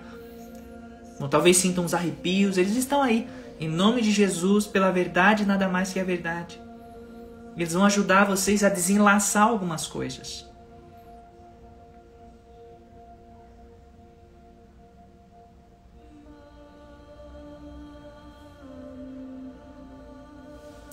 Talvez 1.30 1.58
sintam 1.58 1.86
uns 1.86 1.94
arrepios, 1.94 2.58
eles 2.58 2.76
estão 2.76 3.02
aí. 3.02 3.28
Em 3.60 3.70
nome 3.70 4.02
de 4.02 4.12
Jesus, 4.12 4.68
pela 4.68 4.92
verdade, 4.92 5.46
nada 5.46 5.70
mais 5.70 5.94
que 5.94 6.00
a 6.00 6.04
verdade. 6.04 6.60
Eles 7.56 7.74
vão 7.74 7.86
ajudar 7.86 8.26
vocês 8.26 8.64
a 8.64 8.70
desenlaçar 8.70 9.48
algumas 9.48 9.88
coisas. 9.88 10.46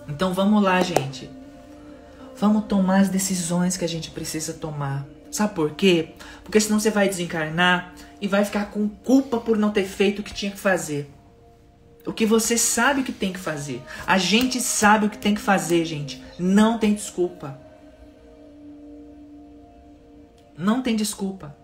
Então 0.07 0.35
vamos 0.35 0.63
lá, 0.63 0.83
gente. 0.83 1.40
Vamos 2.41 2.65
tomar 2.65 3.01
as 3.01 3.11
decisões 3.11 3.77
que 3.77 3.85
a 3.85 3.89
gente 3.89 4.11
precisa 4.11 4.55
tomar. 4.55 5.07
Sabe 5.31 5.55
por 5.55 5.73
quê? 5.73 6.15
Porque 6.43 6.59
senão 6.59 6.81
você 6.81 6.91
vai 6.91 7.07
desencarnar 7.07 7.95
e 8.19 8.27
vai 8.27 8.47
ficar 8.47 8.71
com 8.71 8.89
culpa 8.89 9.39
por 9.39 9.59
não 9.59 9.71
ter 9.71 9.85
feito 9.85 10.21
o 10.21 10.23
que 10.23 10.33
tinha 10.33 10.51
que 10.51 10.59
fazer. 10.59 11.11
O 12.07 12.15
que 12.15 12.25
você 12.25 12.57
sabe 12.57 13.03
que 13.03 13.13
tem 13.13 13.31
que 13.31 13.39
fazer. 13.39 13.83
A 14.07 14.17
gente 14.17 14.59
sabe 14.59 15.05
o 15.05 15.11
que 15.11 15.19
tem 15.19 15.35
que 15.35 15.41
fazer, 15.41 15.85
gente. 15.85 16.25
Não 16.39 16.79
tem 16.79 16.95
desculpa. 16.95 17.61
Não 20.57 20.81
tem 20.81 20.97
desculpa. 20.97 21.55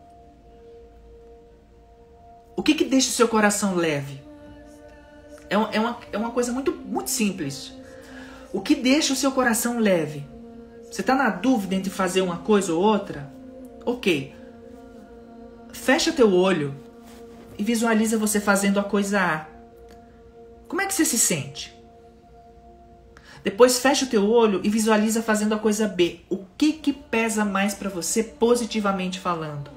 O 2.54 2.62
que, 2.62 2.74
que 2.74 2.84
deixa 2.84 3.08
o 3.08 3.12
seu 3.12 3.28
coração 3.28 3.74
leve? 3.74 4.22
É, 5.48 5.56
uma, 5.56 5.70
é, 5.70 5.80
uma, 5.80 5.98
é 6.12 6.18
uma 6.18 6.30
coisa 6.32 6.52
muito, 6.52 6.72
muito 6.72 7.08
simples. 7.08 7.72
O 8.52 8.60
que 8.60 8.74
deixa 8.74 9.14
o 9.14 9.16
seu 9.16 9.32
coração 9.32 9.78
leve? 9.78 10.35
Você 10.96 11.02
está 11.02 11.14
na 11.14 11.28
dúvida 11.28 11.74
entre 11.74 11.90
fazer 11.90 12.22
uma 12.22 12.38
coisa 12.38 12.72
ou 12.72 12.82
outra? 12.82 13.30
Ok. 13.84 14.34
Fecha 15.70 16.10
teu 16.10 16.32
olho 16.32 16.74
e 17.58 17.62
visualiza 17.62 18.16
você 18.16 18.40
fazendo 18.40 18.80
a 18.80 18.82
coisa 18.82 19.20
A. 19.20 19.46
Como 20.66 20.80
é 20.80 20.86
que 20.86 20.94
você 20.94 21.04
se 21.04 21.18
sente? 21.18 21.70
Depois 23.44 23.78
fecha 23.78 24.06
o 24.06 24.08
teu 24.08 24.26
olho 24.26 24.62
e 24.64 24.70
visualiza 24.70 25.22
fazendo 25.22 25.54
a 25.54 25.58
coisa 25.58 25.86
B. 25.86 26.20
O 26.30 26.46
que 26.56 26.72
que 26.72 26.94
pesa 26.94 27.44
mais 27.44 27.74
para 27.74 27.90
você 27.90 28.22
positivamente 28.22 29.20
falando? 29.20 29.75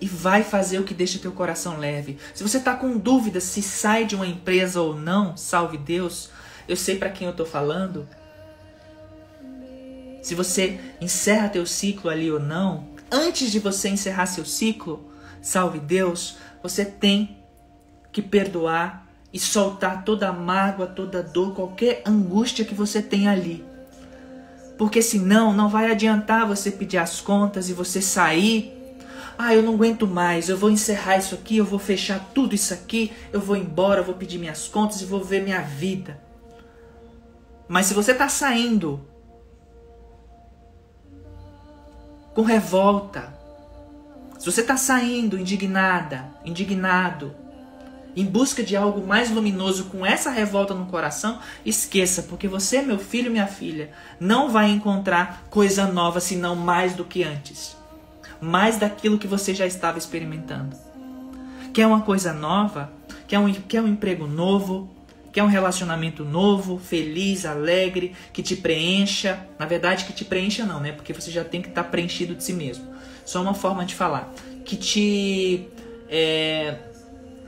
E 0.00 0.06
vai 0.06 0.42
fazer 0.42 0.78
o 0.78 0.84
que 0.84 0.94
deixa 0.94 1.18
teu 1.18 1.32
coração 1.32 1.78
leve. 1.78 2.18
Se 2.34 2.42
você 2.42 2.58
está 2.58 2.74
com 2.74 2.96
dúvida 2.96 3.40
se 3.40 3.62
sai 3.62 4.04
de 4.04 4.14
uma 4.14 4.26
empresa 4.26 4.80
ou 4.80 4.94
não, 4.94 5.36
salve 5.36 5.76
Deus, 5.76 6.30
eu 6.68 6.76
sei 6.76 6.96
para 6.96 7.10
quem 7.10 7.26
eu 7.26 7.32
estou 7.32 7.46
falando. 7.46 8.06
Se 10.22 10.34
você 10.34 10.78
encerra 11.00 11.48
teu 11.48 11.66
ciclo 11.66 12.10
ali 12.10 12.30
ou 12.30 12.38
não, 12.38 12.88
antes 13.10 13.50
de 13.50 13.58
você 13.58 13.88
encerrar 13.88 14.26
seu 14.26 14.44
ciclo, 14.44 15.10
salve 15.40 15.78
Deus, 15.78 16.36
você 16.62 16.84
tem 16.84 17.38
que 18.12 18.22
perdoar 18.22 19.06
e 19.32 19.38
soltar 19.38 20.04
toda 20.04 20.28
a 20.28 20.32
mágoa, 20.32 20.86
toda 20.86 21.20
a 21.20 21.22
dor, 21.22 21.54
qualquer 21.54 22.02
angústia 22.06 22.64
que 22.64 22.74
você 22.74 23.02
tem 23.02 23.28
ali. 23.28 23.64
Porque 24.76 25.02
senão 25.02 25.52
não 25.52 25.68
vai 25.68 25.90
adiantar 25.90 26.46
você 26.46 26.70
pedir 26.70 26.98
as 26.98 27.20
contas 27.20 27.68
e 27.68 27.72
você 27.72 28.00
sair 28.00 28.77
ah, 29.40 29.54
eu 29.54 29.62
não 29.62 29.74
aguento 29.74 30.04
mais, 30.04 30.48
eu 30.48 30.58
vou 30.58 30.68
encerrar 30.68 31.16
isso 31.16 31.32
aqui, 31.32 31.58
eu 31.58 31.64
vou 31.64 31.78
fechar 31.78 32.18
tudo 32.34 32.56
isso 32.56 32.74
aqui, 32.74 33.12
eu 33.32 33.40
vou 33.40 33.56
embora, 33.56 34.00
eu 34.00 34.04
vou 34.04 34.16
pedir 34.16 34.36
minhas 34.36 34.66
contas 34.66 35.00
e 35.00 35.04
vou 35.04 35.22
ver 35.22 35.44
minha 35.44 35.60
vida. 35.60 36.20
Mas 37.68 37.86
se 37.86 37.94
você 37.94 38.10
está 38.10 38.28
saindo 38.28 39.06
com 42.34 42.42
revolta, 42.42 43.32
se 44.40 44.44
você 44.44 44.60
está 44.60 44.76
saindo 44.76 45.38
indignada, 45.38 46.24
indignado, 46.44 47.32
em 48.16 48.24
busca 48.24 48.64
de 48.64 48.74
algo 48.74 49.06
mais 49.06 49.30
luminoso, 49.30 49.84
com 49.84 50.04
essa 50.04 50.30
revolta 50.30 50.74
no 50.74 50.86
coração, 50.86 51.38
esqueça, 51.64 52.24
porque 52.24 52.48
você, 52.48 52.82
meu 52.82 52.98
filho, 52.98 53.30
minha 53.30 53.46
filha, 53.46 53.92
não 54.18 54.50
vai 54.50 54.68
encontrar 54.68 55.44
coisa 55.48 55.86
nova 55.86 56.18
senão 56.18 56.56
mais 56.56 56.94
do 56.94 57.04
que 57.04 57.22
antes. 57.22 57.77
Mais 58.40 58.76
daquilo 58.76 59.18
que 59.18 59.26
você 59.26 59.54
já 59.54 59.66
estava 59.66 59.98
experimentando. 59.98 60.76
Quer 61.72 61.86
uma 61.86 62.02
coisa 62.02 62.32
nova? 62.32 62.92
Quer 63.26 63.38
um, 63.38 63.52
quer 63.52 63.82
um 63.82 63.88
emprego 63.88 64.26
novo? 64.26 64.90
Quer 65.32 65.42
um 65.42 65.48
relacionamento 65.48 66.24
novo, 66.24 66.78
feliz, 66.78 67.44
alegre, 67.44 68.14
que 68.32 68.42
te 68.42 68.56
preencha? 68.56 69.46
Na 69.58 69.66
verdade, 69.66 70.04
que 70.04 70.12
te 70.12 70.24
preencha 70.24 70.64
não, 70.64 70.80
né? 70.80 70.92
Porque 70.92 71.12
você 71.12 71.30
já 71.30 71.44
tem 71.44 71.60
que 71.60 71.68
estar 71.68 71.84
tá 71.84 71.88
preenchido 71.88 72.34
de 72.34 72.42
si 72.42 72.52
mesmo. 72.52 72.86
Só 73.24 73.42
uma 73.42 73.54
forma 73.54 73.84
de 73.84 73.94
falar. 73.94 74.32
Que 74.64 74.76
te 74.76 75.68
é, 76.08 76.78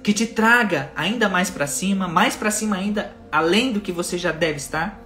que 0.03 0.13
te 0.13 0.27
traga 0.27 0.93
ainda 0.95 1.29
mais 1.29 1.51
para 1.51 1.67
cima, 1.67 2.07
mais 2.07 2.37
para 2.37 2.51
cima 2.51 2.77
ainda, 2.77 3.15
além 3.33 3.73
do 3.73 3.81
que 3.81 3.93
você 3.93 4.19
já 4.19 4.33
deve 4.33 4.59
estar. 4.59 5.01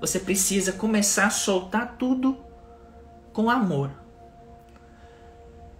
Você 0.00 0.18
precisa 0.18 0.72
começar 0.72 1.26
a 1.26 1.30
soltar 1.30 1.96
tudo 1.98 2.36
com 3.32 3.50
amor. 3.50 3.90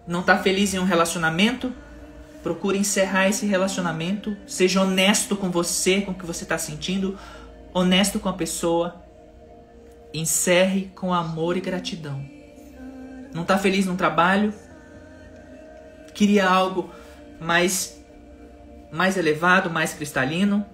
Não 0.06 0.20
está 0.20 0.38
feliz 0.38 0.74
em 0.74 0.78
um 0.78 0.84
relacionamento? 0.84 1.72
Procure 2.42 2.78
encerrar 2.78 3.28
esse 3.28 3.46
relacionamento. 3.46 4.36
Seja 4.46 4.82
honesto 4.82 5.36
com 5.36 5.50
você, 5.50 6.00
com 6.00 6.12
o 6.12 6.14
que 6.14 6.26
você 6.26 6.44
está 6.44 6.58
sentindo, 6.58 7.18
honesto 7.72 8.18
com 8.18 8.28
a 8.28 8.32
pessoa. 8.32 9.04
Encerre 10.12 10.90
com 10.94 11.12
amor 11.12 11.56
e 11.56 11.60
gratidão. 11.60 12.24
Não 13.32 13.42
está 13.42 13.58
feliz 13.58 13.86
no 13.86 13.96
trabalho? 13.96 14.52
Queria 16.14 16.48
algo 16.48 16.90
mais 17.40 18.00
mais 18.90 19.16
elevado, 19.16 19.70
mais 19.70 19.94
cristalino. 19.94 20.66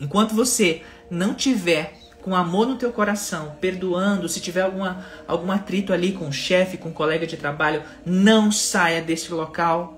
Enquanto 0.00 0.34
você 0.34 0.82
não 1.08 1.34
tiver 1.34 1.94
com 2.28 2.36
amor 2.36 2.66
no 2.66 2.76
teu 2.76 2.92
coração, 2.92 3.56
perdoando, 3.58 4.28
se 4.28 4.38
tiver 4.38 4.60
alguma, 4.60 5.02
algum 5.26 5.50
atrito 5.50 5.94
ali 5.94 6.12
com 6.12 6.28
o 6.28 6.32
chefe, 6.32 6.76
com 6.76 6.90
o 6.90 6.92
colega 6.92 7.26
de 7.26 7.38
trabalho, 7.38 7.82
não 8.04 8.52
saia 8.52 9.00
desse 9.00 9.32
local 9.32 9.94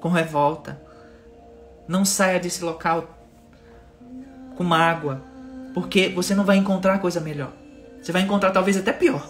com 0.00 0.10
revolta. 0.10 0.78
Não 1.88 2.04
saia 2.04 2.38
desse 2.38 2.62
local 2.62 3.18
com 4.54 4.62
mágoa, 4.62 5.22
porque 5.72 6.10
você 6.10 6.34
não 6.34 6.44
vai 6.44 6.58
encontrar 6.58 6.98
coisa 6.98 7.20
melhor. 7.20 7.52
Você 8.02 8.12
vai 8.12 8.20
encontrar 8.20 8.50
talvez 8.50 8.76
até 8.76 8.92
pior, 8.92 9.26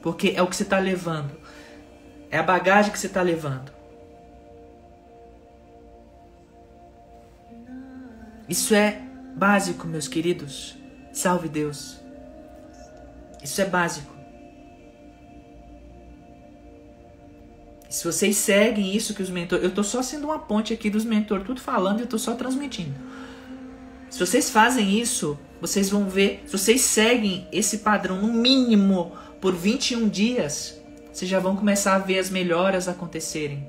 porque 0.00 0.34
é 0.36 0.42
o 0.42 0.46
que 0.46 0.54
você 0.54 0.62
está 0.62 0.78
levando, 0.78 1.32
é 2.30 2.38
a 2.38 2.42
bagagem 2.44 2.92
que 2.92 2.98
você 2.98 3.08
está 3.08 3.22
levando. 3.22 3.72
Isso 8.48 8.72
é 8.72 9.02
básico, 9.34 9.86
meus 9.86 10.06
queridos. 10.06 10.77
Salve 11.18 11.48
Deus. 11.48 11.96
Isso 13.42 13.60
é 13.60 13.64
básico. 13.64 14.14
Se 17.90 18.04
vocês 18.04 18.36
seguem 18.36 18.94
isso 18.94 19.12
que 19.14 19.22
os 19.22 19.28
mentores. 19.28 19.64
Eu 19.64 19.70
estou 19.70 19.82
só 19.82 20.00
sendo 20.00 20.26
uma 20.26 20.38
ponte 20.38 20.72
aqui 20.72 20.88
dos 20.88 21.04
mentores, 21.04 21.44
tudo 21.44 21.60
falando 21.60 21.98
e 21.98 22.02
eu 22.02 22.04
estou 22.04 22.20
só 22.20 22.34
transmitindo. 22.34 22.94
Se 24.08 24.20
vocês 24.20 24.48
fazem 24.48 25.00
isso, 25.00 25.36
vocês 25.60 25.90
vão 25.90 26.08
ver. 26.08 26.44
Se 26.46 26.56
vocês 26.56 26.82
seguem 26.82 27.48
esse 27.50 27.78
padrão, 27.78 28.22
no 28.22 28.32
mínimo 28.32 29.10
por 29.40 29.56
21 29.56 30.08
dias, 30.08 30.80
vocês 31.12 31.28
já 31.28 31.40
vão 31.40 31.56
começar 31.56 31.96
a 31.96 31.98
ver 31.98 32.20
as 32.20 32.30
melhoras 32.30 32.86
acontecerem. 32.86 33.66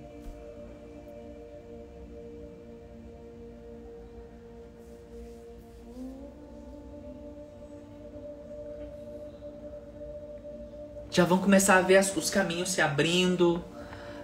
Já 11.19 11.25
vão 11.25 11.37
começar 11.37 11.75
a 11.75 11.81
ver 11.81 11.97
as, 11.97 12.15
os 12.15 12.29
caminhos 12.29 12.71
se 12.71 12.79
abrindo, 12.79 13.61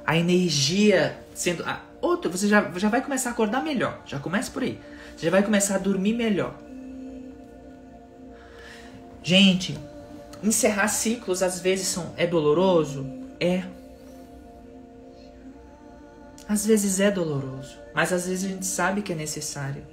a 0.06 0.16
energia 0.16 1.20
sendo. 1.34 1.62
A, 1.66 1.82
outro, 2.02 2.32
você 2.32 2.48
já, 2.48 2.72
já 2.78 2.88
vai 2.88 3.02
começar 3.02 3.32
a 3.32 3.34
acordar 3.34 3.62
melhor. 3.62 4.02
Já 4.06 4.18
começa 4.18 4.50
por 4.50 4.64
aí. 4.64 4.80
Você 5.14 5.26
já 5.26 5.32
vai 5.32 5.44
começar 5.44 5.76
a 5.76 5.78
dormir 5.78 6.14
melhor. 6.14 6.56
Gente, 9.22 9.78
encerrar 10.42 10.88
ciclos 10.88 11.44
às 11.44 11.60
vezes 11.60 11.88
são, 11.88 12.14
é 12.16 12.26
doloroso? 12.26 13.06
É. 13.42 13.66
Às 16.48 16.66
vezes 16.66 17.02
é 17.02 17.12
doloroso, 17.12 17.78
mas 17.94 18.14
às 18.14 18.26
vezes 18.26 18.46
a 18.46 18.54
gente 18.54 18.66
sabe 18.66 19.02
que 19.02 19.12
é 19.12 19.16
necessário. 19.16 19.86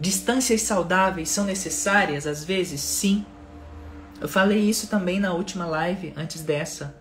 Distâncias 0.00 0.62
saudáveis 0.62 1.28
são 1.28 1.44
necessárias 1.44 2.26
às 2.26 2.44
vezes? 2.44 2.80
Sim. 2.80 3.24
Eu 4.20 4.28
falei 4.28 4.58
isso 4.58 4.86
também 4.88 5.20
na 5.20 5.32
última 5.32 5.66
live 5.66 6.12
antes 6.16 6.42
dessa. 6.42 6.94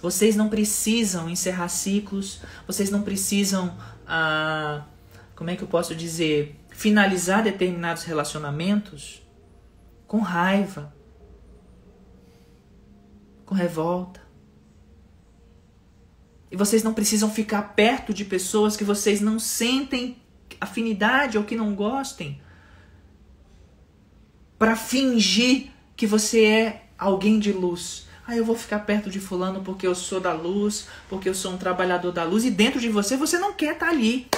Vocês 0.00 0.36
não 0.36 0.48
precisam 0.50 1.30
encerrar 1.30 1.68
ciclos, 1.68 2.40
vocês 2.66 2.90
não 2.90 3.02
precisam, 3.02 3.74
ah, 4.06 4.84
como 5.34 5.48
é 5.48 5.56
que 5.56 5.62
eu 5.62 5.68
posso 5.68 5.94
dizer, 5.94 6.60
finalizar 6.68 7.42
determinados 7.42 8.04
relacionamentos 8.04 9.22
com 10.06 10.18
raiva, 10.18 10.94
com 13.46 13.54
revolta. 13.54 14.20
E 16.50 16.56
vocês 16.56 16.82
não 16.82 16.92
precisam 16.94 17.30
ficar 17.30 17.74
perto 17.74 18.12
de 18.12 18.24
pessoas 18.24 18.76
que 18.76 18.84
vocês 18.84 19.20
não 19.20 19.38
sentem 19.38 20.22
afinidade 20.64 21.38
ou 21.38 21.44
que 21.44 21.56
não 21.56 21.74
gostem, 21.74 22.40
para 24.58 24.76
fingir 24.76 25.70
que 25.96 26.06
você 26.06 26.44
é 26.44 26.86
alguém 26.98 27.38
de 27.38 27.52
luz. 27.52 28.06
Ah, 28.26 28.36
eu 28.36 28.44
vou 28.44 28.56
ficar 28.56 28.80
perto 28.80 29.10
de 29.10 29.20
fulano 29.20 29.62
porque 29.62 29.86
eu 29.86 29.94
sou 29.94 30.20
da 30.20 30.32
luz, 30.32 30.88
porque 31.08 31.28
eu 31.28 31.34
sou 31.34 31.52
um 31.52 31.58
trabalhador 31.58 32.10
da 32.10 32.24
luz 32.24 32.44
e 32.44 32.50
dentro 32.50 32.80
de 32.80 32.88
você 32.88 33.16
você 33.16 33.38
não 33.38 33.52
quer 33.52 33.74
estar 33.74 33.86
tá 33.86 33.92
ali. 33.92 34.28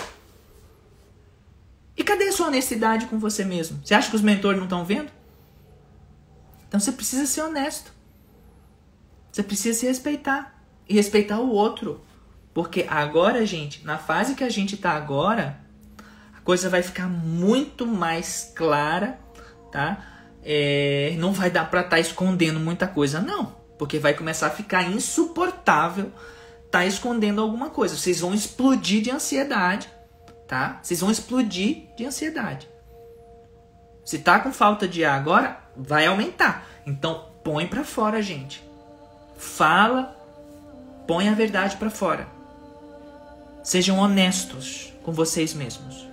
E 1.96 2.04
cadê 2.04 2.24
a 2.24 2.32
sua 2.32 2.48
honestidade 2.48 3.06
com 3.06 3.18
você 3.18 3.44
mesmo? 3.44 3.80
Você 3.84 3.94
acha 3.94 4.10
que 4.10 4.16
os 4.16 4.22
mentores 4.22 4.58
não 4.58 4.66
estão 4.66 4.84
vendo? 4.84 5.10
Então 6.68 6.78
você 6.78 6.92
precisa 6.92 7.26
ser 7.26 7.42
honesto. 7.42 7.92
Você 9.32 9.42
precisa 9.42 9.78
se 9.78 9.86
respeitar 9.86 10.62
e 10.88 10.94
respeitar 10.94 11.38
o 11.38 11.50
outro. 11.50 12.00
Porque 12.52 12.86
agora, 12.88 13.46
gente, 13.46 13.84
na 13.84 13.98
fase 13.98 14.34
que 14.34 14.42
a 14.42 14.48
gente 14.48 14.74
está 14.74 14.92
agora, 14.92 15.60
coisa 16.46 16.70
vai 16.70 16.80
ficar 16.80 17.08
muito 17.08 17.84
mais 17.84 18.52
clara, 18.54 19.18
tá? 19.72 20.30
É, 20.44 21.16
não 21.18 21.32
vai 21.32 21.50
dar 21.50 21.68
para 21.68 21.80
estar 21.80 21.90
tá 21.90 22.00
escondendo 22.00 22.60
muita 22.60 22.86
coisa, 22.86 23.20
não, 23.20 23.56
porque 23.76 23.98
vai 23.98 24.14
começar 24.14 24.46
a 24.46 24.50
ficar 24.50 24.84
insuportável 24.84 26.12
tá 26.70 26.86
escondendo 26.86 27.40
alguma 27.40 27.68
coisa. 27.70 27.96
Vocês 27.96 28.20
vão 28.20 28.32
explodir 28.32 29.02
de 29.02 29.10
ansiedade, 29.10 29.90
tá? 30.46 30.78
Vocês 30.80 31.00
vão 31.00 31.10
explodir 31.10 31.88
de 31.96 32.06
ansiedade. 32.06 32.68
Se 34.04 34.20
tá 34.20 34.38
com 34.38 34.52
falta 34.52 34.86
de 34.86 35.04
ar 35.04 35.18
agora, 35.18 35.58
vai 35.76 36.06
aumentar. 36.06 36.64
Então 36.86 37.28
põe 37.42 37.66
para 37.66 37.82
fora, 37.82 38.22
gente. 38.22 38.62
Fala, 39.36 40.16
põe 41.08 41.28
a 41.28 41.34
verdade 41.34 41.76
para 41.76 41.90
fora. 41.90 42.28
Sejam 43.64 43.98
honestos 43.98 44.92
com 45.02 45.12
vocês 45.12 45.52
mesmos. 45.52 46.05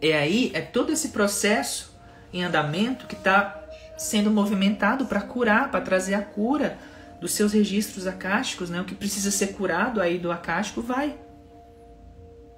É 0.00 0.12
aí, 0.12 0.50
é 0.54 0.60
todo 0.60 0.92
esse 0.92 1.08
processo 1.08 1.94
em 2.32 2.44
andamento 2.44 3.06
que 3.06 3.14
está 3.14 3.62
sendo 3.96 4.30
movimentado 4.30 5.06
para 5.06 5.20
curar, 5.20 5.70
para 5.70 5.80
trazer 5.80 6.14
a 6.14 6.22
cura 6.22 6.78
dos 7.20 7.32
seus 7.32 7.52
registros 7.52 8.06
acásticos, 8.06 8.68
né? 8.68 8.80
O 8.80 8.84
que 8.84 8.94
precisa 8.94 9.30
ser 9.30 9.48
curado 9.54 10.00
aí 10.00 10.18
do 10.18 10.30
acástico 10.30 10.82
vai 10.82 11.16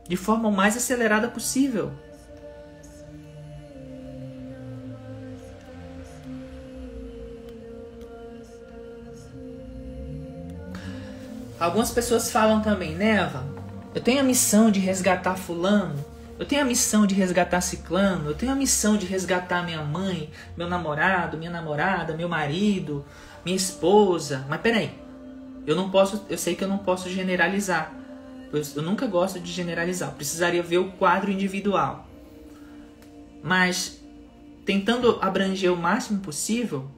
de 0.08 0.16
forma 0.16 0.48
o 0.48 0.52
mais 0.52 0.76
acelerada 0.76 1.28
possível. 1.28 1.92
Algumas 11.60 11.90
pessoas 11.90 12.30
falam 12.30 12.62
também, 12.62 12.94
Neva, 12.94 13.44
eu 13.94 14.00
tenho 14.00 14.20
a 14.20 14.24
missão 14.24 14.70
de 14.70 14.78
resgatar 14.78 15.36
fulano, 15.36 16.02
eu 16.38 16.46
tenho 16.46 16.62
a 16.62 16.64
missão 16.64 17.04
de 17.04 17.14
resgatar 17.14 17.60
Ciclano, 17.60 18.30
eu 18.30 18.34
tenho 18.34 18.52
a 18.52 18.54
missão 18.54 18.96
de 18.96 19.04
resgatar 19.04 19.64
minha 19.64 19.82
mãe, 19.82 20.30
meu 20.56 20.68
namorado, 20.68 21.36
minha 21.36 21.50
namorada, 21.50 22.16
meu 22.16 22.28
marido, 22.28 23.04
minha 23.44 23.56
esposa. 23.56 24.46
Mas 24.48 24.60
peraí, 24.60 24.92
eu 25.66 25.74
não 25.74 25.90
posso, 25.90 26.24
eu 26.30 26.38
sei 26.38 26.54
que 26.54 26.62
eu 26.62 26.68
não 26.68 26.78
posso 26.78 27.10
generalizar. 27.10 27.92
Eu, 28.52 28.82
nunca 28.82 29.06
gosto 29.06 29.40
de 29.40 29.50
generalizar. 29.50 30.10
Eu 30.10 30.14
precisaria 30.14 30.62
ver 30.62 30.78
o 30.78 30.92
quadro 30.92 31.30
individual. 31.30 32.06
Mas 33.42 34.00
tentando 34.64 35.18
abranger 35.20 35.72
o 35.72 35.76
máximo 35.76 36.20
possível. 36.20 36.88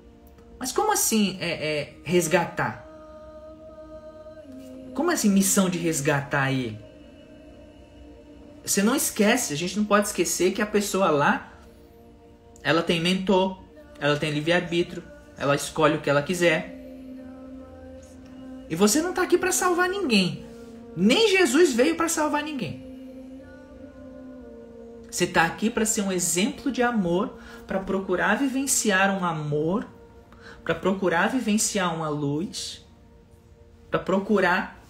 Mas 0.59 0.71
como 0.71 0.93
assim 0.93 1.39
é, 1.41 1.51
é 1.51 1.95
resgatar? 2.05 2.87
Como 4.95 5.11
assim 5.11 5.31
missão 5.31 5.71
de 5.71 5.79
resgatar 5.79 6.53
ele? 6.53 6.90
Você 8.71 8.85
não 8.85 8.95
esquece, 8.95 9.53
a 9.53 9.57
gente 9.57 9.77
não 9.77 9.85
pode 9.85 10.07
esquecer 10.07 10.53
que 10.53 10.63
a 10.63 10.67
pessoa 10.67 11.11
lá, 11.11 11.53
ela 12.63 12.85
tem 12.85 13.01
mentor, 13.01 13.61
ela 13.99 14.17
tem 14.17 14.31
livre-arbítrio, 14.31 15.03
ela 15.37 15.57
escolhe 15.57 15.97
o 15.97 16.01
que 16.01 16.09
ela 16.09 16.23
quiser. 16.23 16.79
E 18.69 18.77
você 18.77 19.03
não 19.03 19.11
está 19.11 19.23
aqui 19.23 19.37
para 19.37 19.51
salvar 19.51 19.89
ninguém. 19.89 20.47
Nem 20.97 21.31
Jesus 21.31 21.73
veio 21.73 21.97
para 21.97 22.09
salvar 22.09 22.45
ninguém. 22.45 22.87
Você 25.11 25.25
está 25.25 25.47
aqui 25.47 25.69
para 25.69 25.85
ser 25.85 26.03
um 26.03 26.13
exemplo 26.13 26.71
de 26.71 26.81
amor, 26.81 27.41
para 27.67 27.81
procurar 27.81 28.39
vivenciar 28.39 29.11
um 29.21 29.25
amor, 29.25 29.85
para 30.63 30.77
procurar 30.77 31.29
vivenciar 31.29 31.93
uma 31.93 32.09
luz, 32.09 32.87
para 33.91 33.99
procurar 33.99 34.81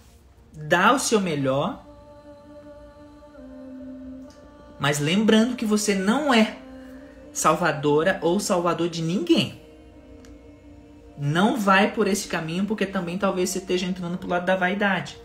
dar 0.53 0.93
o 0.93 0.99
seu 0.99 1.19
melhor. 1.19 1.90
Mas 4.81 4.97
lembrando 4.97 5.55
que 5.55 5.63
você 5.63 5.93
não 5.93 6.33
é 6.33 6.57
salvadora 7.31 8.17
ou 8.19 8.39
salvador 8.39 8.89
de 8.89 9.03
ninguém. 9.03 9.61
Não 11.15 11.55
vai 11.55 11.91
por 11.91 12.07
esse 12.07 12.27
caminho 12.27 12.65
porque 12.65 12.87
também 12.87 13.15
talvez 13.15 13.51
você 13.51 13.59
esteja 13.59 13.85
entrando 13.85 14.17
pro 14.17 14.27
lado 14.27 14.43
da 14.43 14.55
vaidade. 14.55 15.19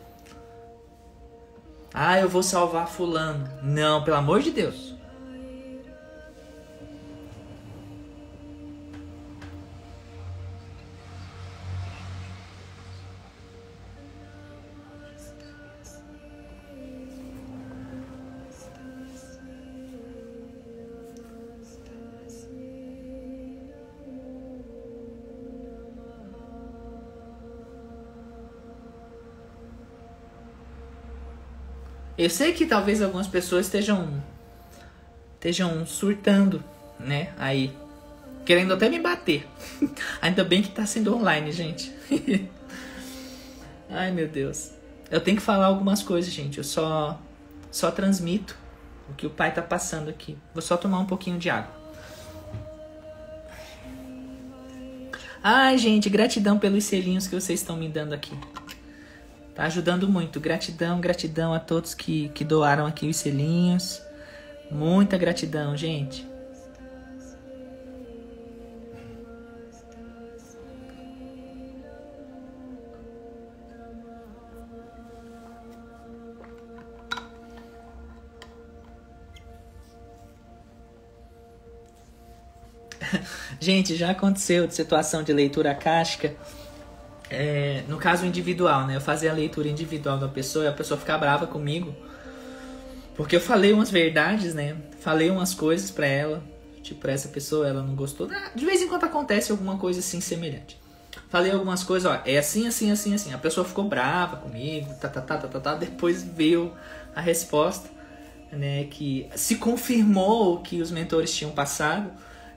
Ah, 1.94 2.20
eu 2.20 2.28
vou 2.28 2.42
salvar 2.42 2.86
fulano. 2.86 3.48
Não, 3.62 4.04
pelo 4.04 4.18
amor 4.18 4.42
de 4.42 4.50
Deus. 4.50 4.94
Eu 32.18 32.30
sei 32.30 32.52
que 32.52 32.64
talvez 32.64 33.02
algumas 33.02 33.26
pessoas 33.26 33.66
estejam 33.66 34.22
estejam 35.34 35.84
surtando, 35.86 36.64
né? 36.98 37.32
Aí 37.38 37.76
querendo 38.44 38.72
até 38.72 38.88
me 38.88 38.98
bater. 38.98 39.46
Ainda 40.22 40.42
bem 40.44 40.62
que 40.62 40.70
tá 40.70 40.86
sendo 40.86 41.14
online, 41.14 41.52
gente. 41.52 41.92
Ai, 43.90 44.10
meu 44.12 44.28
Deus. 44.28 44.70
Eu 45.10 45.20
tenho 45.20 45.36
que 45.36 45.42
falar 45.42 45.66
algumas 45.66 46.02
coisas, 46.02 46.32
gente. 46.32 46.58
Eu 46.58 46.64
só 46.64 47.20
só 47.70 47.90
transmito 47.90 48.56
o 49.10 49.14
que 49.14 49.26
o 49.26 49.30
pai 49.30 49.52
tá 49.52 49.60
passando 49.60 50.08
aqui. 50.08 50.38
Vou 50.54 50.62
só 50.62 50.76
tomar 50.76 50.98
um 50.98 51.06
pouquinho 51.06 51.38
de 51.38 51.50
água. 51.50 51.74
Ai, 55.42 55.76
gente, 55.76 56.08
gratidão 56.08 56.58
pelos 56.58 56.84
selinhos 56.84 57.26
que 57.28 57.34
vocês 57.34 57.60
estão 57.60 57.76
me 57.76 57.88
dando 57.88 58.14
aqui. 58.14 58.36
Tá 59.56 59.64
ajudando 59.64 60.06
muito. 60.06 60.38
Gratidão, 60.38 61.00
gratidão 61.00 61.54
a 61.54 61.58
todos 61.58 61.94
que, 61.94 62.28
que 62.28 62.44
doaram 62.44 62.84
aqui 62.84 63.08
os 63.08 63.16
selinhos. 63.16 64.02
Muita 64.70 65.16
gratidão, 65.16 65.74
gente. 65.74 66.26
Gente, 83.58 83.96
já 83.96 84.10
aconteceu 84.10 84.66
de 84.66 84.74
situação 84.74 85.22
de 85.22 85.32
leitura 85.32 85.74
casca 85.74 86.34
é, 87.30 87.82
no 87.88 87.98
caso 87.98 88.24
individual, 88.24 88.86
né? 88.86 88.96
Eu 88.96 89.00
fazer 89.00 89.28
a 89.28 89.32
leitura 89.32 89.68
individual 89.68 90.18
da 90.18 90.28
pessoa 90.28 90.64
e 90.64 90.68
a 90.68 90.72
pessoa 90.72 90.98
ficar 90.98 91.18
brava 91.18 91.46
comigo. 91.46 91.94
Porque 93.16 93.36
eu 93.36 93.40
falei 93.40 93.72
umas 93.72 93.90
verdades, 93.90 94.54
né? 94.54 94.76
Falei 95.00 95.30
umas 95.30 95.54
coisas 95.54 95.90
para 95.90 96.06
ela. 96.06 96.42
Tipo, 96.82 97.00
pra 97.00 97.12
essa 97.12 97.28
pessoa, 97.28 97.66
ela 97.66 97.82
não 97.82 97.94
gostou. 97.96 98.28
Ah, 98.30 98.50
de 98.54 98.64
vez 98.64 98.80
em 98.80 98.88
quando 98.88 99.04
acontece 99.04 99.50
alguma 99.50 99.76
coisa 99.76 100.00
assim 100.00 100.20
semelhante. 100.20 100.78
Falei 101.28 101.50
algumas 101.50 101.82
coisas, 101.82 102.10
ó, 102.10 102.20
é 102.24 102.38
assim, 102.38 102.68
assim, 102.68 102.90
assim, 102.92 103.14
assim. 103.14 103.34
A 103.34 103.38
pessoa 103.38 103.66
ficou 103.66 103.84
brava 103.84 104.36
comigo, 104.36 104.94
tá, 105.00 105.08
tá, 105.08 105.20
tá, 105.20 105.36
tá, 105.36 105.48
tá, 105.48 105.60
tá. 105.60 105.74
Depois 105.74 106.22
veio 106.22 106.72
a 107.14 107.20
resposta, 107.20 107.88
né? 108.52 108.84
Que 108.84 109.28
se 109.34 109.56
confirmou 109.56 110.54
o 110.54 110.58
que 110.60 110.80
os 110.80 110.90
mentores 110.90 111.34
tinham 111.34 111.50
passado. 111.50 112.10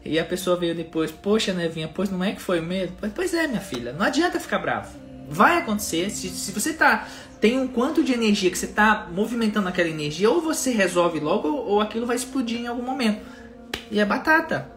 E 0.04 0.18
a 0.18 0.26
pessoa 0.26 0.56
veio 0.56 0.74
depois, 0.74 1.12
poxa, 1.12 1.54
Nevinha, 1.54 1.90
pois 1.94 2.10
não 2.10 2.24
é 2.24 2.32
que 2.32 2.42
foi 2.42 2.62
mesmo? 2.62 2.96
Pois 3.14 3.34
é, 3.34 3.48
minha 3.48 3.60
filha, 3.60 3.92
não 3.92 4.06
adianta 4.06 4.40
ficar 4.40 4.60
bravo. 4.60 4.98
Vai 5.28 5.58
acontecer, 5.58 6.10
se, 6.10 6.30
se 6.30 6.52
você 6.52 6.74
tá 6.74 7.08
tem 7.40 7.58
um 7.58 7.68
quanto 7.68 8.04
de 8.04 8.12
energia 8.12 8.52
que 8.52 8.58
você 8.58 8.68
tá 8.68 9.08
movimentando 9.12 9.70
aquela 9.70 9.88
energia, 9.88 10.30
ou 10.30 10.42
você 10.42 10.72
resolve 10.72 11.20
logo, 11.20 11.48
ou, 11.48 11.80
aquilo 11.80 12.06
vai 12.06 12.16
explodir 12.16 12.60
em 12.60 12.68
algum 12.68 12.84
momento. 12.84 13.26
E 13.90 14.00
é 14.00 14.06
batata. 14.06 14.70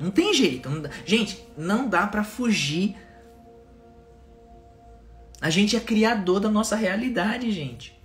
Não 0.00 0.10
tem 0.10 0.32
jeito. 0.32 0.70
Não. 0.70 0.90
Gente, 1.04 1.46
não 1.56 1.86
dá 1.86 2.06
para 2.06 2.24
fugir. 2.24 2.96
A 5.40 5.50
gente 5.50 5.76
é 5.76 5.80
criador 5.80 6.40
da 6.40 6.48
nossa 6.48 6.76
realidade, 6.76 7.50
gente. 7.52 8.00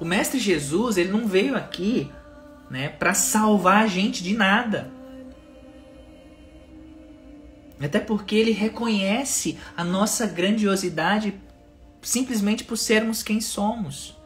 O 0.00 0.04
mestre 0.04 0.40
Jesus, 0.40 0.96
ele 0.96 1.10
não 1.10 1.26
veio 1.26 1.56
aqui 1.56 2.10
né, 2.70 2.88
para 2.88 3.14
salvar 3.14 3.84
a 3.84 3.86
gente 3.86 4.22
de 4.22 4.34
nada. 4.34 4.90
Até 7.80 8.00
porque 8.00 8.34
ele 8.34 8.50
reconhece 8.50 9.56
a 9.76 9.84
nossa 9.84 10.26
grandiosidade 10.26 11.34
simplesmente 12.02 12.64
por 12.64 12.76
sermos 12.76 13.22
quem 13.22 13.40
somos. 13.40 14.16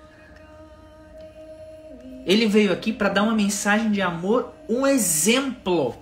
Ele 2.25 2.47
veio 2.47 2.73
aqui 2.73 2.93
para 2.93 3.09
dar 3.09 3.23
uma 3.25 3.35
mensagem 3.35 3.91
de 3.91 4.01
amor, 4.01 4.53
um 4.69 4.87
exemplo. 4.87 5.97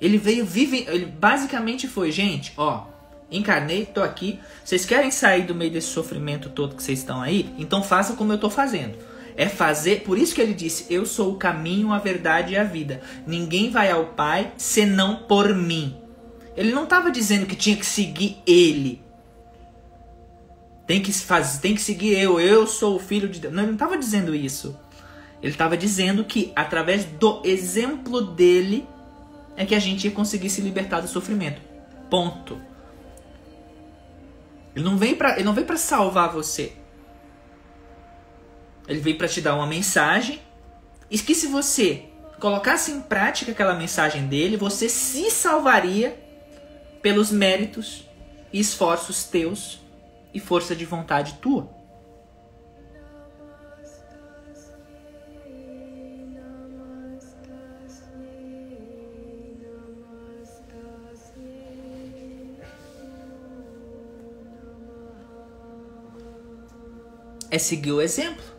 Ele 0.00 0.18
veio 0.18 0.44
vive, 0.44 0.84
ele 0.88 1.06
basicamente 1.06 1.86
foi, 1.88 2.10
gente, 2.10 2.52
ó, 2.56 2.86
encarnei, 3.30 3.86
tô 3.86 4.02
aqui. 4.02 4.38
Vocês 4.64 4.84
querem 4.84 5.10
sair 5.10 5.44
do 5.44 5.54
meio 5.54 5.70
desse 5.70 5.88
sofrimento 5.88 6.50
todo 6.50 6.76
que 6.76 6.82
vocês 6.82 6.98
estão 6.98 7.22
aí? 7.22 7.54
Então 7.56 7.82
façam 7.82 8.16
como 8.16 8.32
eu 8.32 8.38
tô 8.38 8.50
fazendo. 8.50 8.98
É 9.36 9.48
fazer, 9.48 10.02
por 10.02 10.16
isso 10.16 10.34
que 10.34 10.40
ele 10.40 10.54
disse: 10.54 10.86
Eu 10.88 11.04
sou 11.04 11.32
o 11.32 11.36
caminho, 11.36 11.92
a 11.92 11.98
verdade 11.98 12.54
e 12.54 12.56
a 12.56 12.64
vida. 12.64 13.02
Ninguém 13.26 13.70
vai 13.70 13.90
ao 13.90 14.06
Pai 14.06 14.52
senão 14.56 15.24
por 15.28 15.54
mim. 15.54 15.96
Ele 16.56 16.72
não 16.72 16.84
estava 16.84 17.10
dizendo 17.10 17.44
que 17.44 17.54
tinha 17.54 17.76
que 17.76 17.84
seguir 17.84 18.38
ele. 18.46 19.04
Tem 20.86 21.02
que 21.02 21.12
fazer, 21.12 21.60
tem 21.60 21.74
que 21.74 21.82
seguir 21.82 22.16
eu, 22.16 22.40
eu 22.40 22.66
sou 22.66 22.96
o 22.96 22.98
filho 22.98 23.28
de 23.28 23.40
Deus. 23.40 23.52
Não, 23.52 23.62
ele 23.62 23.72
não 23.72 23.76
estava 23.76 23.98
dizendo 23.98 24.34
isso. 24.34 24.78
Ele 25.42 25.52
estava 25.52 25.76
dizendo 25.76 26.24
que 26.24 26.52
através 26.56 27.04
do 27.04 27.42
exemplo 27.44 28.22
dele 28.22 28.88
é 29.56 29.66
que 29.66 29.74
a 29.74 29.78
gente 29.78 30.06
ia 30.06 30.10
conseguir 30.10 30.48
se 30.48 30.62
libertar 30.62 31.00
do 31.00 31.08
sofrimento. 31.08 31.60
Ponto. 32.08 32.58
Ele 34.74 34.84
não 34.84 34.96
vem 34.96 35.14
para, 35.14 35.34
ele 35.34 35.44
não 35.44 35.52
vem 35.52 35.64
para 35.64 35.76
salvar 35.76 36.32
você. 36.32 36.72
Ele 38.88 39.00
veio 39.00 39.18
para 39.18 39.28
te 39.28 39.40
dar 39.40 39.54
uma 39.54 39.66
mensagem 39.66 40.40
e 41.10 41.18
que 41.18 41.34
se 41.34 41.46
você 41.46 42.04
colocasse 42.38 42.90
em 42.90 43.00
prática 43.00 43.52
aquela 43.52 43.74
mensagem 43.74 44.26
dele, 44.26 44.56
você 44.56 44.88
se 44.88 45.30
salvaria 45.30 46.16
pelos 47.02 47.30
méritos 47.30 48.04
e 48.52 48.60
esforços 48.60 49.24
teus 49.24 49.80
e 50.32 50.40
força 50.40 50.74
de 50.74 50.84
vontade 50.84 51.34
tua. 51.34 51.74
É 67.48 67.58
seguir 67.58 67.92
o 67.92 68.02
exemplo. 68.02 68.55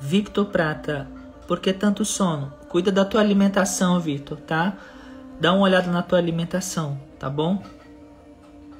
Victor 0.00 0.46
Prata, 0.46 1.08
por 1.46 1.60
que 1.60 1.72
tanto 1.72 2.04
sono? 2.04 2.52
Cuida 2.68 2.92
da 2.92 3.04
tua 3.04 3.20
alimentação, 3.20 3.98
Victor, 3.98 4.38
tá? 4.38 4.76
dá 5.40 5.52
uma 5.52 5.62
olhada 5.62 5.90
na 5.90 6.02
tua 6.02 6.18
alimentação, 6.18 6.98
tá 7.18 7.30
bom? 7.30 7.62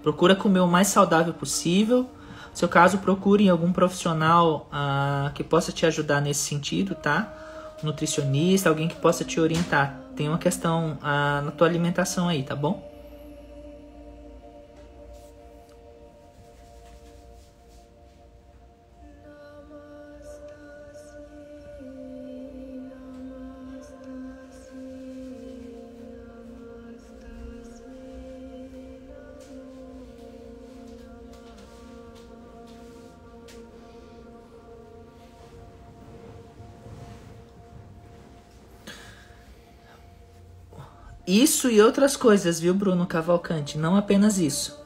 Procura 0.03 0.35
comer 0.35 0.61
o 0.61 0.67
mais 0.67 0.89
saudável 0.89 1.33
possível. 1.33 2.03
No 2.51 2.57
seu 2.57 2.69
caso, 2.69 2.99
procure 2.99 3.49
algum 3.49 3.73
profissional 3.73 4.69
uh, 4.73 5.33
que 5.33 5.45
possa 5.45 5.71
te 5.71 5.87
ajudar 5.87 6.21
nesse 6.21 6.41
sentido, 6.41 6.95
tá? 6.95 7.33
Nutricionista, 7.83 8.69
alguém 8.69 8.89
que 8.89 8.97
possa 8.97 9.25
te 9.25 9.39
orientar. 9.41 10.01
Tem 10.17 10.29
uma 10.29 10.39
questão 10.39 10.99
uh, 11.01 11.45
na 11.45 11.51
tua 11.53 11.67
alimentação 11.67 12.29
aí, 12.29 12.43
tá 12.43 12.57
bom? 12.57 12.88
Isso 41.29 41.69
e 41.69 41.79
outras 41.79 42.17
coisas, 42.17 42.59
viu, 42.59 42.73
Bruno 42.73 43.07
Cavalcante? 43.07 43.77
Não 43.77 43.97
apenas 43.97 44.39
isso. 44.39 44.83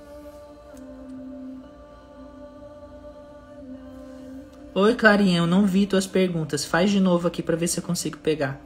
Oi, 4.74 4.96
Clarinha, 4.96 5.38
eu 5.38 5.46
não 5.46 5.64
vi 5.64 5.86
tuas 5.86 6.04
perguntas. 6.04 6.64
Faz 6.64 6.90
de 6.90 6.98
novo 6.98 7.28
aqui 7.28 7.44
para 7.44 7.54
ver 7.54 7.68
se 7.68 7.78
eu 7.78 7.84
consigo 7.84 8.18
pegar. 8.18 8.60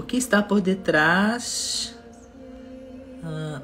O 0.00 0.02
que 0.02 0.16
está 0.16 0.42
por 0.42 0.62
detrás? 0.62 1.94
Ah, 3.22 3.60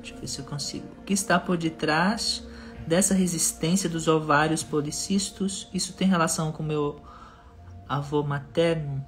deixa 0.00 0.16
eu 0.16 0.20
ver 0.20 0.26
se 0.26 0.40
eu 0.40 0.44
consigo. 0.44 0.84
O 1.00 1.04
que 1.04 1.12
está 1.12 1.38
por 1.38 1.56
detrás 1.56 2.42
dessa 2.84 3.14
resistência 3.14 3.88
dos 3.88 4.08
ovários 4.08 4.64
policistos? 4.64 5.68
Isso 5.72 5.92
tem 5.92 6.08
relação 6.08 6.50
com 6.50 6.64
meu 6.64 7.00
avô 7.88 8.24
materno? 8.24 9.06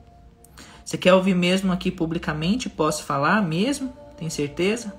Você 0.84 0.96
quer 0.96 1.14
ouvir 1.14 1.34
mesmo 1.34 1.72
aqui 1.72 1.90
publicamente? 1.90 2.70
Posso 2.70 3.02
falar 3.02 3.42
mesmo? 3.42 3.92
Tem 4.16 4.30
certeza? 4.30 4.94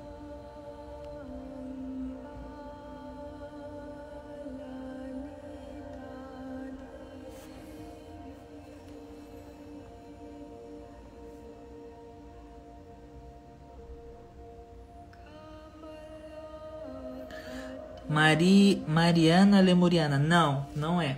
Mari, 18.41 18.83
Mariana 18.87 19.61
Lemuriana. 19.61 20.17
Não, 20.17 20.65
não 20.75 20.99
é. 20.99 21.17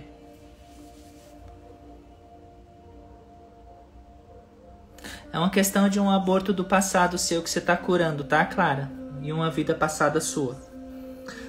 É 5.32 5.38
uma 5.38 5.48
questão 5.48 5.88
de 5.88 5.98
um 5.98 6.10
aborto 6.10 6.52
do 6.52 6.64
passado 6.64 7.16
seu 7.16 7.42
que 7.42 7.48
você 7.48 7.60
está 7.60 7.76
curando, 7.76 8.22
tá, 8.24 8.44
Clara? 8.44 8.90
E 9.22 9.32
uma 9.32 9.50
vida 9.50 9.74
passada 9.74 10.20
sua. 10.20 10.54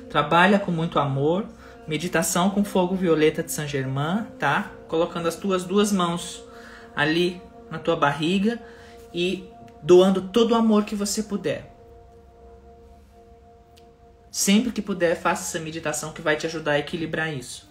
Trabalha 0.10 0.58
com 0.58 0.72
muito 0.72 0.98
amor. 0.98 1.46
Meditação 1.86 2.50
com 2.50 2.64
fogo 2.64 2.96
violeta 2.96 3.44
de 3.44 3.52
Saint 3.52 3.70
Germain, 3.70 4.24
tá? 4.40 4.72
Colocando 4.88 5.28
as 5.28 5.36
tuas 5.36 5.66
duas 5.66 5.92
mãos 5.92 6.42
ali 6.96 7.42
na 7.70 7.78
tua 7.78 7.98
barriga 7.98 8.60
e 9.14 9.48
doando 9.84 10.22
todo 10.22 10.52
o 10.52 10.56
amor 10.56 10.86
que 10.86 10.96
você 10.96 11.22
puder. 11.22 11.75
Sempre 14.38 14.74
que 14.74 14.82
puder, 14.82 15.16
faça 15.16 15.44
essa 15.44 15.64
meditação 15.64 16.12
que 16.12 16.22
vai 16.22 16.36
te 16.36 16.46
ajudar 16.46 16.74
a 16.74 16.80
equilibrar 16.80 17.34
isso. 17.34 17.70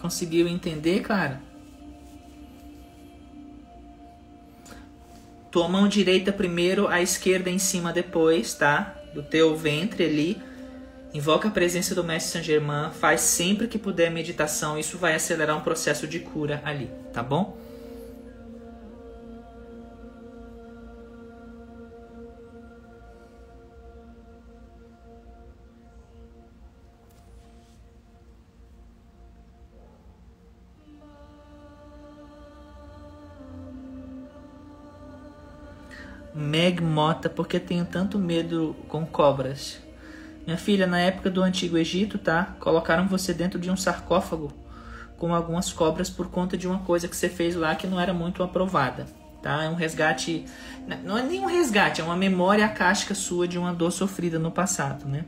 Conseguiu 0.00 0.48
entender, 0.48 1.02
cara? 1.02 1.53
Tua 5.54 5.68
mão 5.68 5.86
direita 5.86 6.32
primeiro, 6.32 6.88
a 6.88 7.00
esquerda 7.00 7.48
em 7.48 7.60
cima 7.60 7.92
depois, 7.92 8.54
tá? 8.54 8.96
Do 9.14 9.22
teu 9.22 9.54
ventre 9.54 10.04
ali. 10.04 10.42
Invoca 11.14 11.46
a 11.46 11.50
presença 11.52 11.94
do 11.94 12.02
Mestre 12.02 12.32
Saint 12.32 12.44
Germain. 12.44 12.90
Faz 12.90 13.20
sempre 13.20 13.68
que 13.68 13.78
puder 13.78 14.10
meditação. 14.10 14.76
Isso 14.76 14.98
vai 14.98 15.14
acelerar 15.14 15.56
um 15.56 15.60
processo 15.60 16.08
de 16.08 16.18
cura 16.18 16.60
ali, 16.64 16.90
tá 17.12 17.22
bom? 17.22 17.56
Meg 36.44 36.80
Mota, 36.80 37.28
porque 37.28 37.58
tenho 37.58 37.84
tanto 37.84 38.18
medo 38.18 38.76
com 38.88 39.04
cobras. 39.04 39.78
Minha 40.46 40.58
filha, 40.58 40.86
na 40.86 41.00
época 41.00 41.30
do 41.30 41.42
Antigo 41.42 41.78
Egito, 41.78 42.18
tá? 42.18 42.54
Colocaram 42.60 43.08
você 43.08 43.32
dentro 43.32 43.58
de 43.58 43.70
um 43.70 43.76
sarcófago 43.76 44.52
com 45.16 45.34
algumas 45.34 45.72
cobras 45.72 46.10
por 46.10 46.28
conta 46.28 46.56
de 46.56 46.68
uma 46.68 46.80
coisa 46.80 47.08
que 47.08 47.16
você 47.16 47.28
fez 47.28 47.54
lá 47.54 47.74
que 47.74 47.86
não 47.86 47.98
era 47.98 48.12
muito 48.12 48.42
aprovada, 48.42 49.06
tá? 49.42 49.64
É 49.64 49.68
um 49.68 49.74
resgate, 49.74 50.44
não 51.02 51.16
é 51.16 51.22
nem 51.22 51.40
um 51.40 51.46
resgate, 51.46 52.00
é 52.00 52.04
uma 52.04 52.16
memória 52.16 52.64
acástica 52.64 53.14
sua 53.14 53.48
de 53.48 53.58
uma 53.58 53.72
dor 53.72 53.90
sofrida 53.90 54.38
no 54.38 54.50
passado, 54.50 55.06
né? 55.06 55.24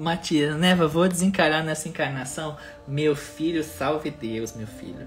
Matias, 0.00 0.56
Neva, 0.56 0.88
vou 0.88 1.06
desencarar 1.06 1.62
nessa 1.62 1.86
encarnação. 1.86 2.56
Meu 2.88 3.14
filho, 3.14 3.62
salve 3.62 4.10
Deus, 4.10 4.54
meu 4.54 4.66
filho. 4.66 5.06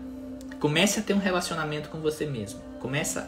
Comece 0.60 1.00
a 1.00 1.02
ter 1.02 1.16
um 1.16 1.18
relacionamento 1.18 1.90
com 1.90 2.00
você 2.00 2.28
mesmo. 2.28 2.62
Começa, 2.80 3.28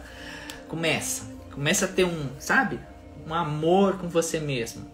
começa, 0.67 1.25
começa 1.51 1.85
a 1.85 1.87
ter 1.87 2.03
um, 2.03 2.29
sabe, 2.37 2.79
um 3.25 3.33
amor 3.33 3.97
com 3.97 4.07
você 4.07 4.39
mesmo. 4.39 4.85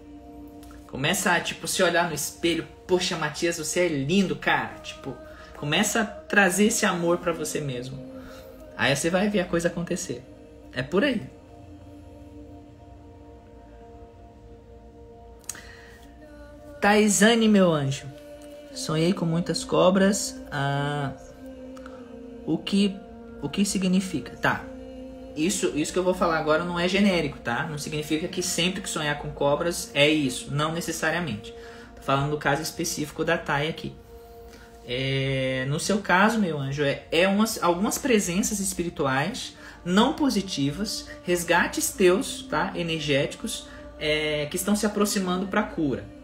Começa 0.87 1.33
a 1.33 1.41
tipo 1.41 1.67
se 1.67 1.83
olhar 1.83 2.07
no 2.07 2.15
espelho, 2.15 2.65
poxa, 2.87 3.17
Matias, 3.17 3.57
você 3.57 3.81
é 3.81 3.87
lindo, 3.89 4.37
cara. 4.37 4.75
Tipo, 4.81 5.13
começa 5.57 5.99
a 5.99 6.05
trazer 6.05 6.67
esse 6.67 6.85
amor 6.85 7.17
para 7.17 7.33
você 7.33 7.59
mesmo. 7.59 8.01
Aí 8.77 8.95
você 8.95 9.09
vai 9.09 9.27
ver 9.27 9.41
a 9.41 9.45
coisa 9.45 9.67
acontecer. 9.67 10.23
É 10.71 10.81
por 10.81 11.03
aí. 11.03 11.21
Taisane, 16.81 17.47
meu 17.47 17.71
anjo. 17.71 18.07
Sonhei 18.73 19.13
com 19.13 19.23
muitas 19.23 19.63
cobras. 19.63 20.41
Ah, 20.51 21.11
o 22.43 22.57
que 22.57 22.97
o 23.39 23.47
que 23.47 23.63
significa? 23.63 24.35
Tá. 24.37 24.65
Isso, 25.35 25.71
isso 25.75 25.93
que 25.93 25.99
eu 25.99 26.03
vou 26.03 26.15
falar 26.15 26.39
agora 26.39 26.63
não 26.63 26.79
é 26.79 26.87
genérico, 26.87 27.37
tá? 27.39 27.67
Não 27.67 27.77
significa 27.77 28.27
que 28.27 28.41
sempre 28.41 28.81
que 28.81 28.89
sonhar 28.89 29.19
com 29.19 29.29
cobras 29.29 29.91
é 29.93 30.09
isso, 30.09 30.51
não 30.51 30.73
necessariamente. 30.73 31.53
falando 32.01 32.31
do 32.31 32.37
caso 32.37 32.63
específico 32.63 33.23
da 33.23 33.37
Thay 33.37 33.69
aqui. 33.69 33.95
É, 34.83 35.65
no 35.69 35.79
seu 35.79 35.99
caso, 35.99 36.39
meu 36.39 36.59
anjo, 36.59 36.83
é, 36.83 37.03
é 37.11 37.27
umas, 37.27 37.61
algumas 37.61 37.99
presenças 37.99 38.59
espirituais 38.59 39.55
não 39.85 40.13
positivas, 40.13 41.07
resgates 41.23 41.91
teus, 41.91 42.41
tá? 42.49 42.71
Energéticos, 42.75 43.67
é, 43.99 44.47
que 44.47 44.55
estão 44.55 44.75
se 44.75 44.85
aproximando 44.85 45.45
para 45.45 45.61
cura. 45.61 46.20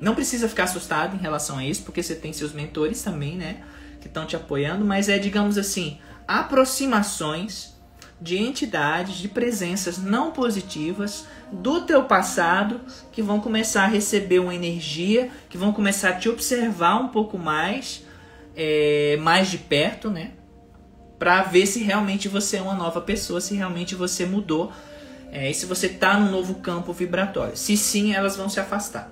Não 0.00 0.14
precisa 0.14 0.48
ficar 0.48 0.64
assustado 0.64 1.14
em 1.16 1.18
relação 1.18 1.58
a 1.58 1.64
isso, 1.64 1.82
porque 1.82 2.02
você 2.02 2.14
tem 2.14 2.32
seus 2.32 2.52
mentores 2.52 3.02
também, 3.02 3.36
né? 3.36 3.62
Que 4.00 4.08
estão 4.08 4.26
te 4.26 4.36
apoiando, 4.36 4.84
mas 4.84 5.08
é, 5.08 5.18
digamos 5.18 5.56
assim, 5.56 5.98
aproximações 6.26 7.76
de 8.20 8.38
entidades, 8.38 9.16
de 9.16 9.28
presenças 9.28 9.98
não 9.98 10.30
positivas 10.30 11.26
do 11.52 11.82
teu 11.82 12.04
passado 12.04 12.80
que 13.12 13.20
vão 13.20 13.40
começar 13.40 13.84
a 13.84 13.86
receber 13.86 14.38
uma 14.38 14.54
energia, 14.54 15.30
que 15.48 15.58
vão 15.58 15.72
começar 15.72 16.10
a 16.10 16.12
te 16.14 16.28
observar 16.28 16.96
um 16.96 17.08
pouco 17.08 17.36
mais, 17.38 18.04
é, 18.54 19.18
mais 19.20 19.50
de 19.50 19.58
perto, 19.58 20.10
né? 20.10 20.32
Para 21.18 21.42
ver 21.42 21.66
se 21.66 21.82
realmente 21.82 22.28
você 22.28 22.56
é 22.56 22.62
uma 22.62 22.74
nova 22.74 23.00
pessoa, 23.00 23.40
se 23.40 23.54
realmente 23.54 23.94
você 23.94 24.24
mudou 24.24 24.72
é, 25.30 25.50
e 25.50 25.54
se 25.54 25.66
você 25.66 25.86
está 25.86 26.18
num 26.18 26.30
novo 26.30 26.56
campo 26.56 26.92
vibratório. 26.92 27.56
Se 27.56 27.76
sim, 27.76 28.14
elas 28.14 28.36
vão 28.36 28.48
se 28.48 28.60
afastar. 28.60 29.10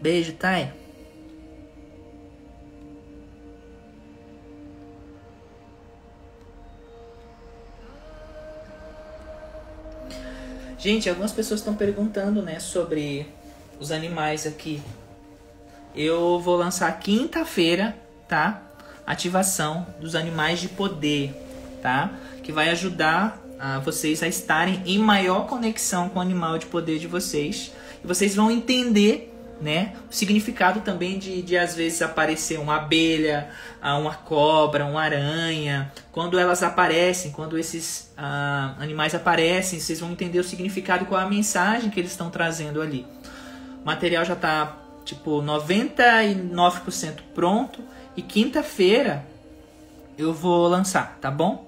Beijo, 0.00 0.32
Thay. 0.34 0.72
Gente, 10.78 11.10
algumas 11.10 11.32
pessoas 11.32 11.58
estão 11.58 11.74
perguntando, 11.74 12.40
né, 12.40 12.60
sobre 12.60 13.26
os 13.80 13.90
animais 13.90 14.46
aqui. 14.46 14.80
Eu 15.92 16.38
vou 16.38 16.56
lançar 16.56 16.96
quinta-feira, 17.00 17.96
tá? 18.28 18.62
Ativação 19.04 19.84
dos 20.00 20.14
animais 20.14 20.60
de 20.60 20.68
poder, 20.68 21.34
tá? 21.82 22.12
Que 22.44 22.52
vai 22.52 22.70
ajudar 22.70 23.42
a 23.58 23.80
vocês 23.80 24.22
a 24.22 24.28
estarem 24.28 24.80
em 24.86 24.98
maior 24.98 25.48
conexão 25.48 26.08
com 26.08 26.20
o 26.20 26.22
animal 26.22 26.58
de 26.58 26.66
poder 26.66 27.00
de 27.00 27.08
vocês. 27.08 27.72
E 28.04 28.06
vocês 28.06 28.36
vão 28.36 28.48
entender 28.48 29.34
né? 29.60 29.94
O 30.10 30.14
significado 30.14 30.80
também 30.80 31.18
de, 31.18 31.42
de 31.42 31.56
às 31.56 31.74
vezes 31.74 32.00
aparecer 32.02 32.58
uma 32.58 32.76
abelha, 32.76 33.50
ah, 33.80 33.96
uma 33.96 34.14
cobra, 34.14 34.84
uma 34.84 35.02
aranha. 35.02 35.92
Quando 36.12 36.38
elas 36.38 36.62
aparecem, 36.62 37.32
quando 37.32 37.58
esses 37.58 38.12
ah, 38.16 38.74
animais 38.78 39.14
aparecem, 39.14 39.80
vocês 39.80 40.00
vão 40.00 40.12
entender 40.12 40.38
o 40.38 40.44
significado 40.44 41.04
e 41.04 41.06
qual 41.06 41.20
a 41.20 41.28
mensagem 41.28 41.90
que 41.90 41.98
eles 41.98 42.12
estão 42.12 42.30
trazendo 42.30 42.80
ali. 42.80 43.06
O 43.82 43.86
material 43.86 44.24
já 44.24 44.34
está 44.34 44.76
tipo 45.04 45.42
99% 45.42 47.20
pronto 47.34 47.82
e 48.16 48.22
quinta-feira 48.22 49.24
eu 50.16 50.34
vou 50.34 50.66
lançar, 50.68 51.18
tá 51.20 51.30
bom? 51.30 51.67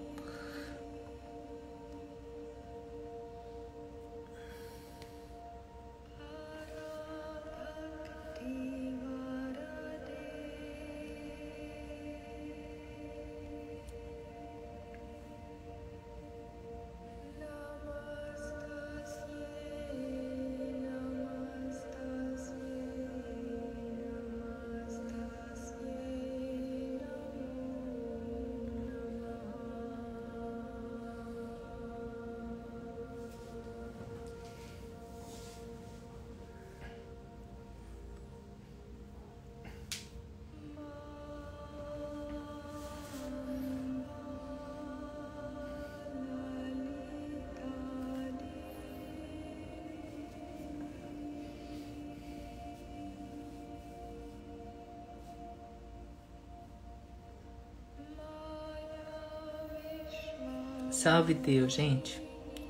Salve 61.02 61.32
Deus, 61.32 61.72
gente. 61.72 62.20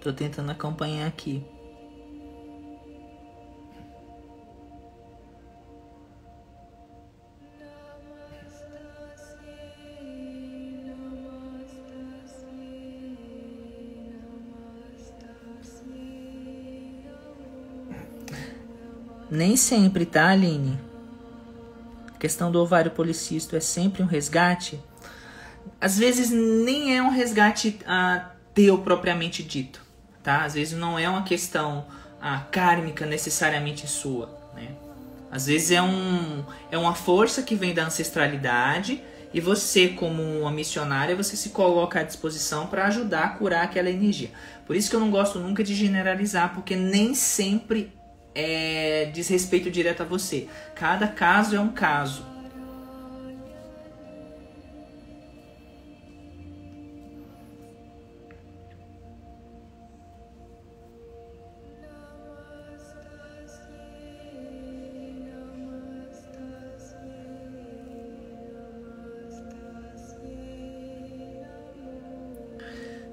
Tô 0.00 0.12
tentando 0.12 0.52
acompanhar 0.52 1.08
aqui. 1.08 1.44
Nem 19.28 19.56
sempre, 19.56 20.06
tá, 20.06 20.28
Aline? 20.28 20.78
A 22.14 22.16
questão 22.16 22.52
do 22.52 22.60
ovário 22.60 22.92
policístico 22.92 23.56
é 23.56 23.60
sempre 23.60 24.04
um 24.04 24.06
resgate 24.06 24.80
às 25.80 25.98
vezes 25.98 26.30
nem 26.30 26.96
é 26.96 27.02
um 27.02 27.10
resgate 27.10 27.78
ah, 27.86 28.30
teu 28.54 28.78
propriamente 28.78 29.42
dito, 29.42 29.80
tá? 30.22 30.44
Às 30.44 30.54
vezes 30.54 30.78
não 30.78 30.98
é 30.98 31.08
uma 31.08 31.22
questão 31.22 31.86
ah, 32.20 32.44
kármica 32.50 33.06
necessariamente 33.06 33.86
sua, 33.86 34.28
né? 34.54 34.68
Às 35.30 35.46
vezes 35.46 35.70
é, 35.70 35.80
um, 35.80 36.44
é 36.70 36.76
uma 36.76 36.94
força 36.94 37.42
que 37.42 37.54
vem 37.54 37.72
da 37.72 37.84
ancestralidade 37.84 39.00
e 39.32 39.40
você, 39.40 39.88
como 39.88 40.22
uma 40.40 40.50
missionária, 40.50 41.14
você 41.14 41.36
se 41.36 41.50
coloca 41.50 42.00
à 42.00 42.02
disposição 42.02 42.66
para 42.66 42.86
ajudar 42.86 43.24
a 43.24 43.28
curar 43.28 43.62
aquela 43.62 43.88
energia. 43.88 44.30
Por 44.66 44.74
isso 44.74 44.90
que 44.90 44.96
eu 44.96 45.00
não 45.00 45.10
gosto 45.10 45.38
nunca 45.38 45.62
de 45.62 45.72
generalizar, 45.72 46.52
porque 46.52 46.74
nem 46.74 47.14
sempre 47.14 47.92
é, 48.34 49.08
diz 49.14 49.28
respeito 49.28 49.70
direto 49.70 50.02
a 50.02 50.04
você. 50.04 50.48
Cada 50.74 51.06
caso 51.06 51.54
é 51.54 51.60
um 51.60 51.68
caso. 51.68 52.26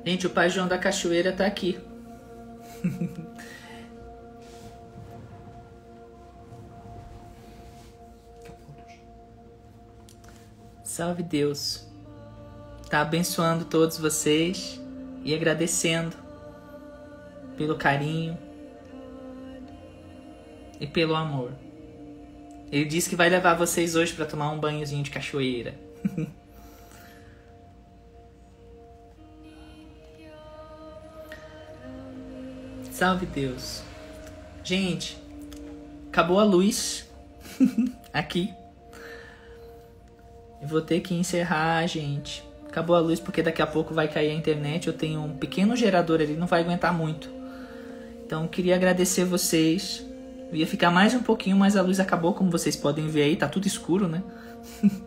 Gente, 0.07 0.25
o 0.25 0.29
pai 0.29 0.49
João 0.49 0.69
da 0.69 0.77
Cachoeira 0.77 1.33
tá 1.33 1.45
aqui. 1.45 1.77
Salve 10.81 11.23
Deus. 11.23 11.85
Tá 12.89 13.01
abençoando 13.01 13.65
todos 13.65 13.97
vocês 13.97 14.79
e 15.25 15.35
agradecendo 15.35 16.15
pelo 17.57 17.75
carinho 17.75 18.37
e 20.79 20.87
pelo 20.87 21.15
amor. 21.15 21.51
Ele 22.71 22.85
disse 22.85 23.09
que 23.09 23.17
vai 23.17 23.27
levar 23.27 23.55
vocês 23.55 23.93
hoje 23.93 24.13
para 24.13 24.25
tomar 24.25 24.51
um 24.51 24.59
banhozinho 24.59 25.03
de 25.03 25.11
cachoeira. 25.11 25.77
Salve 32.97 33.27
Deus. 33.27 33.83
Gente, 34.63 35.19
acabou 36.07 36.39
a 36.39 36.43
luz 36.43 37.07
aqui. 38.11 38.51
Eu 40.59 40.67
vou 40.67 40.81
ter 40.81 41.01
que 41.01 41.13
encerrar, 41.13 41.85
gente. 41.85 42.43
Acabou 42.67 42.95
a 42.95 42.99
luz 42.99 43.19
porque 43.19 43.43
daqui 43.43 43.61
a 43.61 43.67
pouco 43.67 43.93
vai 43.93 44.07
cair 44.07 44.31
a 44.31 44.33
internet. 44.33 44.87
Eu 44.87 44.93
tenho 44.93 45.21
um 45.23 45.37
pequeno 45.37 45.75
gerador 45.75 46.21
ali, 46.21 46.33
não 46.33 46.47
vai 46.47 46.61
aguentar 46.61 46.91
muito. 46.91 47.29
Então 48.25 48.47
queria 48.47 48.73
agradecer 48.73 49.25
vocês. 49.25 50.03
Eu 50.49 50.55
ia 50.55 50.65
ficar 50.65 50.89
mais 50.89 51.13
um 51.13 51.21
pouquinho, 51.21 51.55
mas 51.55 51.77
a 51.77 51.83
luz 51.83 51.99
acabou, 51.99 52.33
como 52.33 52.49
vocês 52.49 52.75
podem 52.75 53.07
ver 53.07 53.21
aí, 53.25 53.35
tá 53.35 53.47
tudo 53.47 53.67
escuro, 53.67 54.07
né? 54.07 54.23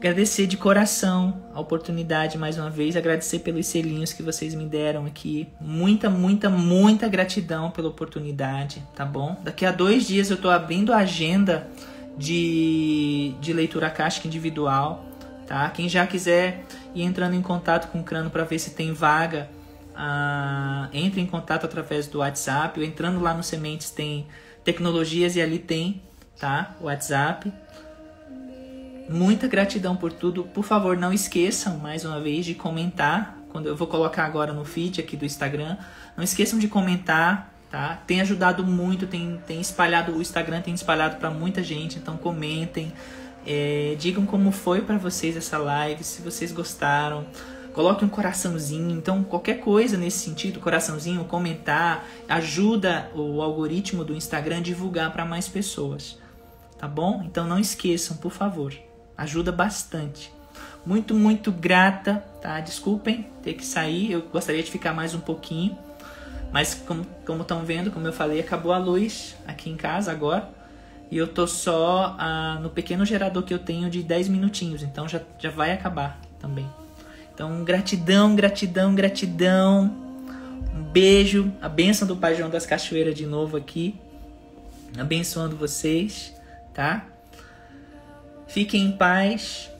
agradecer 0.00 0.46
de 0.46 0.56
coração 0.56 1.42
a 1.52 1.60
oportunidade 1.60 2.38
mais 2.38 2.56
uma 2.56 2.70
vez, 2.70 2.96
agradecer 2.96 3.40
pelos 3.40 3.66
selinhos 3.66 4.14
que 4.14 4.22
vocês 4.22 4.54
me 4.54 4.64
deram 4.64 5.04
aqui. 5.04 5.46
Muita, 5.60 6.08
muita, 6.08 6.48
muita 6.48 7.06
gratidão 7.06 7.70
pela 7.70 7.88
oportunidade, 7.88 8.82
tá 8.96 9.04
bom? 9.04 9.36
Daqui 9.44 9.66
a 9.66 9.70
dois 9.70 10.08
dias 10.08 10.30
eu 10.30 10.38
tô 10.38 10.48
abrindo 10.48 10.90
a 10.94 10.98
agenda 10.98 11.68
de, 12.16 13.34
de 13.42 13.52
leitura 13.52 13.90
caixa 13.90 14.26
individual, 14.26 15.04
tá? 15.46 15.68
Quem 15.68 15.86
já 15.86 16.06
quiser 16.06 16.64
ir 16.94 17.02
entrando 17.02 17.34
em 17.34 17.42
contato 17.42 17.92
com 17.92 18.00
o 18.00 18.02
Crano 18.02 18.30
para 18.30 18.44
ver 18.44 18.58
se 18.58 18.70
tem 18.70 18.94
vaga, 18.94 19.50
uh, 19.90 20.88
entre 20.94 21.20
em 21.20 21.26
contato 21.26 21.66
através 21.66 22.06
do 22.06 22.20
WhatsApp, 22.20 22.80
ou 22.80 22.86
entrando 22.86 23.20
lá 23.20 23.34
no 23.34 23.42
Sementes 23.42 23.90
tem 23.90 24.26
tecnologias 24.64 25.36
e 25.36 25.42
ali 25.42 25.58
tem, 25.58 26.00
tá? 26.38 26.74
WhatsApp. 26.80 27.52
Muita 29.12 29.48
gratidão 29.48 29.96
por 29.96 30.12
tudo. 30.12 30.44
Por 30.44 30.62
favor, 30.62 30.96
não 30.96 31.12
esqueçam 31.12 31.78
mais 31.78 32.04
uma 32.04 32.20
vez 32.20 32.46
de 32.46 32.54
comentar. 32.54 33.36
Quando 33.48 33.66
eu 33.66 33.74
vou 33.74 33.88
colocar 33.88 34.24
agora 34.24 34.52
no 34.52 34.64
feed 34.64 35.00
aqui 35.00 35.16
do 35.16 35.24
Instagram, 35.24 35.76
não 36.16 36.22
esqueçam 36.22 36.60
de 36.60 36.68
comentar, 36.68 37.52
tá? 37.68 38.00
Tem 38.06 38.20
ajudado 38.20 38.64
muito, 38.64 39.08
tem, 39.08 39.42
tem 39.48 39.60
espalhado 39.60 40.12
o 40.12 40.20
Instagram 40.20 40.60
tem 40.60 40.72
espalhado 40.72 41.16
para 41.16 41.28
muita 41.28 41.60
gente, 41.60 41.98
então 41.98 42.16
comentem, 42.16 42.92
é, 43.44 43.96
digam 43.98 44.24
como 44.24 44.52
foi 44.52 44.82
para 44.82 44.96
vocês 44.96 45.36
essa 45.36 45.58
live, 45.58 46.04
se 46.04 46.22
vocês 46.22 46.52
gostaram. 46.52 47.26
Coloque 47.74 48.04
um 48.04 48.08
coraçãozinho, 48.08 48.92
então 48.92 49.24
qualquer 49.24 49.58
coisa 49.58 49.96
nesse 49.96 50.18
sentido, 50.20 50.60
coraçãozinho, 50.60 51.24
comentar, 51.24 52.06
ajuda 52.28 53.10
o 53.12 53.42
algoritmo 53.42 54.04
do 54.04 54.14
Instagram 54.14 54.58
a 54.58 54.60
divulgar 54.60 55.12
para 55.12 55.24
mais 55.24 55.48
pessoas, 55.48 56.16
tá 56.78 56.86
bom? 56.86 57.24
Então 57.24 57.44
não 57.48 57.58
esqueçam, 57.58 58.16
por 58.16 58.30
favor. 58.30 58.72
Ajuda 59.20 59.52
bastante. 59.52 60.32
Muito, 60.84 61.14
muito 61.14 61.52
grata, 61.52 62.24
tá? 62.40 62.58
Desculpem 62.58 63.26
ter 63.42 63.52
que 63.52 63.66
sair, 63.66 64.10
eu 64.10 64.22
gostaria 64.22 64.62
de 64.62 64.70
ficar 64.70 64.94
mais 64.94 65.14
um 65.14 65.20
pouquinho. 65.20 65.76
Mas 66.50 66.82
como 67.26 67.42
estão 67.42 67.62
vendo, 67.62 67.90
como 67.90 68.06
eu 68.06 68.14
falei, 68.14 68.40
acabou 68.40 68.72
a 68.72 68.78
luz 68.78 69.36
aqui 69.46 69.68
em 69.68 69.76
casa 69.76 70.10
agora. 70.10 70.48
E 71.10 71.18
eu 71.18 71.28
tô 71.28 71.46
só 71.46 72.16
ah, 72.18 72.58
no 72.62 72.70
pequeno 72.70 73.04
gerador 73.04 73.42
que 73.42 73.52
eu 73.52 73.58
tenho 73.58 73.90
de 73.90 74.02
10 74.02 74.28
minutinhos. 74.28 74.82
Então 74.82 75.06
já, 75.06 75.20
já 75.38 75.50
vai 75.50 75.72
acabar 75.72 76.18
também. 76.38 76.66
Então 77.34 77.62
gratidão, 77.62 78.34
gratidão, 78.34 78.94
gratidão. 78.94 79.94
Um 80.74 80.82
beijo. 80.82 81.52
A 81.60 81.68
bênção 81.68 82.08
do 82.08 82.16
Pai 82.16 82.36
João 82.36 82.48
das 82.48 82.64
Cachoeiras 82.64 83.14
de 83.14 83.26
novo 83.26 83.58
aqui. 83.58 84.00
Abençoando 84.98 85.56
vocês, 85.56 86.34
tá? 86.72 87.04
Fiquem 88.50 88.86
em 88.86 88.92
paz. 88.92 89.70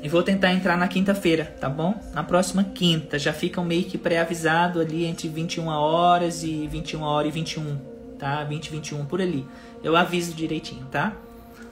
E 0.00 0.08
vou 0.08 0.22
tentar 0.22 0.52
entrar 0.52 0.76
na 0.76 0.88
quinta-feira, 0.88 1.44
tá 1.60 1.68
bom? 1.68 2.00
Na 2.12 2.22
próxima 2.22 2.64
quinta. 2.64 3.18
Já 3.18 3.32
ficam 3.32 3.64
meio 3.64 3.84
que 3.84 3.98
pré-avisado 3.98 4.80
ali 4.80 5.04
entre 5.04 5.28
21 5.28 5.66
horas 5.66 6.42
e 6.42 6.66
21 6.66 7.02
horas 7.02 7.28
e 7.28 7.34
21, 7.34 7.76
tá? 8.18 8.42
20 8.44 8.66
e 8.66 8.70
21 8.70 9.04
por 9.04 9.20
ali. 9.20 9.46
Eu 9.82 9.96
aviso 9.96 10.32
direitinho, 10.32 10.86
tá? 10.86 11.16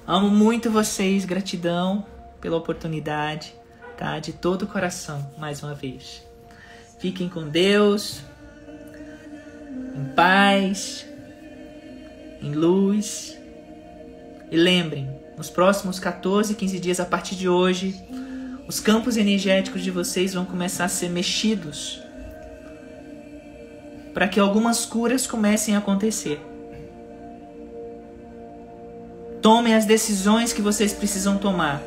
Amo 0.07 0.29
muito 0.29 0.71
vocês, 0.71 1.25
gratidão 1.25 2.05
pela 2.41 2.57
oportunidade, 2.57 3.55
tá? 3.97 4.19
De 4.19 4.33
todo 4.33 4.63
o 4.63 4.67
coração, 4.67 5.31
mais 5.39 5.63
uma 5.63 5.75
vez. 5.75 6.25
Fiquem 6.99 7.29
com 7.29 7.49
Deus, 7.49 8.21
em 9.97 10.05
paz, 10.15 11.07
em 12.43 12.53
luz. 12.53 13.37
E 14.51 14.57
lembrem, 14.57 15.20
nos 15.41 15.49
próximos 15.49 15.99
14, 15.99 16.55
15 16.55 16.79
dias 16.79 17.01
a 17.01 17.07
partir 17.07 17.35
de 17.35 17.49
hoje, 17.49 17.99
os 18.69 18.79
campos 18.79 19.17
energéticos 19.17 19.83
de 19.83 19.91
vocês 19.91 20.35
vão 20.35 20.45
começar 20.45 20.85
a 20.85 20.89
ser 20.89 21.09
mexidos 21.09 21.99
para 24.13 24.29
que 24.29 24.39
algumas 24.39 24.85
curas 24.85 25.27
comecem 25.27 25.75
a 25.75 25.79
acontecer. 25.79 26.39
Tomem 29.41 29.73
as 29.73 29.87
decisões 29.87 30.53
que 30.53 30.61
vocês 30.61 30.93
precisam 30.93 31.39
tomar. 31.39 31.81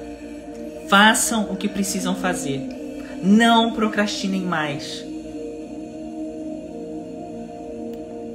Façam 0.90 1.52
o 1.52 1.56
que 1.56 1.70
precisam 1.70 2.16
fazer. 2.16 2.60
Não 3.22 3.74
procrastinem 3.74 4.42
mais. 4.42 5.06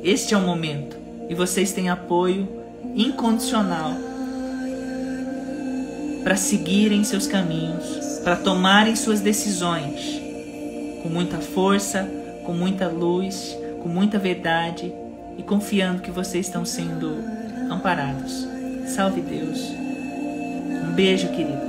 Este 0.05 0.33
é 0.33 0.37
o 0.37 0.43
momento 0.43 0.97
e 1.29 1.35
vocês 1.35 1.73
têm 1.73 1.89
apoio 1.91 2.49
incondicional 2.95 4.08
para 6.23 6.37
seguirem 6.37 7.05
seus 7.05 7.27
caminhos, 7.27 8.21
para 8.23 8.37
tomarem 8.37 8.97
suas 8.97 9.21
decisões 9.21 10.19
com 11.03 11.09
muita 11.09 11.39
força, 11.39 12.09
com 12.45 12.53
muita 12.53 12.89
luz, 12.89 13.57
com 13.83 13.89
muita 13.89 14.19
verdade 14.19 14.93
e 15.37 15.43
confiando 15.43 16.03
que 16.03 16.11
vocês 16.11 16.47
estão 16.47 16.65
sendo 16.65 17.25
amparados. 17.71 18.47
Salve 18.87 19.21
Deus. 19.21 19.59
Um 20.85 20.93
beijo, 20.93 21.29
queridos. 21.29 21.68